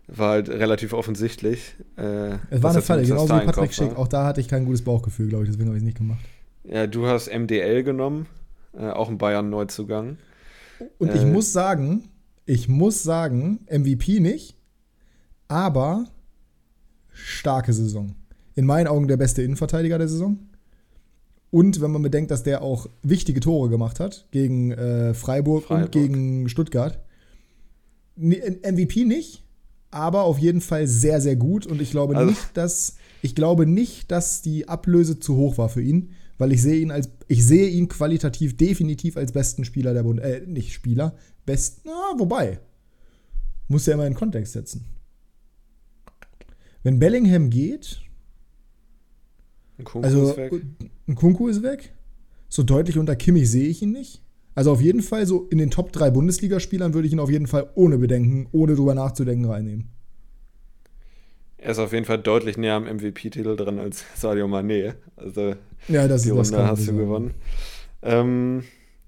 [0.07, 1.75] war halt relativ offensichtlich.
[1.97, 3.89] Äh, Es war eine Falle, genauso wie Patrick Schick.
[3.91, 3.99] war.
[3.99, 6.23] Auch da hatte ich kein gutes Bauchgefühl, glaube ich, deswegen habe ich es nicht gemacht.
[6.63, 8.25] Ja, du hast MDL genommen,
[8.73, 10.17] äh, auch ein Bayern-Neuzugang.
[10.97, 11.25] Und ich Äh.
[11.25, 12.09] muss sagen,
[12.45, 14.55] ich muss sagen, MVP nicht,
[15.47, 16.05] aber
[17.11, 18.15] starke Saison.
[18.55, 20.39] In meinen Augen der beste Innenverteidiger der Saison.
[21.51, 25.85] Und wenn man bedenkt, dass der auch wichtige Tore gemacht hat gegen äh, Freiburg, Freiburg.
[25.85, 26.99] und gegen Stuttgart.
[28.17, 29.43] MVP nicht,
[29.91, 31.65] aber auf jeden Fall sehr, sehr gut.
[31.65, 35.69] Und ich glaube Also- nicht, dass ich glaube nicht, dass die Ablöse zu hoch war
[35.69, 39.93] für ihn, weil ich sehe ihn als ich sehe ihn qualitativ definitiv als besten Spieler
[39.93, 41.15] der Bund äh, nicht Spieler,
[41.45, 42.59] best na, wobei
[43.67, 44.85] muss ja immer in Kontext setzen.
[46.83, 47.99] Wenn Bellingham geht,
[49.77, 50.53] Ein Kunku also ist weg.
[51.07, 51.93] ein Kunku ist weg.
[52.49, 54.21] So deutlich unter Kimmich sehe ich ihn nicht.
[54.57, 57.45] Also auf jeden Fall so in den Top 3 Bundesligaspielern würde ich ihn auf jeden
[57.45, 59.89] Fall ohne Bedenken, ohne drüber nachzudenken reinnehmen.
[61.57, 64.95] Er ist auf jeden Fall deutlich näher am MVP-Titel dran als Sadio Mané.
[65.15, 65.53] Also
[65.87, 67.33] Ja, das, die das Runde man hast du gewonnen.
[68.01, 68.63] Ähm,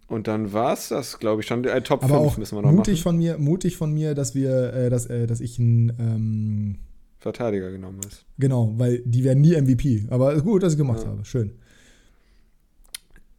[0.08, 1.64] und dann war es das, glaube ich, schon.
[1.64, 3.04] Äh, Top Aber 5 auch müssen wir noch mutig machen.
[3.04, 6.76] von mir, mutig von mir, dass wir, äh, dass, äh, dass ich einen, ähm,
[7.18, 8.24] Verteidiger genommen hast.
[8.38, 10.06] genau, weil die werden nie MVP.
[10.10, 11.10] Aber gut, dass ich gemacht Ja.
[11.10, 11.26] habe.
[11.26, 11.52] Schön.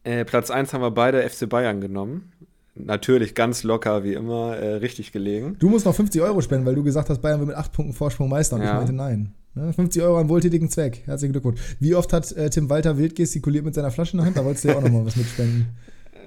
[0.03, 2.31] Äh, Platz 1 haben wir beide FC Bayern genommen.
[2.75, 5.55] Natürlich ganz locker, wie immer, äh, richtig gelegen.
[5.59, 7.93] Du musst noch 50 Euro spenden, weil du gesagt hast, Bayern will mit 8 Punkten
[7.93, 8.55] Vorsprung Meister.
[8.55, 8.69] Und Ja.
[8.69, 9.33] ich meinte nein.
[9.53, 11.01] Ne, 50 Euro an wohltätigen Zweck.
[11.05, 11.59] Herzlichen Glückwunsch.
[11.81, 14.37] Wie oft hat äh, Tim Walter wild gestikuliert mit seiner Flasche in der Hand?
[14.37, 15.67] Da wolltest du ja auch nochmal was mitspenden.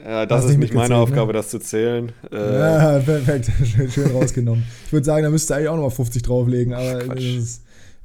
[0.06, 1.32] Ja, das Hast ist nicht meine mitgezählt, Aufgabe, ne?
[1.32, 2.12] das zu zählen.
[2.30, 3.50] Äh, Ja, perfekt.
[3.64, 4.62] Schön, schön rausgenommen.
[4.84, 6.74] Ich würde sagen, da müsstest du eigentlich auch nochmal 50 drauflegen.
[6.74, 7.62] Aber ist,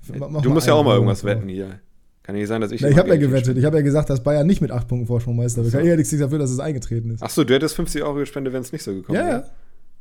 [0.07, 1.81] du musst ja auch mal irgendwas wetten hier.
[2.29, 2.81] Kann nicht sein, dass ich.
[2.81, 3.57] Na, ich habe ja gewettet.
[3.57, 5.71] Ich habe ja gesagt, dass Bayern nicht mit 8 Punkten Vorsprung Meister wird.
[5.71, 5.79] So.
[5.79, 7.23] Ich hätte nichts dafür, dass es eingetreten ist.
[7.23, 9.45] Achso, du hättest 50 Euro gespendet, wenn es nicht so gekommen ja, wäre.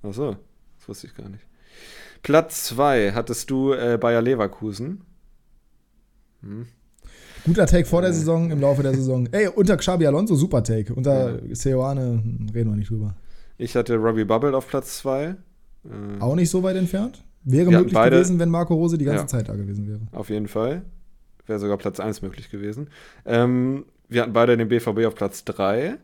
[0.02, 0.08] ja.
[0.10, 0.36] Achso,
[0.78, 1.46] das wusste ich gar nicht.
[2.22, 5.00] Platz 2 hattest du äh, Bayer Leverkusen.
[6.42, 6.66] Hm.
[7.46, 8.14] Guter Take vor der Äh.
[8.14, 9.26] Saison, im Laufe der Saison.
[9.32, 10.92] Ey, unter Xabi Alonso, super Take.
[10.92, 12.22] Unter Seoane
[12.54, 13.14] reden wir nicht drüber.
[13.56, 15.24] Ich hatte Robbie Bubble auf Platz 2.
[15.24, 15.34] Äh,
[16.20, 17.24] Auch nicht so weit entfernt.
[17.44, 19.26] Wäre möglich beide- gewesen, wenn Marco Rose die ganze Ja.
[19.28, 20.00] Zeit da gewesen wäre.
[20.12, 20.82] Auf jeden Fall.
[21.48, 22.88] Wäre sogar Platz 1 möglich gewesen.
[23.26, 25.96] Ähm, wir hatten beide den BVB auf Platz 3.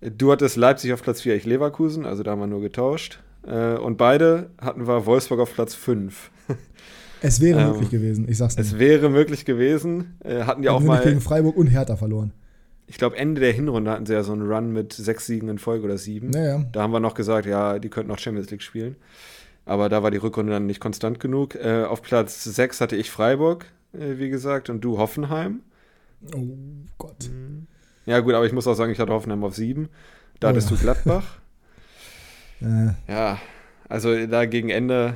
[0.00, 3.20] Du hattest Leipzig auf Platz 4, ich Leverkusen, also da haben wir nur getauscht.
[3.46, 6.30] Äh, und beide hatten wir Wolfsburg auf Platz 5.
[7.26, 8.78] Es wäre Ähm, möglich gewesen, ich sag's Es nicht.
[8.78, 10.18] wäre möglich gewesen.
[10.22, 12.32] Äh, hatten ja auch mal, gegen Freiburg und Hertha verloren.
[12.86, 15.58] ich glaube, Ende der Hinrunde hatten sie ja so einen Run mit sechs Siegen in
[15.58, 16.28] Folge oder sieben.
[16.30, 16.62] Naja.
[16.72, 18.96] Da haben wir noch gesagt, ja, die könnten noch Champions League spielen.
[19.64, 21.54] Aber da war die Rückrunde dann nicht konstant genug.
[21.54, 23.64] Äh, auf Platz 6 hatte ich Freiburg,
[23.98, 25.60] wie gesagt, und du Hoffenheim.
[26.34, 26.40] Oh
[26.98, 27.30] Gott.
[28.06, 29.88] Ja, gut, aber ich muss auch sagen, ich hatte Hoffenheim auf 7.
[30.40, 30.76] Da Oh hattest ja.
[30.76, 31.24] du Gladbach.
[32.62, 33.38] Äh, ja,
[33.88, 35.14] also da gegen Ende.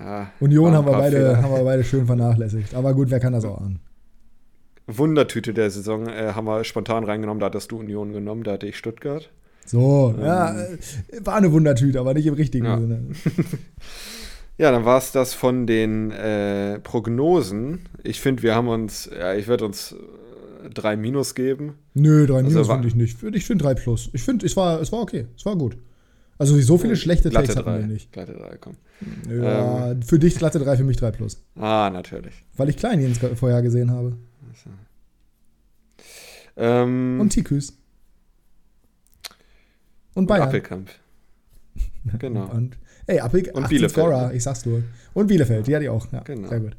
[0.00, 1.42] Ja, Union haben wir, beide, Fehler.
[1.42, 2.74] haben wir beide schön vernachlässigt.
[2.74, 3.78] Aber gut, wer kann das auch ahnen?
[4.86, 7.40] Wundertüte der Saison äh, haben wir spontan reingenommen.
[7.40, 9.30] Da hattest du Union genommen, da hatte ich Stuttgart.
[9.66, 10.78] So, ja, äh,
[11.20, 12.78] war eine Wundertüte, aber nicht im richtigen Ja.
[12.80, 13.02] Sinne.
[14.58, 17.80] Ja, dann war es das von den äh, Prognosen.
[18.02, 21.74] Ich finde, wir haben uns, ja, ich werde uns äh, drei Minus geben.
[21.94, 23.22] Nö, drei Also Minus war- finde ich nicht.
[23.34, 24.10] Ich finde drei Plus.
[24.12, 25.26] Ich finde, es war, es war okay.
[25.36, 25.76] Es war gut.
[26.38, 27.78] Also so viele schlechte Glatte Takes hatten drei.
[27.80, 28.12] wir nicht.
[28.12, 28.74] Glatte drei, komm.
[29.28, 31.42] Ja, für dich glatte drei, für mich drei Plus.
[31.56, 32.34] Ah, natürlich.
[32.56, 34.16] Weil ich Klein Jens vorher gesehen habe.
[36.56, 37.72] Ähm, Und Tikus.
[40.14, 40.48] Und Bayern.
[40.48, 40.90] Appelkamp.
[42.18, 42.48] Genau.
[42.50, 42.76] Und,
[43.08, 44.34] ey, Appel, Und 18 Bielefeld, Scorer, ne?
[44.34, 44.82] ich sag's nur.
[45.14, 46.06] Und Bielefeld, die hatte ich auch.
[46.12, 46.48] Ja, Genau.
[46.48, 46.76] Sehr gut.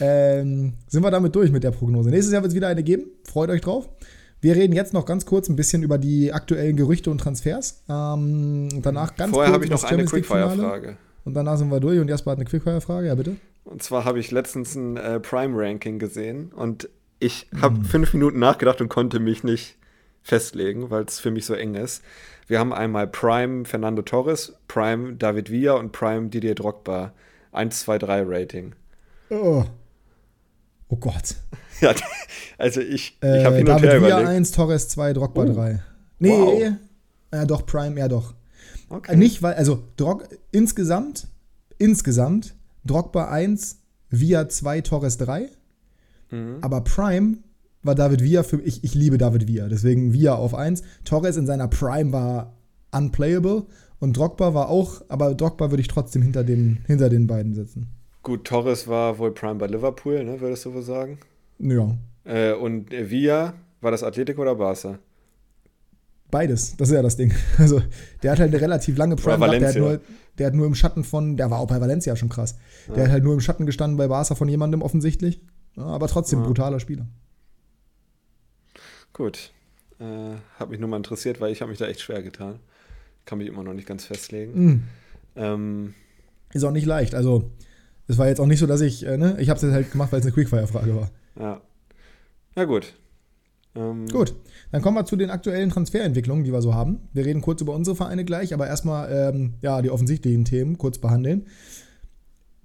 [0.00, 2.10] Ähm, sind wir damit durch mit der Prognose.
[2.10, 3.04] Nächstes Jahr wird es wieder eine geben.
[3.24, 3.88] Freut euch drauf.
[4.40, 7.82] Wir reden jetzt noch ganz kurz ein bisschen über die aktuellen Gerüchte und Transfers.
[7.88, 10.04] Ähm, danach ganz Vorher kurz habe ich noch eine.
[10.04, 10.96] Quickfire-Frage.
[11.24, 13.08] Und danach sind wir durch und Jasper hat eine Quickfire-Frage.
[13.08, 13.36] Ja, bitte.
[13.64, 17.60] Und zwar habe ich letztens ein äh, Prime-Ranking gesehen und ich Hm.
[17.62, 19.76] habe fünf Minuten nachgedacht und konnte mich nicht
[20.22, 22.02] festlegen, weil es für mich so eng ist.
[22.50, 27.12] Wir haben einmal Prime Fernando Torres, Prime David Villa und Prime Didier Drogba.
[27.52, 28.74] 1, 2, 3 Rating.
[29.30, 29.64] Oh,
[30.88, 31.36] oh Gott.
[31.80, 31.94] Ja,
[32.58, 34.28] also ich, ich Äh, habe hin und David her Villa überlegt.
[34.28, 35.52] 1, Torres 2, Drogba Oh.
[35.54, 35.80] 3.
[36.18, 36.62] Nee, Wow.
[37.32, 38.34] ja doch, Prime, ja doch.
[38.90, 39.12] Okay.
[39.12, 41.28] Äh, Nicht, weil, also Drog, insgesamt,
[41.78, 43.78] insgesamt, Drogba 1,
[44.10, 45.48] Villa 2, Torres 3.
[46.32, 46.58] Mhm.
[46.60, 47.38] Aber Prime
[47.82, 50.82] war David Villa für ich, ich liebe David Villa, deswegen Villa auf 1.
[51.04, 52.54] Torres in seiner Prime war
[52.92, 53.66] unplayable
[53.98, 57.88] und Drogba war auch, aber Drogba würde ich trotzdem hinter den, hinter den beiden setzen.
[58.22, 61.18] Gut, Torres war wohl Prime bei Liverpool, ne, würdest du wohl sagen?
[61.58, 64.98] Ja, Äh, und Villa, war das Atletico oder Barca?
[66.30, 67.32] beides, das ist ja das Ding.
[67.58, 67.82] Also,
[68.22, 70.00] der hat halt eine relativ lange Prime gehabt, der hat, nur,
[70.38, 72.56] der hat nur im Schatten von, der war auch bei Valencia schon krass.
[72.88, 73.02] Der Ja.
[73.04, 75.40] hat halt nur im Schatten gestanden bei Barca von jemandem offensichtlich.
[75.76, 76.46] Ja, aber trotzdem Ja.
[76.46, 77.06] brutaler Spieler.
[79.12, 79.52] Gut.
[79.98, 82.60] Äh, hat mich nur mal interessiert, weil ich habe mich da echt schwer getan.
[83.26, 84.64] Kann mich immer noch nicht ganz festlegen.
[84.64, 84.82] Mhm.
[85.36, 85.94] Ähm,
[86.52, 87.14] Ist auch nicht leicht.
[87.14, 87.50] Also,
[88.08, 89.92] es war jetzt auch nicht so, dass ich, äh, ne, ich habe es jetzt halt
[89.92, 91.10] gemacht, weil es eine Quickfire-Frage war.
[91.38, 91.60] ja.
[92.56, 92.94] Ja, gut.
[93.76, 94.34] Ähm, Gut,
[94.72, 97.08] dann kommen wir zu den aktuellen Transferentwicklungen, die wir so haben.
[97.12, 100.98] Wir reden kurz über unsere Vereine gleich, aber erstmal ähm, ja, die offensichtlichen Themen kurz
[100.98, 101.46] behandeln.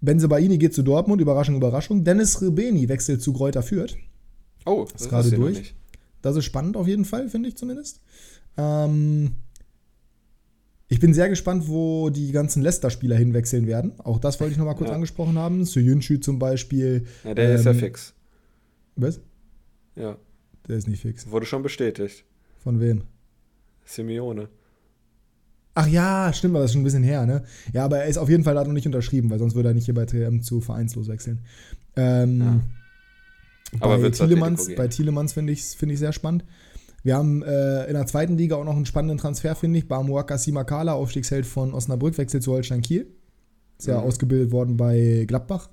[0.02, 2.04] Benzebaini geht zu Dortmund, Überraschung, Überraschung.
[2.04, 3.96] Dennis Rebeni wechselt zu Greuther Fürth.
[4.66, 5.75] Oh, das Ist gerade durch.
[6.26, 8.02] Das ist spannend auf jeden Fall, finde ich zumindest.
[8.58, 9.34] Ähm,
[10.88, 13.94] ich bin sehr gespannt, wo die ganzen Leicester-Spieler hinwechseln werden.
[14.00, 14.96] Auch das wollte ich nochmal kurz Ja.
[14.96, 15.66] angesprochen haben.
[15.66, 17.06] Soyuncu zum Beispiel.
[17.24, 18.14] Ja, der ist ja Ähm, fix.
[18.96, 19.20] Was?
[19.96, 20.18] Ja,
[20.68, 21.30] Der ist nicht fix.
[21.30, 22.24] wurde schon bestätigt.
[22.64, 23.04] Von wem?
[23.86, 24.50] Simeone.
[25.76, 27.44] Ach ja, stimmt, aber das ist schon ein bisschen her, ne?
[27.74, 29.74] Ja, aber er ist auf jeden Fall da noch nicht unterschrieben, weil sonst würde er
[29.76, 31.42] nicht hier bei TM zu vereinslos wechseln.
[31.96, 32.60] Ähm, Ja.
[33.80, 34.88] Aber bei Thielemanns, bei?
[34.88, 36.46] Thielemanns finde ich es find ich sehr spannend.
[37.04, 39.88] Wir haben äh, in der zweiten Liga auch noch einen spannenden Transfer, finde ich.
[39.88, 43.08] Bamuaka Simakala, Aufstiegsheld von Osnabrück, wechselt zu Holstein Kiel.
[43.78, 44.08] Ist ja Mhm.
[44.08, 45.70] ausgebildet worden bei Gladbach.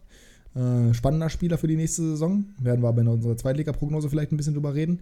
[0.55, 2.45] Äh, spannender Spieler für die nächste Saison.
[2.61, 5.01] Werden wir aber in unserer Zweitliga-Prognose vielleicht ein bisschen drüber reden.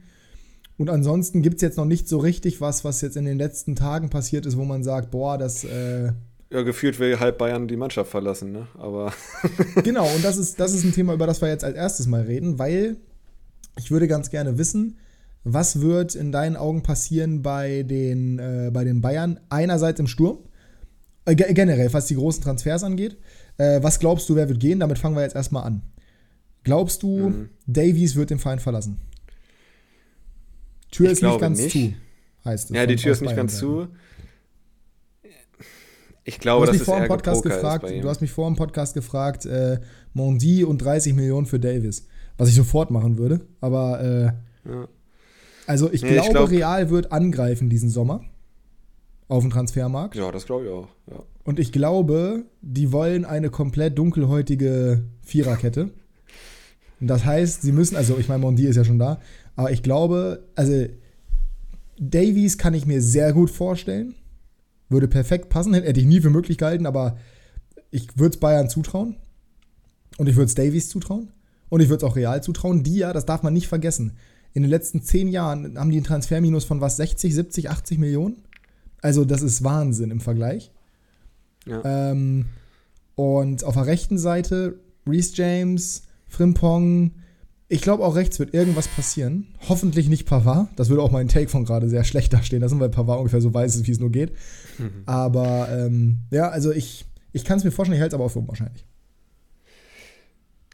[0.77, 3.75] Und ansonsten gibt es jetzt noch nicht so richtig was, was jetzt in den letzten
[3.75, 5.65] Tagen passiert ist, wo man sagt, boah, das.
[5.65, 6.13] Äh
[6.53, 8.67] ja, gefühlt will halb Bayern die Mannschaft verlassen, ne?
[8.77, 9.13] Aber.
[9.85, 12.23] genau, und das ist, das ist ein Thema, über das wir jetzt als erstes mal
[12.23, 12.97] reden, weil
[13.79, 14.99] ich würde ganz gerne wissen,
[15.45, 19.39] was wird in deinen Augen passieren bei den, äh, bei den Bayern?
[19.49, 20.39] Einerseits im Sturm,
[21.25, 23.17] äh, generell, was die großen Transfers angeht.
[23.57, 24.81] Äh, was glaubst du, wer wird gehen?
[24.81, 25.83] Damit fangen wir jetzt erstmal an.
[26.65, 27.49] Glaubst du, mhm.
[27.67, 28.99] Davies wird den Verein verlassen?
[30.91, 31.73] Tür ich ist nicht ganz nicht.
[31.73, 31.95] zu,
[32.45, 32.77] heißt es.
[32.77, 33.89] Ja, die Tür ist nicht ganz zu.
[36.25, 39.81] Ich glaube, das ist eher Podcast gefragt, Du hast mich vor dem Podcast gefragt, äh,
[40.13, 42.07] Mondi und 30 Millionen für Davis.
[42.37, 43.41] Was ich sofort machen würde.
[43.61, 44.25] Aber äh,
[44.71, 44.89] ja.
[45.67, 48.23] also ich, nee, glaube, ich glaub, Real wird angreifen diesen Sommer
[49.29, 50.17] auf dem Transfermarkt.
[50.17, 50.89] Ja, das glaube ich auch.
[51.11, 51.23] Ja.
[51.45, 55.91] Und ich glaube, die wollen eine komplett dunkelhäutige Viererkette.
[57.01, 59.21] Und das heißt, sie müssen, also ich meine, Mondi ist ja schon da,
[59.57, 60.87] aber ich glaube, also
[61.99, 64.15] Davies kann ich mir sehr gut vorstellen.
[64.91, 67.17] Würde perfekt passen, hätte ich nie für möglich gehalten, aber
[67.91, 69.17] ich würde es Bayern zutrauen.
[70.19, 71.31] Und ich würde es Davies zutrauen.
[71.71, 72.83] Und ich würde es auch Real zutrauen.
[72.83, 74.17] Die ja, das darf man nicht vergessen.
[74.53, 76.97] In den letzten zehn Jahren haben die einen Transferminus von was?
[76.97, 78.43] 60, 70, 80 Millionen?
[79.01, 80.73] Also, das ist Wahnsinn im Vergleich.
[81.67, 81.83] Ja.
[81.85, 82.47] Ähm,
[83.15, 87.13] und auf der rechten Seite Reese James, Frimpong,
[87.73, 89.47] ich glaube, auch rechts wird irgendwas passieren.
[89.69, 90.69] Hoffentlich nicht Pavard.
[90.75, 92.61] Das würde auch mein Take von gerade sehr schlecht dastehen.
[92.61, 94.33] Das sind, weil Pavard ungefähr so weiß ist, wie es nur geht.
[94.79, 95.05] Mhm.
[95.07, 98.33] Aber ähm, ja, also ich, ich kann es mir vorstellen, ich halte es aber auch
[98.33, 98.85] für unwahrscheinlich.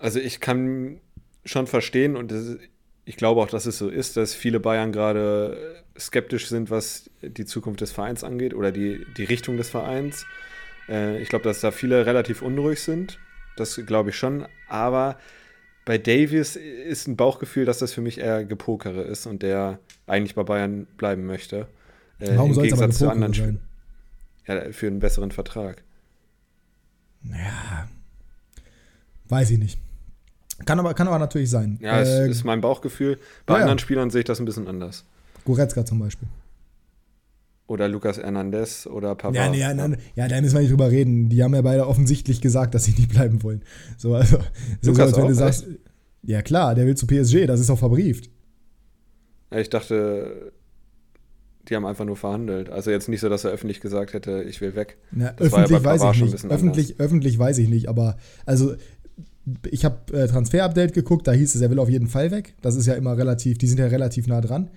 [0.01, 1.01] Also ich kann
[1.45, 2.57] schon verstehen und ist,
[3.05, 7.45] ich glaube auch, dass es so ist, dass viele Bayern gerade skeptisch sind, was die
[7.45, 10.25] Zukunft des Vereins angeht oder die, die Richtung des Vereins.
[10.89, 13.19] Äh, ich glaube, dass da viele relativ unruhig sind.
[13.57, 14.47] Das glaube ich schon.
[14.67, 15.19] Aber
[15.87, 20.35] bei Davis ist ein Bauchgefühl, dass das für mich eher Gepokere ist und der eigentlich
[20.35, 21.69] bei Bayern bleiben möchte.
[22.19, 23.61] Äh, Warum es aber zu anderen sein?
[24.47, 25.83] Ja, für einen besseren Vertrag.
[27.23, 27.89] Ja,
[29.29, 29.79] weiß ich nicht.
[30.65, 31.79] Kann aber, kann aber natürlich sein.
[31.81, 33.19] Ja, äh, ist mein Bauchgefühl.
[33.45, 35.05] Bei ja, anderen Spielern sehe ich das ein bisschen anders.
[35.45, 36.29] Goretzka zum Beispiel.
[37.69, 39.35] Oder Lucas Hernandez oder Papa.
[39.35, 39.91] Ja, nee, ja, ja.
[40.15, 41.29] ja, da müssen wir nicht drüber reden.
[41.29, 43.63] Die haben ja beide offensichtlich gesagt, dass sie nicht bleiben wollen.
[43.97, 44.39] So, also,
[44.83, 45.67] Lukas so, wenn auch, du sagst,
[46.23, 48.31] ja klar, der will zu PSG, das ist auch verbrieft.
[49.51, 50.53] Ich dachte,
[51.69, 52.71] die haben einfach nur verhandelt.
[52.71, 54.99] Also jetzt nicht so, dass er öffentlich gesagt hätte, ich will weg.
[55.11, 56.45] Na, öffentlich ja weiß ich nicht.
[56.45, 58.75] Öffentlich, öffentlich weiß ich nicht, aber also
[59.71, 62.55] ich habe äh, Transfer-Update geguckt, da hieß es, er will auf jeden Fall weg.
[62.63, 64.71] Das ist ja immer relativ, die sind ja relativ nah dran.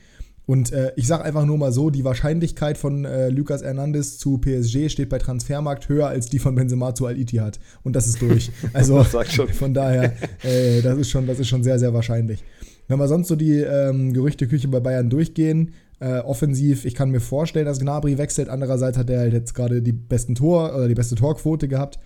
[0.49, 4.39] Und äh, ich sage einfach nur mal so, die Wahrscheinlichkeit von äh, Lucas Hernandez zu
[4.39, 7.59] PSG steht bei Transfermarkt höher als die von Benzema zu Al-Ittihad.
[7.83, 8.49] Und das ist durch.
[8.73, 12.43] Also von daher, äh, das, ist schon, das ist schon sehr, sehr wahrscheinlich.
[12.87, 17.21] Wenn wir sonst so die ähm, Gerüchteküche bei Bayern durchgehen, äh, offensiv, ich kann mir
[17.21, 18.49] vorstellen, dass Gnabry wechselt.
[18.49, 21.99] Andererseits hat er halt jetzt gerade die besten Tor oder die beste Torquote gehabt.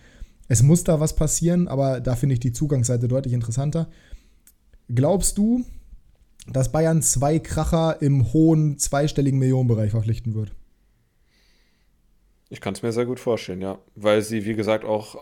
[0.50, 3.88] Es muss da was passieren, aber da finde ich die Zugangsseite deutlich interessanter.
[4.90, 5.64] Glaubst du,
[6.48, 10.52] dass Bayern zwei Kracher im hohen zweistelligen Millionenbereich verpflichten wird.
[12.50, 13.80] Ich kann es mir sehr gut vorstellen, ja.
[13.96, 15.16] Weil sie, wie gesagt, auch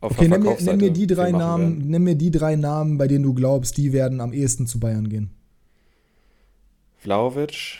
[0.00, 2.96] auf okay, der nenn mir, nenn mir die drei Namen, nenn mir die drei Namen,
[2.96, 5.30] bei denen du glaubst, die werden am ehesten zu Bayern gehen.
[6.98, 7.78] Vlaovic.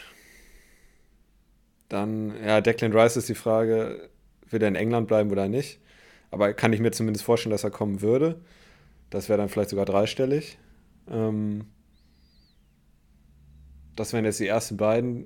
[1.88, 4.10] Dann, ja, Declan Rice ist die Frage,
[4.50, 5.78] will er in England bleiben oder nicht?
[6.30, 8.40] Aber kann ich mir zumindest vorstellen, dass er kommen würde.
[9.10, 10.58] Das wäre dann vielleicht sogar dreistellig.
[11.08, 11.66] Ähm,
[13.96, 15.24] das wären jetzt die ersten beiden,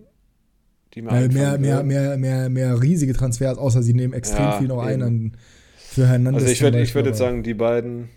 [0.94, 4.68] die mir mehr, mehr, mehr, mehr, mehr riesige Transfers, außer sie nehmen extrem ja, viel
[4.68, 5.02] noch eben.
[5.02, 5.36] ein
[5.76, 6.42] für Hernandez.
[6.42, 8.08] Also ich würde würd jetzt sagen, die beiden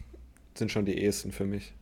[0.55, 1.73] sind schon die ehesten für mich.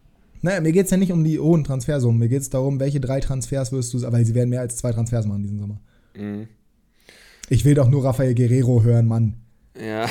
[0.41, 2.17] Naja, mir geht es ja nicht um die hohen Transfersummen.
[2.17, 4.91] Mir geht es darum, welche drei Transfers wirst du, aber sie werden mehr als zwei
[4.91, 5.79] Transfers machen diesen Sommer.
[6.15, 6.47] Mhm.
[7.49, 9.35] Ich will doch nur Rafael Guerrero hören, Mann.
[9.79, 10.09] Ja.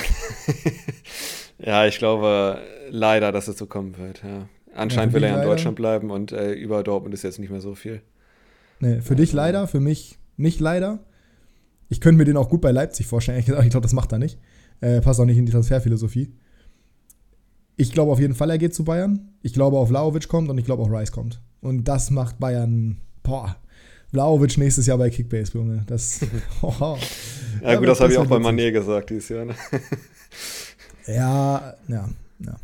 [1.58, 2.58] ja, ich glaube
[2.90, 4.22] leider, dass es so kommen wird.
[4.22, 4.48] Ja.
[4.74, 7.50] Anscheinend ja, will er ja in Deutschland bleiben und äh, über Dortmund ist jetzt nicht
[7.50, 8.02] mehr so viel.
[8.80, 11.00] Nee, für dich leider, für mich nicht leider.
[11.88, 13.38] Ich könnte mir den auch gut bei Leipzig vorstellen.
[13.38, 14.38] Ich glaube, das macht er nicht.
[14.80, 16.32] Äh, passt auch nicht in die Transferphilosophie.
[17.76, 19.28] Ich glaube auf jeden Fall, er geht zu Bayern.
[19.42, 21.40] Ich glaube auch, Vlaovic kommt und ich glaube auch, Rice kommt.
[21.60, 23.56] Und das macht Bayern, boah,
[24.10, 25.82] Vlaovic nächstes Jahr bei Kickbase, Junge.
[25.86, 26.20] Das,
[26.62, 26.96] oh,
[27.62, 29.44] ja, gut, das habe ich auch bei Mané gesagt dieses Jahr.
[29.44, 29.54] Ne?
[31.06, 32.08] ja, ja,
[32.38, 32.56] ja.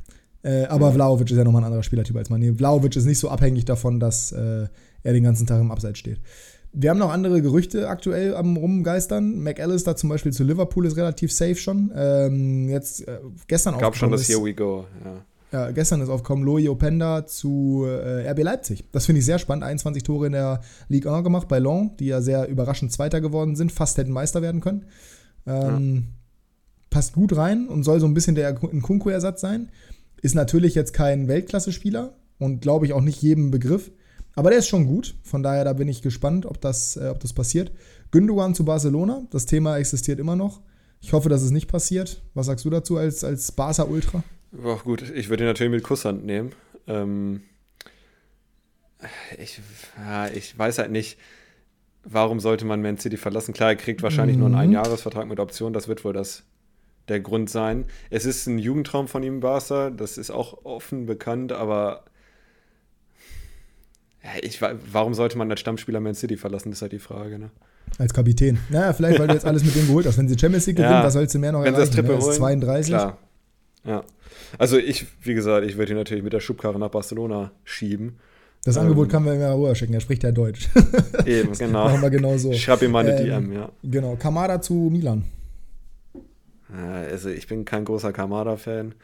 [0.42, 0.92] Äh, aber ja.
[0.92, 2.56] Vlaovic ist ja nochmal ein anderer Spielertyp als Mané.
[2.56, 4.66] Vlaovic ist nicht so abhängig davon, dass äh,
[5.06, 6.20] er den ganzen Tag im Abseits steht.
[6.72, 9.38] Wir haben noch andere Gerüchte aktuell am Rumgeistern.
[9.42, 11.90] McAllister zum Beispiel zu Liverpool ist relativ safe schon.
[11.96, 13.78] Ähm, jetzt äh, gestern auch.
[13.78, 15.24] Glaube schon, dass Here We Go, ja.
[15.52, 18.84] Ja, gestern ist aufgekommen Loi Openda zu äh, RB Leipzig.
[18.90, 19.64] Das finde ich sehr spannend.
[19.64, 23.54] 21 Tore in der Ligue 1 gemacht bei Lens, die ja sehr überraschend Zweiter geworden
[23.54, 24.86] sind, fast hätten Meister werden können.
[25.46, 26.02] Ähm, ja.
[26.90, 29.70] Passt gut rein und soll so ein bisschen der Nkunku-Ersatz sein.
[30.20, 33.92] Ist natürlich jetzt kein Weltklasse-Spieler und glaube ich auch nicht jedem Begriff.
[34.36, 35.16] Aber der ist schon gut.
[35.22, 37.72] Von daher, da bin ich gespannt, ob das, äh, ob das passiert.
[38.12, 39.26] Gündogan zu Barcelona.
[39.30, 40.60] Das Thema existiert immer noch.
[41.00, 42.22] Ich hoffe, dass es nicht passiert.
[42.34, 44.22] Was sagst du dazu als, als Barca-Ultra?
[44.62, 46.52] Ja, gut, ich würde ihn natürlich mit Kusshand nehmen.
[46.86, 47.42] Ähm,
[49.38, 49.60] ich,
[49.98, 51.18] ja, ich weiß halt nicht,
[52.04, 53.54] warum sollte man Man City verlassen.
[53.54, 54.40] Klar, er kriegt wahrscheinlich mhm.
[54.40, 54.76] nur einen mhm.
[54.76, 55.72] Einjahresvertrag mit Option.
[55.72, 56.44] Das wird wohl das,
[57.08, 57.86] der Grund sein.
[58.10, 59.90] Es ist ein Jugendtraum von ihm, Barca.
[59.90, 62.04] Das ist auch offen bekannt, aber
[64.42, 67.38] ich, warum sollte man als Stammspieler Man City verlassen, das ist halt die Frage.
[67.38, 67.50] Ne?
[67.98, 68.58] Als Kapitän.
[68.68, 70.18] Naja, vielleicht, weil du jetzt alles mit dem geholt hast.
[70.18, 71.96] Wenn sie Champions League gewinnen, ja, was sollst du mehr noch wenn erreichen?
[71.96, 72.94] Wenn sie das Triple holen, 32.
[72.94, 73.18] Klar.
[73.84, 74.04] Ja.
[74.58, 78.18] Also ich, wie gesagt, ich würde ihn natürlich mit der Schubkarre nach Barcelona schieben.
[78.64, 80.68] Das ähm, Angebot kann man mir rüber schicken, er spricht ja Deutsch.
[81.24, 81.84] Eben, genau.
[81.84, 82.50] Machen wir genau so.
[82.50, 83.68] Ich schreibe ihm mal eine ähm, DM, ja.
[83.82, 85.24] Genau, Kamada zu Milan.
[87.08, 88.94] Also ich bin kein großer Kamada-Fan.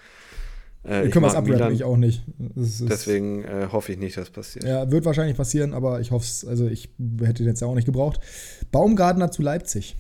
[0.85, 2.25] Äh, wir können es abrappen, ich auch nicht.
[2.37, 4.65] deswegen äh, hoffe ich nicht, dass es passiert.
[4.65, 6.91] Ja, wird wahrscheinlich passieren, aber ich hoffe es, also ich
[7.21, 8.21] hätte den jetzt ja auch nicht gebraucht.
[8.73, 9.97] Baumgartner zu Leipzig.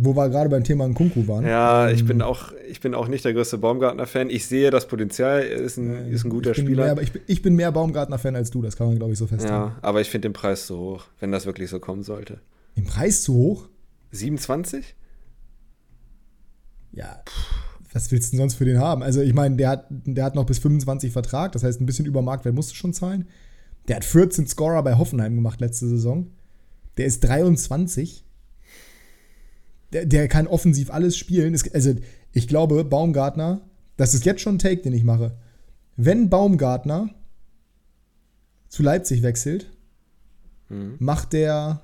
[0.00, 1.44] Wo wir gerade beim Thema Kunku waren.
[1.44, 4.30] Ja, ich, ähm, bin auch, ich bin auch nicht der größte Baumgartner-Fan.
[4.30, 6.94] Ich sehe das Potenzial, er ist ein, äh, ist ein guter ich Spieler.
[6.94, 9.26] Mehr, ich, bin, ich bin mehr Baumgartner-Fan als du, das kann man, glaube ich, so
[9.26, 9.60] feststellen.
[9.60, 12.38] Ja, aber ich finde den Preis zu hoch, wenn das wirklich so kommen sollte.
[12.76, 13.68] Den Preis zu hoch?
[14.12, 14.94] 27?
[16.92, 17.20] Ja.
[17.92, 19.02] Was willst du denn sonst für den haben?
[19.02, 22.06] Also, ich meine, der hat, der hat noch bis 25 Vertrag, das heißt, ein bisschen
[22.06, 23.26] über Marktwert musst du schon zahlen.
[23.88, 26.26] Der hat 14 Scorer bei Hoffenheim gemacht letzte Saison.
[26.98, 28.24] Der ist 23
[29.92, 31.54] der, der kann offensiv alles spielen.
[31.54, 31.94] Es, also,
[32.32, 33.60] ich glaube, Baumgartner,
[33.96, 35.36] das ist jetzt schon ein Take, den ich mache.
[35.96, 37.10] Wenn Baumgartner
[38.68, 39.70] zu Leipzig wechselt,
[40.68, 40.96] mhm.
[40.98, 41.82] macht der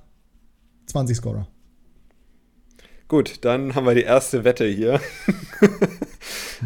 [0.86, 1.48] 20 Scorer.
[3.09, 5.01] Gut, dann haben wir die erste Wette hier.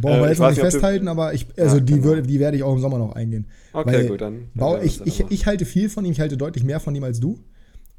[0.01, 2.05] Brauchen wir jetzt noch nicht festhalten, aber ich, also ja, die, genau.
[2.05, 3.47] würde, die werde ich auch im Sommer noch eingehen.
[3.73, 4.49] Okay, Weil gut, dann.
[4.55, 7.19] dann ich, ich, ich halte viel von ihm, ich halte deutlich mehr von ihm als
[7.21, 7.39] du.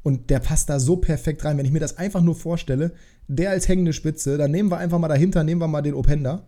[0.02, 1.58] Und der passt da so perfekt rein.
[1.58, 2.92] Wenn ich mir das einfach nur vorstelle,
[3.28, 6.46] der als hängende Spitze, dann nehmen wir einfach mal dahinter, nehmen wir mal den Openda,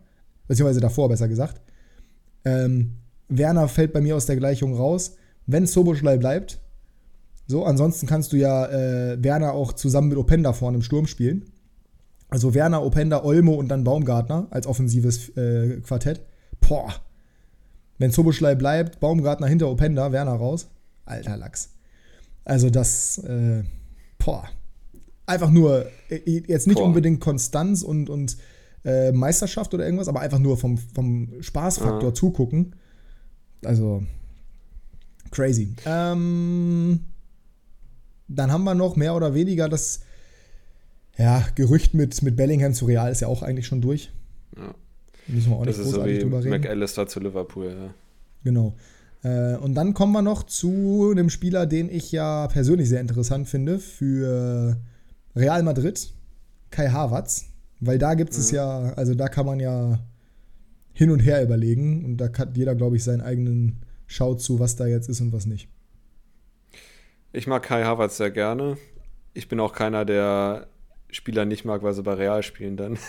[0.48, 1.60] beziehungsweise davor besser gesagt.
[2.46, 2.96] Ähm,
[3.28, 5.16] Werner fällt bei mir aus der Gleichung raus.
[5.46, 6.60] Wenn Soboschlei bleibt,
[7.46, 11.51] so, ansonsten kannst du ja äh, Werner auch zusammen mit Openda vorne im Sturm spielen.
[12.32, 16.22] Also Werner, Openda, Olmo und dann Baumgartner als offensives äh, Quartett.
[16.66, 16.94] Boah.
[17.98, 20.70] Wenn Soboschlei bleibt, Baumgartner hinter Openda, Werner raus.
[21.04, 21.74] Alter Lachs.
[22.46, 23.64] Also das, äh,
[24.16, 24.48] boah,
[25.26, 26.86] einfach nur, äh, jetzt nicht Boah.
[26.86, 28.38] unbedingt Konstanz und, und
[28.86, 32.14] äh, Meisterschaft oder irgendwas, aber einfach nur vom, vom Spaßfaktor ah.
[32.14, 32.76] zugucken.
[33.62, 34.04] Also,
[35.30, 35.74] crazy.
[35.84, 37.00] Ähm,
[38.26, 40.00] dann haben wir noch mehr oder weniger das
[41.18, 44.10] ja, Gerücht mit, mit Bellingham zu Real ist ja auch eigentlich schon durch.
[44.56, 44.74] Ja.
[45.28, 46.50] Müssen wir auch das nicht großartig so drüber reden.
[46.50, 47.94] McAllister zu Liverpool, ja.
[48.44, 48.74] Genau.
[49.22, 53.48] Äh, und dann kommen wir noch zu einem Spieler, den ich ja persönlich sehr interessant
[53.48, 54.76] finde für
[55.36, 56.12] Real Madrid,
[56.70, 57.46] Kai Havertz,
[57.80, 58.56] weil da gibt es mhm.
[58.56, 60.00] ja, also da kann man ja
[60.92, 64.76] hin und her überlegen und da hat jeder, glaube ich, seinen eigenen Schau zu, was
[64.76, 65.68] da jetzt ist und was nicht.
[67.32, 68.76] Ich mag Kai Havertz sehr gerne.
[69.32, 70.66] Ich bin auch keiner, der
[71.12, 72.98] Spieler nicht mag, weil sie bei Real spielen dann.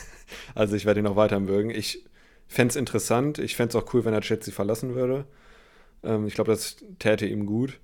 [0.56, 1.70] Also ich werde ihn noch weiter mögen.
[1.70, 2.06] Ich
[2.48, 3.40] fände es interessant.
[3.40, 5.26] Ich fände es auch cool, wenn er Chelsea verlassen würde.
[6.04, 7.80] Ähm, ich glaube, das täte ihm gut.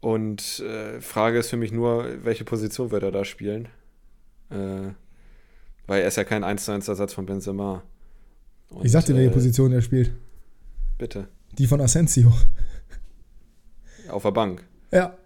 [0.00, 3.68] Und äh, Frage ist für mich nur, welche Position wird er da spielen?
[4.50, 4.92] Äh,
[5.86, 7.82] weil er ist ja kein 1 zu 1 Ersatz von Benzema.
[8.70, 10.12] Und, ich sag dir, welche äh, Position er spielt.
[10.98, 11.28] Bitte.
[11.58, 12.32] Die von Asensio.
[14.08, 14.64] Auf der Bank.
[14.92, 15.16] Ja.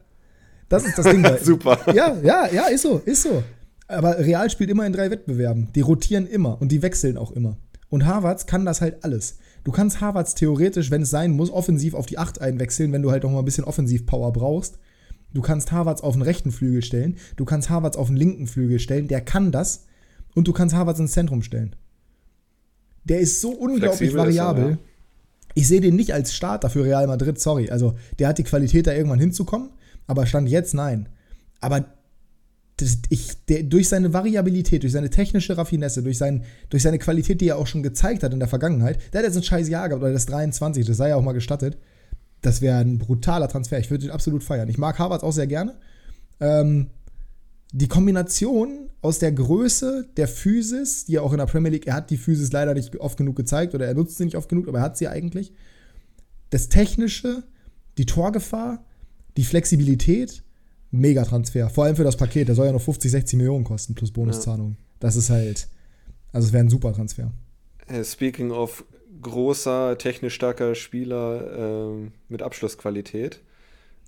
[0.68, 1.26] Das ist das Ding.
[1.42, 1.78] Super.
[1.92, 3.42] Ja, ja, ja, ist so, ist so.
[3.90, 5.68] Aber Real spielt immer in drei Wettbewerben.
[5.74, 7.56] Die rotieren immer und die wechseln auch immer.
[7.88, 9.38] Und Harvards kann das halt alles.
[9.64, 13.10] Du kannst Harvards theoretisch, wenn es sein muss, offensiv auf die 8 einwechseln, wenn du
[13.10, 14.78] halt noch mal ein bisschen Offensiv-Power brauchst.
[15.34, 17.16] Du kannst Harvards auf den rechten Flügel stellen.
[17.36, 19.08] Du kannst Harvards auf den linken Flügel stellen.
[19.08, 19.86] Der kann das.
[20.34, 21.74] Und du kannst Harvards ins Zentrum stellen.
[23.04, 24.64] Der ist so unglaublich Flexibel variabel.
[24.64, 24.78] Er, ja.
[25.54, 27.70] Ich sehe den nicht als Starter für Real Madrid, sorry.
[27.70, 29.70] Also, der hat die Qualität, da irgendwann hinzukommen.
[30.06, 31.08] Aber Stand jetzt nein.
[31.60, 31.86] Aber
[33.08, 37.48] ich, der, durch seine Variabilität, durch seine technische Raffinesse, durch, sein, durch seine Qualität, die
[37.48, 40.02] er auch schon gezeigt hat in der Vergangenheit, der hat jetzt ein scheiß Jahr gehabt,
[40.02, 41.78] oder das 23, das sei ja auch mal gestattet.
[42.42, 43.78] Das wäre ein brutaler Transfer.
[43.78, 44.68] Ich würde ihn absolut feiern.
[44.68, 45.74] Ich mag Harvard auch sehr gerne.
[46.40, 46.88] Ähm,
[47.72, 51.94] die Kombination aus der Größe der Physis, die er auch in der Premier League, er
[51.94, 54.68] hat die Physis leider nicht oft genug gezeigt oder er nutzt sie nicht oft genug,
[54.68, 55.52] aber er hat sie eigentlich.
[56.50, 57.44] Das Technische,
[57.98, 58.84] die Torgefahr,
[59.36, 60.42] die Flexibilität,
[60.90, 61.70] Megatransfer.
[61.70, 64.70] Vor allem für das Paket, der soll ja noch 50, 60 Millionen kosten plus Bonuszahlung.
[64.70, 64.86] Ja.
[65.00, 65.68] Das ist halt,
[66.32, 67.30] also es wäre ein super Transfer.
[67.86, 68.84] Äh, speaking of
[69.22, 73.40] großer, technisch starker Spieler äh, mit Abschlussqualität.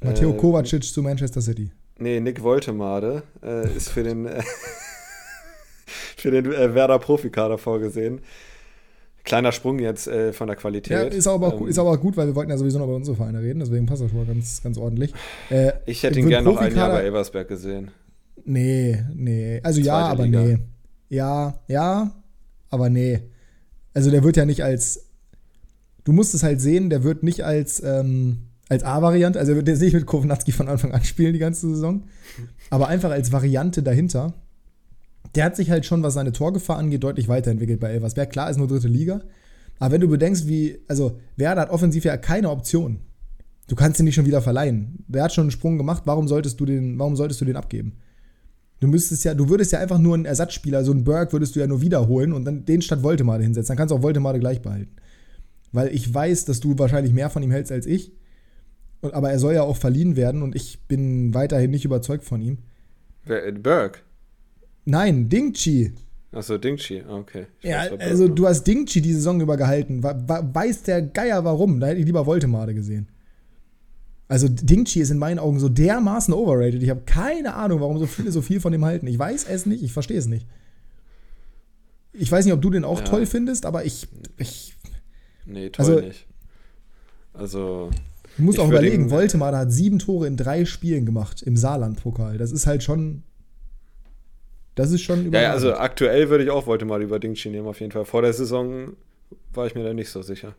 [0.03, 1.71] Matteo äh, Kovacic zu Manchester City.
[1.99, 4.29] Nee, Nick Woltemade äh, ist für den,
[6.17, 8.21] für den äh, Werder Profikader vorgesehen.
[9.25, 10.91] Kleiner Sprung jetzt äh, von der Qualität.
[10.91, 13.17] Ja, ist aber, ähm, ist aber gut, weil wir wollten ja sowieso noch über unsere
[13.17, 15.13] Vereine reden, deswegen passt das schon mal ganz, ganz ordentlich.
[15.49, 17.91] Äh, ich hätte ihn gerne noch ein Jahr bei Elversberg gesehen.
[18.45, 19.61] Nee, nee.
[19.63, 20.43] Also Zweite ja, aber Liga.
[20.43, 20.59] nee.
[21.09, 22.11] Ja, ja,
[22.71, 23.21] aber nee.
[23.95, 25.07] Also der wird ja nicht als.
[26.05, 29.87] Du musst es halt sehen, der wird nicht als, ähm, als A-Variante, also der sehe
[29.89, 32.05] ich mit Kovnatski von Anfang an spielen die ganze Saison,
[32.71, 34.35] aber einfach als Variante dahinter
[35.35, 38.31] der hat sich halt schon, was seine Torgefahr angeht, deutlich weiterentwickelt bei Elversberg.
[38.31, 39.23] Klar, ist nur dritte Liga.
[39.79, 43.01] Aber wenn du bedenkst, wie, also Werder hat offensiv ja keine Option.
[43.69, 45.05] Du kannst ihn nicht schon wieder verleihen.
[45.09, 47.97] Der hat schon einen Sprung gemacht, warum solltest du den, warum solltest du den abgeben?
[48.81, 51.61] Du müsstest ja, du würdest ja einfach nur einen Ersatzspieler, so einen Berg würdest du
[51.61, 53.69] ja nur wiederholen und dann den statt Voltemade hinsetzen.
[53.69, 54.97] Dann kannst du auch Voltemade gleich behalten.
[55.71, 58.13] Weil ich weiß, dass du wahrscheinlich mehr von ihm hältst als ich.
[59.01, 62.59] aber er soll ja auch verliehen werden und ich bin weiterhin nicht überzeugt von ihm.
[63.25, 64.05] Wer, Berg?
[64.85, 65.93] Nein, Dingchi.
[66.33, 67.47] Achso, Dingchi, ah, okay.
[67.61, 70.03] Ich ja, weiß, also du hast Dingchi die Saison über gehalten.
[70.03, 71.79] Weiß der Geier warum?
[71.79, 73.09] Da hätte ich lieber Voltemade gesehen.
[74.29, 76.83] Also Dingchi ist in meinen Augen so dermaßen overrated.
[76.83, 79.07] Ich habe keine Ahnung, warum so viele so viel von dem halten.
[79.07, 80.47] Ich weiß es nicht, ich verstehe es nicht.
[82.15, 83.05] Ich weiß nicht, ob du den auch ja.
[83.05, 84.75] toll findest, aber ich, ich.
[85.45, 86.27] Nee, toll also, nicht.
[87.35, 87.91] Also.
[88.39, 92.39] Du musst auch überlegen, Voltemade hat sieben Tore in drei Spielen gemacht im Saarland-Pokal.
[92.39, 93.25] Das ist halt schon
[94.75, 95.43] das ist schon überraschend.
[95.43, 98.05] Ja, also aktuell würde ich auch wollte mal über Dingchi nehmen, auf jeden Fall.
[98.05, 98.95] Vor der Saison
[99.53, 100.55] war ich mir da nicht so sicher.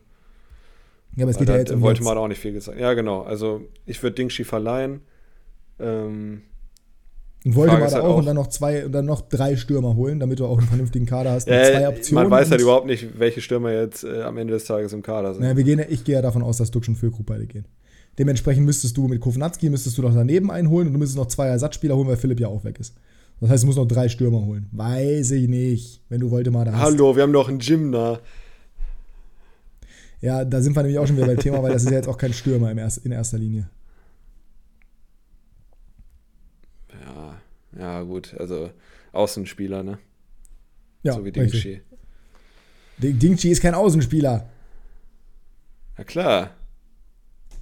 [1.16, 2.78] Ja, aber es geht ja jetzt um wollte mal auch nicht viel gesagt.
[2.78, 3.22] Ja, genau.
[3.22, 5.00] Also ich würde Dingchi verleihen.
[5.78, 6.42] Ähm,
[7.44, 9.96] und wollte mal halt auch, auch, und dann noch zwei und dann noch drei Stürmer
[9.96, 11.46] holen, damit du auch einen vernünftigen Kader hast.
[11.46, 12.24] Ja, zwei Optionen.
[12.24, 15.34] Man weiß halt überhaupt nicht, welche Stürmer jetzt äh, am Ende des Tages im Kader
[15.34, 15.42] sind.
[15.42, 17.66] Naja, wir gehen, ich gehe ja davon aus, dass schon für Group beide gehen.
[18.18, 21.48] Dementsprechend müsstest du mit Kovnatski müsstest du noch daneben einholen und du müsstest noch zwei
[21.48, 22.94] Ersatzspieler holen, weil Philipp ja auch weg ist.
[23.40, 24.68] Das heißt, du musst noch drei Stürmer holen.
[24.72, 26.80] Weiß ich nicht, wenn du wollte mal da hast.
[26.80, 28.20] Hallo, wir haben noch einen Gym da.
[30.20, 32.08] Ja, da sind wir nämlich auch schon wieder beim Thema, weil das ist ja jetzt
[32.08, 33.68] auch kein Stürmer in erster Linie.
[37.04, 37.42] Ja,
[37.78, 38.34] ja, gut.
[38.38, 38.70] Also
[39.12, 39.98] Außenspieler, ne?
[41.02, 41.82] Ja, so wie Dingchi.
[42.96, 44.48] Dingchi ist kein Außenspieler.
[45.98, 46.50] Na klar.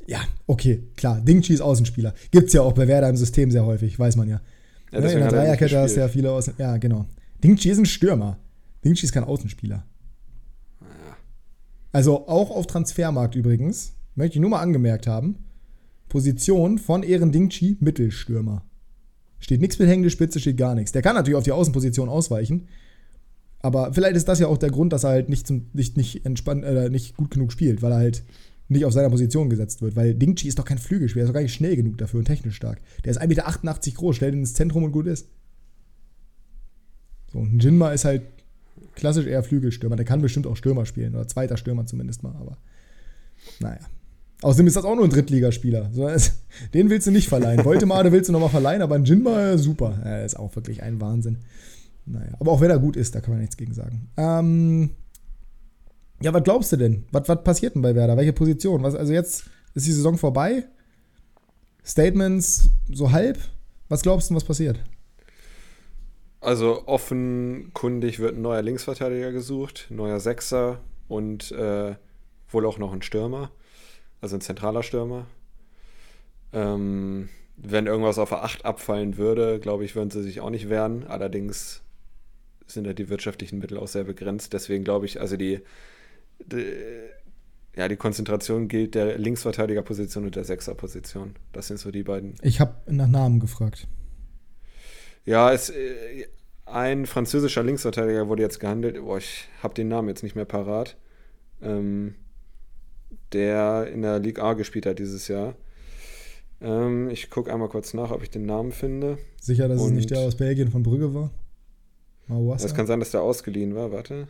[0.07, 1.21] Ja, okay, klar.
[1.21, 2.15] Dingchi ist Außenspieler.
[2.31, 4.41] Gibt's ja auch bei Werder im System sehr häufig, weiß man ja.
[4.93, 6.55] Ja, ja, in der Dreierkette hast du ja viele Außen.
[6.59, 7.07] Ja, genau.
[7.43, 8.39] Dingchi ist ein Stürmer.
[8.85, 9.85] Dingchi ist kein Außenspieler.
[10.81, 10.87] Ja.
[11.93, 15.45] Also auch auf Transfermarkt übrigens, möchte ich nur mal angemerkt haben,
[16.09, 18.65] Position von Ehren Dingchi Mittelstürmer.
[19.39, 20.93] Steht nichts mit hängende Spitze, steht gar nichts.
[20.93, 22.69] Der kann natürlich auf die Außenposition ausweichen,
[23.61, 26.27] aber vielleicht ist das ja auch der Grund, dass er halt nicht, zum, nicht, nicht,
[26.27, 28.25] entspannt, äh, nicht gut genug spielt, weil er halt
[28.73, 31.35] nicht auf seiner Position gesetzt wird, weil Dingchi ist doch kein Flügelspieler, er ist doch
[31.35, 32.81] gar nicht schnell genug dafür und technisch stark.
[33.05, 35.29] Der ist 1,88 Meter groß, stellt ihn ins Zentrum und gut ist.
[37.33, 38.23] So, und Jinma ist halt
[38.95, 42.59] klassisch eher Flügelstürmer, der kann bestimmt auch Stürmer spielen, oder zweiter Stürmer zumindest mal, aber
[43.61, 43.81] naja.
[44.43, 45.89] Außerdem ist das auch nur ein Drittligaspieler.
[46.75, 47.65] Den willst du nicht verleihen.
[47.65, 50.01] Voltemade willst du nochmal verleihen, aber ein Jinma, super.
[50.05, 51.39] Er ist auch wirklich ein Wahnsinn.
[52.07, 54.09] Naja, aber auch wenn er gut ist, da kann man nichts gegen sagen.
[54.17, 54.91] Ähm,
[56.23, 57.05] ja, was glaubst du denn?
[57.11, 58.17] Was, passiert denn bei Werder?
[58.17, 58.83] Welche Position?
[58.83, 60.65] Was, also jetzt ist die Saison vorbei.
[61.85, 63.39] Statements so halb.
[63.89, 64.79] Was glaubst du, was passiert?
[66.41, 71.95] Also offenkundig wird ein neuer Linksverteidiger gesucht, neuer Sechser und äh,
[72.49, 73.53] wohl auch noch ein Stürmer,
[74.21, 75.27] also ein zentraler Stürmer.
[76.53, 80.69] Ähm, wenn irgendwas auf der 8 abfallen würde, glaube ich, würden sie sich auch nicht
[80.69, 81.07] wehren.
[81.07, 81.83] Allerdings
[82.67, 84.53] sind ja die wirtschaftlichen Mittel auch sehr begrenzt.
[84.53, 85.61] Deswegen glaube ich, also die
[87.77, 91.35] ja, die Konzentration gilt der Linksverteidigerposition und der Sechserposition.
[91.53, 92.35] Das sind so die beiden.
[92.43, 93.89] Ich habe nach Namen gefragt.
[95.25, 96.27] Ja, es, äh,
[96.67, 99.01] ein französischer Linksverteidiger wurde jetzt gehandelt.
[99.01, 100.97] Boah, ich habe den Namen jetzt nicht mehr parat.
[101.63, 102.15] Ähm,
[103.33, 105.55] der in der Ligue A gespielt hat dieses Jahr.
[106.61, 109.19] Ähm, ich gucke einmal kurz nach, ob ich den Namen finde.
[109.41, 111.31] Sicher, dass und es nicht der aus Belgien von Brügge war?
[112.57, 113.93] Es kann sein, dass der ausgeliehen war.
[113.93, 114.29] Warte.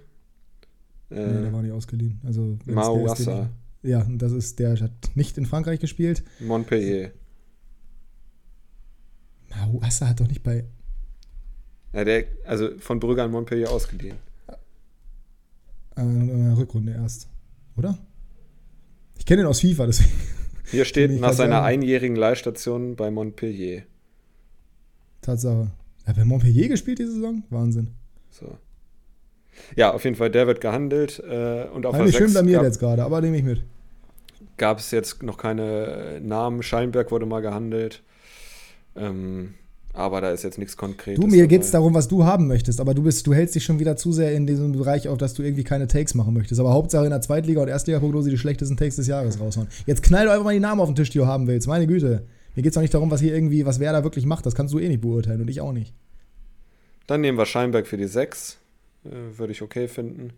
[1.13, 2.21] Äh, nee, der war nicht ausgeliehen.
[2.25, 3.51] Also, Mauassa.
[3.83, 6.23] Ja, das ist, der hat nicht in Frankreich gespielt.
[6.41, 7.11] Montpellier.
[9.51, 10.65] Mauassa hat doch nicht bei.
[11.93, 14.17] Ja, der, also von Brügge an Montpellier ausgeliehen.
[15.97, 16.01] Äh,
[16.57, 17.29] Rückrunde erst.
[17.77, 17.99] Oder?
[19.19, 20.11] Ich kenne ihn aus FIFA, deswegen.
[20.71, 21.67] Hier steht nach seiner sagen.
[21.67, 23.83] einjährigen Leihstation bei Montpellier.
[25.21, 25.71] Tatsache.
[26.05, 27.43] Er hat bei Montpellier gespielt diese Saison?
[27.51, 27.89] Wahnsinn.
[28.31, 28.57] So.
[29.77, 31.19] Ja, auf jeden Fall, der wird gehandelt.
[31.20, 33.62] Äh, und auf Habe ich schön blamiert jetzt gerade, aber nehme ich mit.
[34.57, 36.62] Gab es jetzt noch keine Namen.
[36.62, 38.03] Scheinberg wurde mal gehandelt.
[38.97, 39.55] Ähm,
[39.95, 41.20] aber da ist jetzt nichts Konkretes.
[41.20, 43.65] Du, mir geht es darum, was du haben möchtest, aber du bist, du hältst dich
[43.65, 46.61] schon wieder zu sehr in diesem Bereich auf, dass du irgendwie keine Takes machen möchtest.
[46.61, 49.69] Aber Hauptsache in der Zweitliga- und Erstliga-Prognose die schlechtesten Takes des Jahres raushauen.
[49.85, 51.69] Jetzt knall doch einfach mal die Namen auf den Tisch, die du haben willst.
[51.69, 52.23] Meine Güte.
[52.55, 54.47] Mir geht es doch nicht darum, was hier irgendwie, was wer da wirklich macht.
[54.47, 55.93] Das kannst du eh nicht beurteilen und ich auch nicht.
[57.07, 58.59] Dann nehmen wir Scheinberg für die 6.
[59.05, 60.33] Äh, Würde ich okay finden.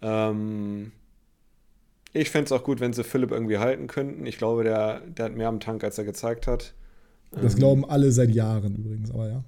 [0.00, 0.92] Ähm,
[2.12, 4.26] ich fände es auch gut, wenn sie Philipp irgendwie halten könnten.
[4.26, 6.74] Ich glaube, der, der hat mehr am Tank, als er gezeigt hat.
[7.30, 9.44] Das ähm, glauben alle seit Jahren übrigens, aber ja.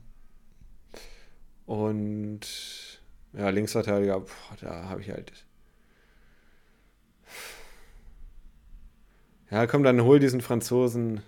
[1.66, 2.40] Und
[3.32, 5.32] ja, Linksverteidiger, boah, da habe ich halt.
[9.50, 11.20] Ja, komm, dann hol diesen Franzosen.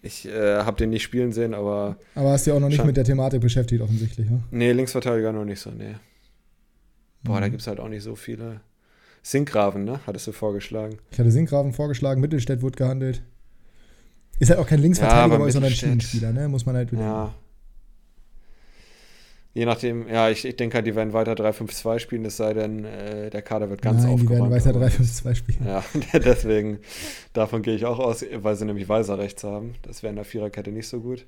[0.00, 1.96] Ich äh, habe den nicht spielen sehen, aber.
[2.14, 4.42] Aber hast du ja auch noch nicht mit der Thematik beschäftigt, offensichtlich, ne?
[4.50, 5.94] Nee, Linksverteidiger noch nicht so, nee.
[7.24, 7.40] Boah, mhm.
[7.40, 8.60] da gibt es halt auch nicht so viele.
[9.22, 10.00] Sinkgraven, ne?
[10.06, 10.98] Hattest du vorgeschlagen.
[11.10, 13.22] Ich hatte Sinkgraven vorgeschlagen, Mittelstädt wurde gehandelt.
[14.38, 16.48] Ist halt auch kein Linksverteidiger, ja, sondern ein Schienenspieler, ne?
[16.48, 17.10] Muss man halt bedenken.
[17.10, 17.34] Ja.
[19.58, 22.84] Je nachdem, ja, ich, ich denke halt, die werden weiter 3-5-2 spielen, es sei denn,
[22.84, 24.54] äh, der Kader wird ganz Nein, aufgeräumt.
[24.54, 25.66] die werden weiter 3-5-2 spielen.
[25.66, 25.82] Ja,
[26.20, 26.78] deswegen,
[27.32, 29.74] davon gehe ich auch aus, weil sie nämlich Weiser rechts haben.
[29.82, 31.26] Das wäre in der Viererkette nicht so gut.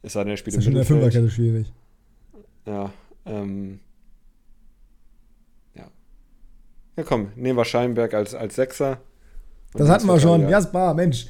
[0.00, 1.70] Es sei denn, er spielt ist im Das ist in der Fünferkette schwierig.
[2.64, 2.90] Ja,
[3.26, 3.78] ähm,
[5.74, 5.90] ja.
[6.96, 9.02] Ja, komm, nehmen wir Scheinberg als, als Sechser.
[9.74, 10.48] Das hatten wir schon.
[10.48, 11.26] Jasper, Mensch.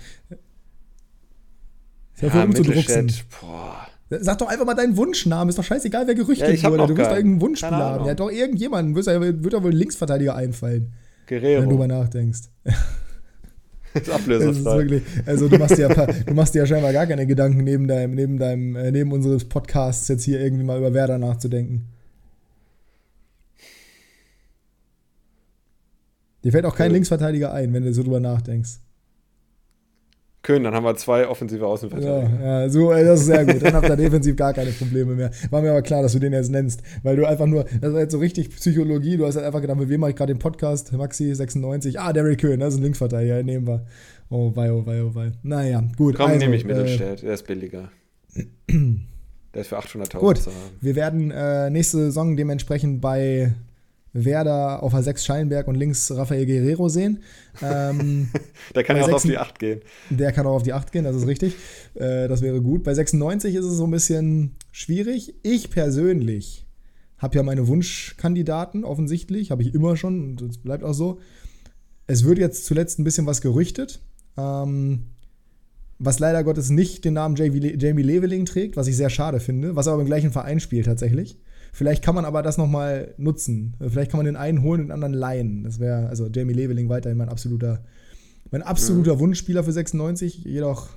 [2.15, 3.13] Ist ja, ja umzudrucksen.
[3.41, 3.84] Boah.
[4.21, 5.49] Sag doch einfach mal deinen Wunschnamen.
[5.49, 6.87] Ist doch scheißegal, wer gerüchtet ja, wurde.
[6.87, 8.07] Du wirst doch irgendeinen Wunschspieler haben.
[8.07, 8.95] Ja, doch irgendjemanden.
[8.95, 10.93] Wird ja wohl Linksverteidiger einfallen.
[11.27, 11.63] Guerrero.
[11.63, 12.43] Wenn du mal nachdenkst.
[13.95, 17.29] Das ist wirklich, also du machst, dir ja, du machst dir ja scheinbar gar keine
[17.29, 21.17] Gedanken neben deinem, neben deinem, äh, neben unseres Podcasts jetzt hier irgendwie mal über Werder
[21.17, 21.85] nachzudenken.
[26.43, 26.95] Dir fällt auch kein ja.
[26.95, 28.81] Linksverteidiger ein, wenn du so drüber nachdenkst.
[30.45, 32.31] Köhn, dann haben wir zwei offensive Außenverteidiger.
[32.41, 33.63] Ja, ja, so, das ist sehr gut.
[33.63, 35.31] Dann habt ihr defensiv gar keine Probleme mehr.
[35.51, 37.99] War mir aber klar, dass du den jetzt nennst, weil du einfach nur, das ist
[37.99, 40.39] jetzt so richtig Psychologie, du hast halt einfach gedacht, mit wem mache ich gerade den
[40.39, 40.93] Podcast?
[40.93, 43.87] Maxi 96, ah, Derrick Köhn, das ist ein Linksverteidiger, nehmen wir.
[44.29, 45.33] Oh wei, oh wei, oh wei.
[45.43, 46.17] Naja, gut.
[46.17, 47.89] Komm, also, nehme ich Mittelstädt, äh, der ist billiger.
[48.69, 50.41] der ist für 800.000 Gut,
[50.81, 53.55] wir werden äh, nächste Saison dementsprechend bei
[54.15, 57.19] Werder auf A6 Schallenberg und links Rafael Guerrero sehen.
[57.61, 58.29] Ähm,
[58.75, 59.81] der kann ja auch auf die 8 gehen.
[60.09, 61.55] Der kann auch auf die 8 gehen, das ist richtig.
[61.95, 62.85] Äh, das wäre gut.
[62.85, 65.35] Bei 96 ist es so ein bisschen schwierig.
[65.43, 66.65] Ich persönlich
[67.19, 71.19] habe ja meine Wunschkandidaten offensichtlich, habe ich immer schon und das bleibt auch so.
[72.07, 74.01] Es wird jetzt zuletzt ein bisschen was gerüchtet,
[74.37, 75.07] ähm,
[75.99, 79.89] was leider Gottes nicht den Namen Jamie Leveling trägt, was ich sehr schade finde, was
[79.89, 81.39] aber im gleichen Verein spielt tatsächlich.
[81.75, 83.75] Vielleicht kann man aber das nochmal nutzen.
[83.81, 85.65] Vielleicht kann man den einen holen und den anderen leihen.
[85.65, 87.83] Das wäre, also Jamie Leveling weiterhin mein absoluter,
[88.53, 89.19] mein absoluter mhm.
[89.19, 90.91] Wunschspieler für 96, jedoch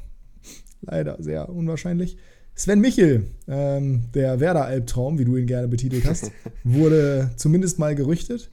[0.81, 2.17] leider sehr unwahrscheinlich.
[2.53, 6.31] Sven Michel, ähm, der Werder-Albtraum, wie du ihn gerne betitelt hast,
[6.63, 8.51] wurde zumindest mal gerüchtet.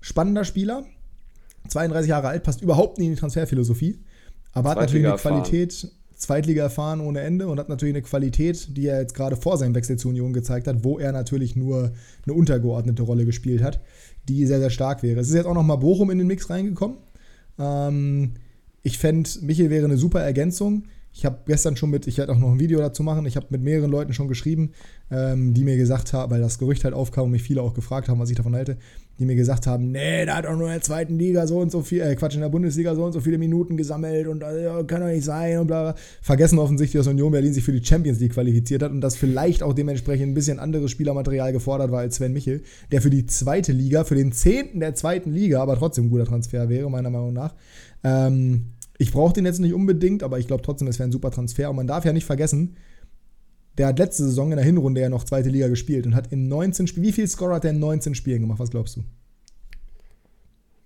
[0.00, 0.86] Spannender Spieler,
[1.68, 4.02] 32 Jahre alt, passt überhaupt nicht in die Transferphilosophie,
[4.54, 8.86] aber hat natürlich eine Qualität, Zweitliga erfahren ohne Ende und hat natürlich eine Qualität, die
[8.86, 11.92] er jetzt gerade vor seinem Wechsel zur Union gezeigt hat, wo er natürlich nur
[12.26, 13.80] eine untergeordnete Rolle gespielt hat,
[14.28, 15.20] die sehr, sehr stark wäre.
[15.20, 16.98] Es ist jetzt auch nochmal Bochum in den Mix reingekommen.
[17.58, 18.34] Ähm,
[18.82, 20.84] ich fände, Michel wäre eine super Ergänzung.
[21.12, 23.46] Ich habe gestern schon mit, ich werde auch noch ein Video dazu machen, ich habe
[23.50, 24.72] mit mehreren Leuten schon geschrieben,
[25.10, 28.08] ähm, die mir gesagt haben, weil das Gerücht halt aufkam und mich viele auch gefragt
[28.08, 28.76] haben, was ich davon halte,
[29.18, 31.72] die mir gesagt haben, nee, da hat auch nur in der zweiten Liga so und
[31.72, 34.84] so viel, äh, Quatsch, in der Bundesliga so und so viele Minuten gesammelt und äh,
[34.86, 35.94] kann doch nicht sein und bla, bla.
[36.22, 39.62] Vergessen offensichtlich, dass Union Berlin sich für die Champions League qualifiziert hat und dass vielleicht
[39.62, 42.62] auch dementsprechend ein bisschen anderes Spielermaterial gefordert war als Sven Michel,
[42.92, 46.26] der für die zweite Liga, für den zehnten der zweiten Liga, aber trotzdem ein guter
[46.26, 47.54] Transfer wäre, meiner Meinung nach.
[48.04, 51.30] Ähm, ich brauche den jetzt nicht unbedingt, aber ich glaube trotzdem, es wäre ein super
[51.30, 52.76] Transfer und man darf ja nicht vergessen,
[53.78, 56.48] der hat letzte Saison in der Hinrunde ja noch zweite Liga gespielt und hat in
[56.48, 58.58] 19 Spielen, wie viel Score hat er in 19 Spielen gemacht?
[58.58, 59.04] Was glaubst du?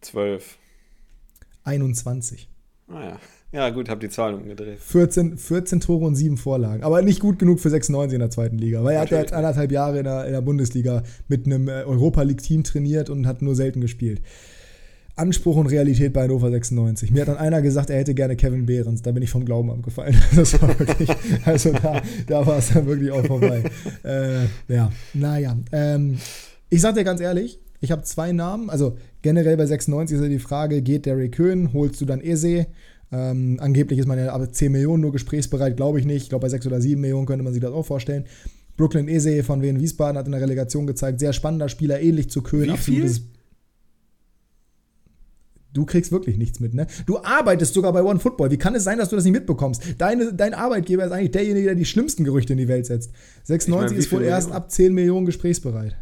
[0.02, 0.58] 12.
[1.64, 2.48] 21.
[2.88, 3.20] Ah ja.
[3.52, 4.78] Ja, gut, hab die Zahlen umgedreht.
[4.78, 6.82] 14, 14 Tore und 7 Vorlagen.
[6.82, 9.70] Aber nicht gut genug für 96 in der zweiten Liga, weil er hat ja anderthalb
[9.70, 13.54] Jahre in der, in der Bundesliga mit einem äh, Europa League-Team trainiert und hat nur
[13.54, 14.22] selten gespielt.
[15.14, 17.10] Anspruch und Realität bei Hannover 96.
[17.10, 19.02] Mir hat dann einer gesagt, er hätte gerne Kevin Behrens.
[19.02, 20.16] Da bin ich vom Glauben abgefallen.
[20.34, 21.08] Das war wirklich,
[21.44, 23.62] also da, da war es dann wirklich auch vorbei.
[24.04, 25.56] Äh, ja, naja.
[25.70, 26.18] Ähm,
[26.70, 28.70] ich sag dir ganz ehrlich, ich habe zwei Namen.
[28.70, 32.66] Also generell bei 96 ist ja die Frage, geht Derek Köhn, holst du dann Eze?
[33.12, 36.22] Ähm, angeblich ist man ja ab 10 Millionen nur gesprächsbereit, glaube ich nicht.
[36.22, 38.24] Ich glaube, bei 6 oder 7 Millionen könnte man sich das auch vorstellen.
[38.76, 42.42] Brooklyn Eze von Wien Wiesbaden hat in der Relegation gezeigt, sehr spannender Spieler, ähnlich zu
[42.42, 42.72] Köhn.
[42.72, 43.10] Wie viel?
[45.72, 46.86] Du kriegst wirklich nichts mit, ne?
[47.06, 48.50] Du arbeitest sogar bei One Football.
[48.50, 49.82] Wie kann es sein, dass du das nicht mitbekommst?
[49.98, 53.12] Deine, dein Arbeitgeber ist eigentlich derjenige, der die schlimmsten Gerüchte in die Welt setzt.
[53.44, 55.96] 96 ich mein, ist wohl erst ab 10 Millionen gesprächsbereit.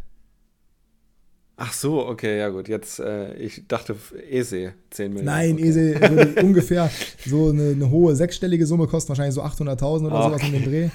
[1.63, 2.67] Ach so, okay, ja gut.
[2.67, 3.95] Jetzt, äh, ich dachte
[4.29, 5.25] ESE 10 Millionen.
[5.25, 5.69] Nein, okay.
[5.69, 6.89] ESE würde ungefähr
[7.25, 10.23] so eine, eine, hohe sechsstellige Summe kosten, wahrscheinlich so 800.000 oder okay.
[10.23, 10.89] sowas in dem Dreh.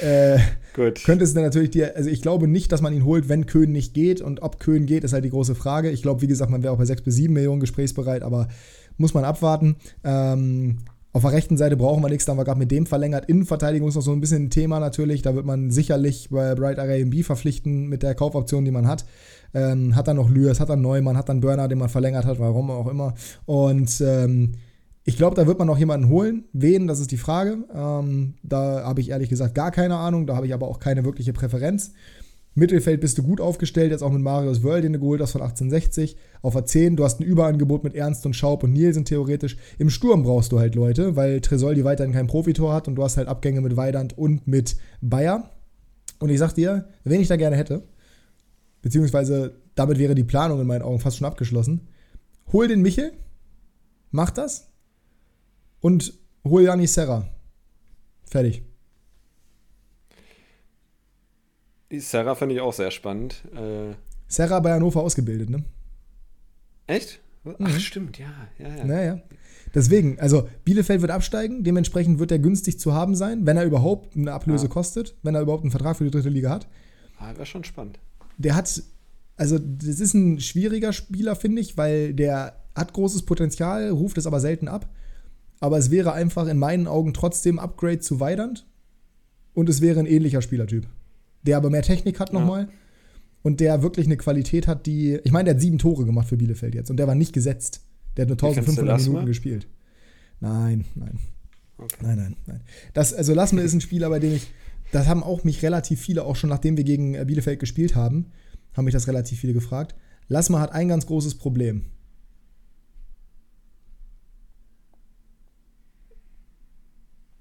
[0.00, 0.38] Äh,
[0.74, 1.02] Gut.
[1.04, 3.72] Könnte es dann natürlich dir, also ich glaube nicht, dass man ihn holt, wenn Köhn
[3.72, 4.20] nicht geht.
[4.20, 5.90] Und ob Köhn geht, ist halt die große Frage.
[5.90, 8.48] Ich glaube, wie gesagt, man wäre auch bei 6 bis 7 Millionen gesprächsbereit, aber
[8.96, 9.76] muss man abwarten.
[10.04, 10.78] Ähm,
[11.12, 13.28] auf der rechten Seite brauchen wir nichts, da haben wir gerade mit dem verlängert.
[13.28, 15.22] Innenverteidigung ist noch so ein bisschen ein Thema natürlich.
[15.22, 19.04] Da wird man sicherlich bei Bright RAMB verpflichten mit der Kaufoption, die man hat.
[19.54, 22.38] Ähm, hat dann noch Lüers, hat dann Neumann, hat dann Burner, den man verlängert hat,
[22.38, 23.14] warum auch immer.
[23.46, 24.52] Und ähm,
[25.08, 26.44] ich glaube, da wird man noch jemanden holen.
[26.52, 27.64] Wen, das ist die Frage.
[27.74, 30.26] Ähm, da habe ich ehrlich gesagt gar keine Ahnung.
[30.26, 31.94] Da habe ich aber auch keine wirkliche Präferenz.
[32.54, 35.40] Mittelfeld bist du gut aufgestellt, jetzt auch mit Marius Wörl, den du geholt hast von
[35.40, 36.18] 1860.
[36.42, 39.56] Auf A10, du hast ein Überangebot mit Ernst und Schaub und Nielsen theoretisch.
[39.78, 43.16] Im Sturm brauchst du halt Leute, weil Tresoldi weiterhin kein Profitor hat und du hast
[43.16, 45.52] halt Abgänge mit Weidand und mit Bayer.
[46.18, 47.82] Und ich sag dir, wen ich da gerne hätte,
[48.82, 51.88] beziehungsweise damit wäre die Planung in meinen Augen fast schon abgeschlossen,
[52.52, 53.12] hol den Michel,
[54.10, 54.68] mach das,
[55.80, 56.14] und
[56.44, 57.28] Juliani Serra.
[58.24, 58.62] Fertig.
[61.90, 63.42] Die Serra finde ich auch sehr spannend.
[63.54, 63.94] Äh
[64.26, 65.64] Serra bei Hannover ausgebildet, ne?
[66.86, 67.20] Echt?
[67.44, 67.78] Ach, mhm.
[67.78, 68.84] stimmt, ja, ja, ja.
[68.84, 69.22] Naja.
[69.74, 74.16] Deswegen, also Bielefeld wird absteigen, dementsprechend wird er günstig zu haben sein, wenn er überhaupt
[74.16, 74.70] eine Ablöse ja.
[74.70, 76.68] kostet, wenn er überhaupt einen Vertrag für die dritte Liga hat.
[77.18, 77.98] Ah, wäre schon spannend.
[78.36, 78.82] Der hat,
[79.36, 84.26] also das ist ein schwieriger Spieler, finde ich, weil der hat großes Potenzial, ruft es
[84.26, 84.88] aber selten ab
[85.60, 88.66] aber es wäre einfach in meinen Augen trotzdem Upgrade zu Weidand
[89.54, 90.86] und es wäre ein ähnlicher Spielertyp,
[91.42, 92.68] der aber mehr Technik hat nochmal ja.
[93.42, 96.36] und der wirklich eine Qualität hat, die, ich meine, der hat sieben Tore gemacht für
[96.36, 97.82] Bielefeld jetzt und der war nicht gesetzt.
[98.16, 99.68] Der hat nur 1500 Minuten gespielt.
[100.40, 101.18] Nein, nein.
[101.78, 101.96] Okay.
[102.02, 102.60] Nein, nein, nein.
[102.92, 104.48] Das, also Lassme ist ein Spieler, bei dem ich,
[104.90, 108.26] das haben auch mich relativ viele, auch schon nachdem wir gegen äh, Bielefeld gespielt haben,
[108.74, 109.94] haben mich das relativ viele gefragt.
[110.28, 111.86] Lassme hat ein ganz großes Problem.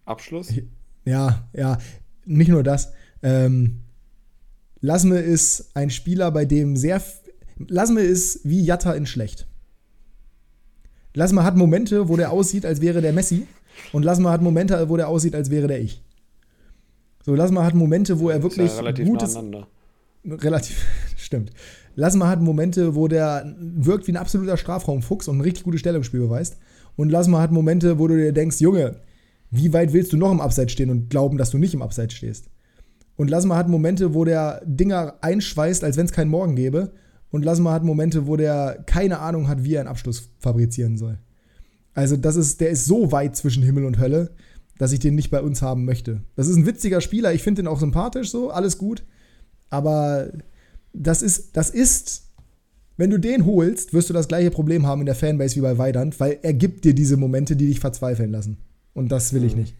[0.07, 0.53] Abschluss?
[1.05, 1.77] Ja, ja,
[2.25, 2.91] nicht nur das.
[3.23, 3.81] Ähm,
[4.79, 7.01] Lasme ist ein Spieler, bei dem sehr.
[7.67, 9.47] Lasme ist wie Jatta in schlecht.
[11.13, 13.47] Lasme hat Momente, wo der aussieht, als wäre der Messi.
[13.91, 16.03] Und Lasme hat Momente, wo der aussieht, als wäre der ich.
[17.25, 19.37] So, Lasme hat Momente, wo er wirklich ja relativ gutes.
[20.25, 20.85] Relativ,
[21.17, 21.51] stimmt.
[21.95, 26.19] Lasme hat Momente, wo der wirkt wie ein absoluter Strafraumfuchs und ein richtig gutes Stellungsspiel
[26.19, 26.57] beweist.
[26.95, 29.01] Und Lasme hat Momente, wo du dir denkst, Junge,
[29.51, 32.13] wie weit willst du noch im Abseits stehen und glauben, dass du nicht im Abseits
[32.13, 32.49] stehst?
[33.15, 36.93] Und Lasma hat Momente, wo der Dinger einschweißt, als wenn es keinen Morgen gäbe.
[37.29, 41.17] Und Lasma hat Momente, wo der keine Ahnung hat, wie er einen Abschluss fabrizieren soll.
[41.93, 44.31] Also, das ist, der ist so weit zwischen Himmel und Hölle,
[44.77, 46.21] dass ich den nicht bei uns haben möchte.
[46.35, 49.03] Das ist ein witziger Spieler, ich finde den auch sympathisch, so, alles gut.
[49.71, 50.31] Aber
[50.93, 52.27] das ist, das ist,
[52.97, 55.79] wenn du den holst, wirst du das gleiche Problem haben in der Fanbase wie bei
[55.79, 58.57] Weidand, weil er gibt dir diese Momente, die dich verzweifeln lassen.
[58.97, 59.61] Und das will ich mhm.
[59.61, 59.75] nicht.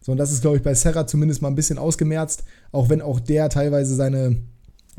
[0.00, 3.02] So, und das ist, glaube ich, bei Serra zumindest mal ein bisschen ausgemerzt, auch wenn
[3.02, 4.36] auch der teilweise seine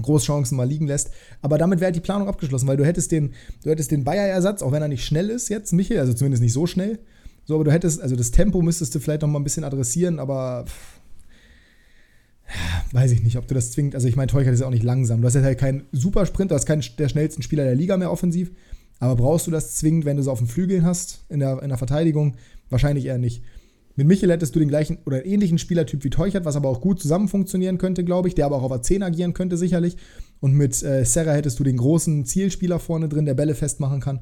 [0.02, 1.12] Großchancen mal liegen lässt.
[1.42, 3.34] Aber damit wäre halt die Planung abgeschlossen, weil du hättest den,
[3.64, 6.52] du hättest den Bayer-Ersatz, auch wenn er nicht schnell ist jetzt, Michel, also zumindest nicht
[6.52, 7.00] so schnell.
[7.46, 10.20] So, aber du hättest, also das Tempo müsstest du vielleicht noch mal ein bisschen adressieren,
[10.20, 11.00] aber pff,
[12.92, 14.84] weiß ich nicht, ob du das zwingend, also ich meine, Teuchert ist ja auch nicht
[14.84, 15.22] langsam.
[15.22, 18.12] Du hast ja halt keinen Supersprint, du hast keinen der schnellsten Spieler der Liga mehr
[18.12, 18.52] offensiv.
[19.00, 21.70] Aber brauchst du das zwingend, wenn du so auf den Flügeln hast, in der, in
[21.70, 22.36] der Verteidigung?
[22.70, 23.42] Wahrscheinlich eher nicht.
[23.96, 27.02] Mit Michel hättest du den gleichen oder ähnlichen Spielertyp wie Teuchert, was aber auch gut
[27.02, 29.98] zusammen funktionieren könnte, glaube ich, der aber auch auf A10 agieren könnte, sicherlich.
[30.40, 34.22] Und mit äh, Serra hättest du den großen Zielspieler vorne drin, der Bälle festmachen kann.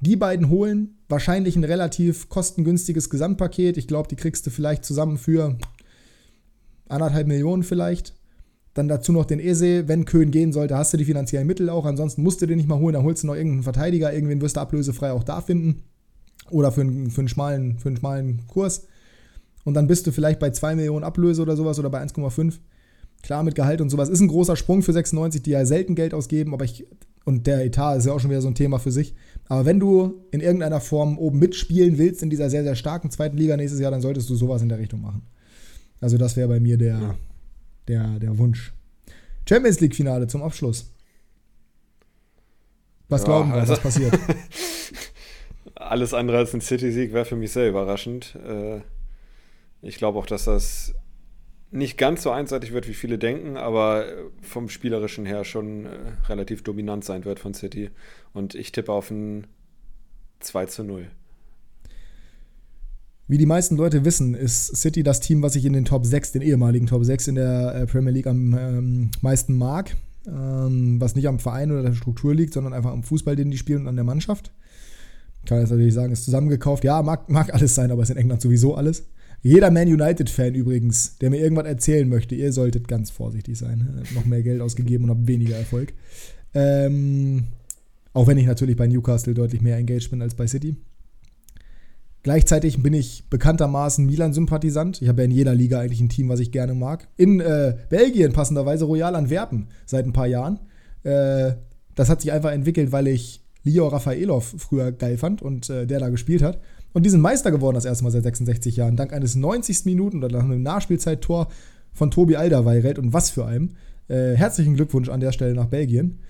[0.00, 3.76] Die beiden holen wahrscheinlich ein relativ kostengünstiges Gesamtpaket.
[3.76, 5.58] Ich glaube, die kriegst du vielleicht zusammen für
[6.88, 8.14] anderthalb Millionen vielleicht.
[8.74, 9.88] Dann dazu noch den Ese.
[9.88, 11.84] Wenn Köhn gehen sollte, hast du die finanziellen Mittel auch.
[11.84, 12.94] Ansonsten musst du den nicht mal holen.
[12.94, 14.12] Dann holst du noch irgendeinen Verteidiger.
[14.12, 15.82] Irgendwen wirst du ablösefrei auch da finden.
[16.50, 18.86] Oder für einen, für einen, schmalen, für einen schmalen Kurs.
[19.68, 22.54] Und dann bist du vielleicht bei 2 Millionen Ablöse oder sowas oder bei 1,5.
[23.22, 26.14] Klar, mit Gehalt und sowas ist ein großer Sprung für 96, die ja selten Geld
[26.14, 26.86] ausgeben, aber ich,
[27.26, 29.14] und der Etat ist ja auch schon wieder so ein Thema für sich.
[29.46, 33.36] Aber wenn du in irgendeiner Form oben mitspielen willst in dieser sehr, sehr starken zweiten
[33.36, 35.20] Liga nächstes Jahr, dann solltest du sowas in der Richtung machen.
[36.00, 37.14] Also das wäre bei mir der, ja.
[37.88, 38.72] der, der Wunsch.
[39.46, 40.94] Champions League-Finale zum Abschluss.
[43.10, 44.18] Was ja, glauben wir, also was passiert?
[45.74, 48.34] Alles andere als ein City-Sieg wäre für mich sehr überraschend.
[48.36, 48.80] Äh,
[49.82, 50.94] ich glaube auch, dass das
[51.70, 54.06] nicht ganz so einseitig wird, wie viele denken, aber
[54.40, 55.90] vom Spielerischen her schon äh,
[56.26, 57.90] relativ dominant sein wird von City.
[58.32, 59.46] Und ich tippe auf ein
[60.40, 61.10] 2 zu 0.
[63.26, 66.32] Wie die meisten Leute wissen, ist City das Team, was ich in den Top 6,
[66.32, 69.94] den ehemaligen Top 6 in der äh, Premier League am ähm, meisten mag.
[70.26, 73.58] Ähm, was nicht am Verein oder der Struktur liegt, sondern einfach am Fußball, den die
[73.58, 74.52] spielen und an der Mannschaft.
[75.44, 76.84] Kann jetzt natürlich sagen, ist zusammengekauft.
[76.84, 79.06] Ja, mag, mag alles sein, aber ist in England sowieso alles.
[79.42, 84.02] Jeder Man United-Fan übrigens, der mir irgendwas erzählen möchte, ihr solltet ganz vorsichtig sein.
[84.14, 85.92] Noch mehr Geld ausgegeben und habt weniger Erfolg.
[86.54, 87.44] Ähm,
[88.12, 90.76] auch wenn ich natürlich bei Newcastle deutlich mehr engaged bin als bei City.
[92.24, 95.00] Gleichzeitig bin ich bekanntermaßen Milan-Sympathisant.
[95.00, 97.08] Ich habe ja in jeder Liga eigentlich ein Team, was ich gerne mag.
[97.16, 100.58] In äh, Belgien passenderweise Royal Antwerpen seit ein paar Jahren.
[101.04, 101.52] Äh,
[101.94, 106.00] das hat sich einfach entwickelt, weil ich Leo Rafaelov früher geil fand und äh, der
[106.00, 106.60] da gespielt hat.
[106.92, 109.84] Und die sind Meister geworden das erste Mal seit 66 Jahren, dank eines 90.
[109.84, 111.48] Minuten oder nach einem Nachspielzeit-Tor
[111.92, 113.76] von Tobi Alderweireld und was für einem.
[114.08, 116.20] Äh, herzlichen Glückwunsch an der Stelle nach Belgien.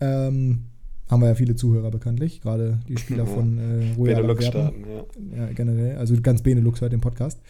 [0.00, 0.64] Ähm,
[1.08, 5.44] haben wir ja viele Zuhörer bekanntlich, gerade die Spieler von äh, Royal Benelux-Staaten, ja.
[5.44, 5.52] ja.
[5.52, 7.40] generell, also ganz Benelux hört den Podcast.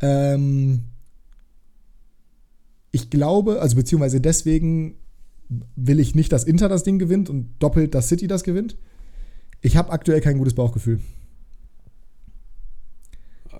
[0.00, 0.82] Ähm,
[2.92, 4.96] ich glaube, also beziehungsweise deswegen
[5.76, 8.76] will ich nicht, dass Inter das Ding gewinnt und doppelt, dass City das gewinnt.
[9.60, 11.00] Ich habe aktuell kein gutes Bauchgefühl.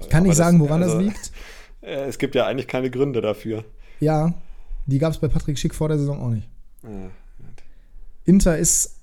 [0.00, 1.32] Ich kann nicht sagen, woran also, das liegt.
[1.82, 3.64] Es gibt ja eigentlich keine Gründe dafür.
[4.00, 4.34] Ja,
[4.84, 6.46] die gab es bei Patrick Schick vor der Saison auch nicht.
[6.82, 7.10] Ja.
[8.24, 9.00] Inter ist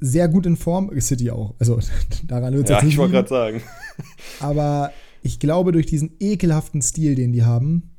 [0.00, 1.54] sehr gut in Form, City auch.
[1.58, 1.78] Also
[2.26, 2.94] daran wird es ja, jetzt nicht.
[2.94, 3.62] Ich wollte gerade sagen.
[4.40, 4.92] Aber
[5.22, 7.90] ich glaube, durch diesen ekelhaften Stil, den die haben,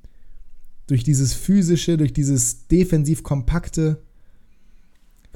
[0.87, 4.01] durch dieses physische, durch dieses defensiv kompakte,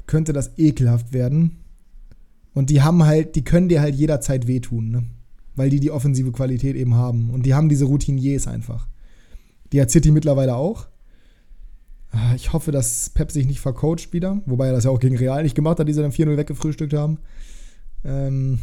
[0.06, 1.58] könnte das ekelhaft werden.
[2.52, 5.04] Und die haben halt, die können dir halt jederzeit wehtun, ne?
[5.56, 7.30] Weil die die offensive Qualität eben haben.
[7.30, 8.86] Und die haben diese Routiniers einfach.
[9.72, 10.86] Die hat City mittlerweile auch.
[12.10, 14.40] Ah, ich hoffe, dass Pep sich nicht vercoacht wieder.
[14.46, 16.92] Wobei er das ja auch gegen Real nicht gemacht hat, die sie dann 4-0 weggefrühstückt
[16.92, 17.18] haben.
[18.04, 18.60] Ähm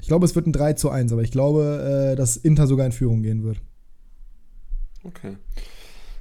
[0.00, 2.86] ich glaube, es wird ein 3 zu 1, aber ich glaube, äh, dass Inter sogar
[2.86, 3.60] in Führung gehen wird.
[5.02, 5.36] Okay.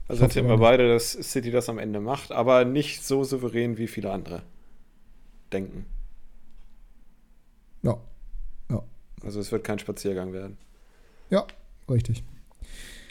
[0.07, 3.77] Also jetzt sehen wir beide, dass City das am Ende macht, aber nicht so souverän
[3.77, 4.43] wie viele andere
[5.51, 5.85] denken.
[7.81, 7.97] Ja.
[8.69, 8.83] Ja.
[9.25, 10.57] Also es wird kein Spaziergang werden.
[11.29, 11.45] Ja,
[11.89, 12.23] richtig.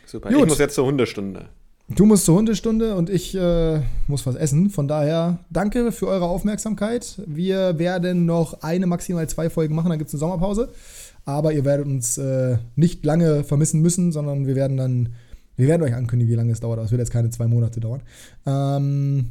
[0.07, 0.31] Super.
[0.31, 0.39] Gut.
[0.39, 1.49] Ich muss jetzt zur Hundestunde.
[1.89, 4.71] Du musst zur Hundestunde und ich äh, muss was essen.
[4.71, 7.21] Von daher danke für eure Aufmerksamkeit.
[7.27, 10.71] Wir werden noch eine, maximal zwei Folgen machen, dann gibt es eine Sommerpause.
[11.27, 15.11] Aber ihr werdet uns äh, nicht lange vermissen müssen, sondern wir werden dann,
[15.57, 16.79] wir werden euch ankündigen, wie lange es dauert.
[16.79, 18.03] Das wird jetzt keine zwei Monate dauern.
[18.47, 19.31] Ähm,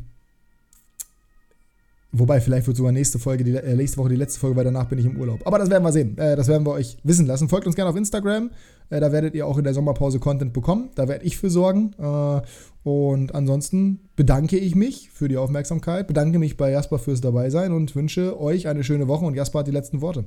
[2.15, 4.85] Wobei, vielleicht wird sogar nächste Folge, die, äh, nächste Woche die letzte Folge, weil danach
[4.85, 5.39] bin ich im Urlaub.
[5.45, 6.15] Aber das werden wir sehen.
[6.19, 7.49] Äh, das werden wir euch wissen lassen.
[7.49, 8.51] Folgt uns gerne auf Instagram.
[8.91, 10.91] Äh, da werdet ihr auch in der Sommerpause Content bekommen.
[10.93, 11.95] Da werde ich für sorgen.
[11.97, 12.41] Äh,
[12.87, 17.95] und ansonsten bedanke ich mich für die Aufmerksamkeit, bedanke mich bei Jasper fürs Dabeisein und
[17.95, 19.25] wünsche euch eine schöne Woche.
[19.25, 20.25] Und Jasper hat die letzten Worte.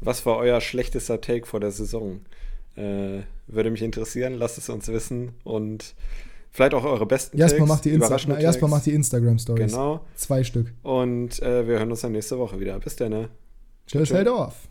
[0.00, 2.20] Was war euer schlechtester Take vor der Saison?
[2.76, 4.32] Äh, würde mich interessieren.
[4.32, 5.32] Lasst es uns wissen.
[5.44, 5.94] Und
[6.52, 9.72] Vielleicht auch eure besten Takes, macht die, Insta Jasper macht die Instagram-Stories.
[9.72, 10.00] Genau.
[10.14, 10.72] Zwei Stück.
[10.82, 12.78] Und äh, wir hören uns dann nächste Woche wieder.
[12.78, 13.10] Bis dann.
[13.10, 13.28] Ne?
[13.86, 14.68] Tschüss, Heldorf.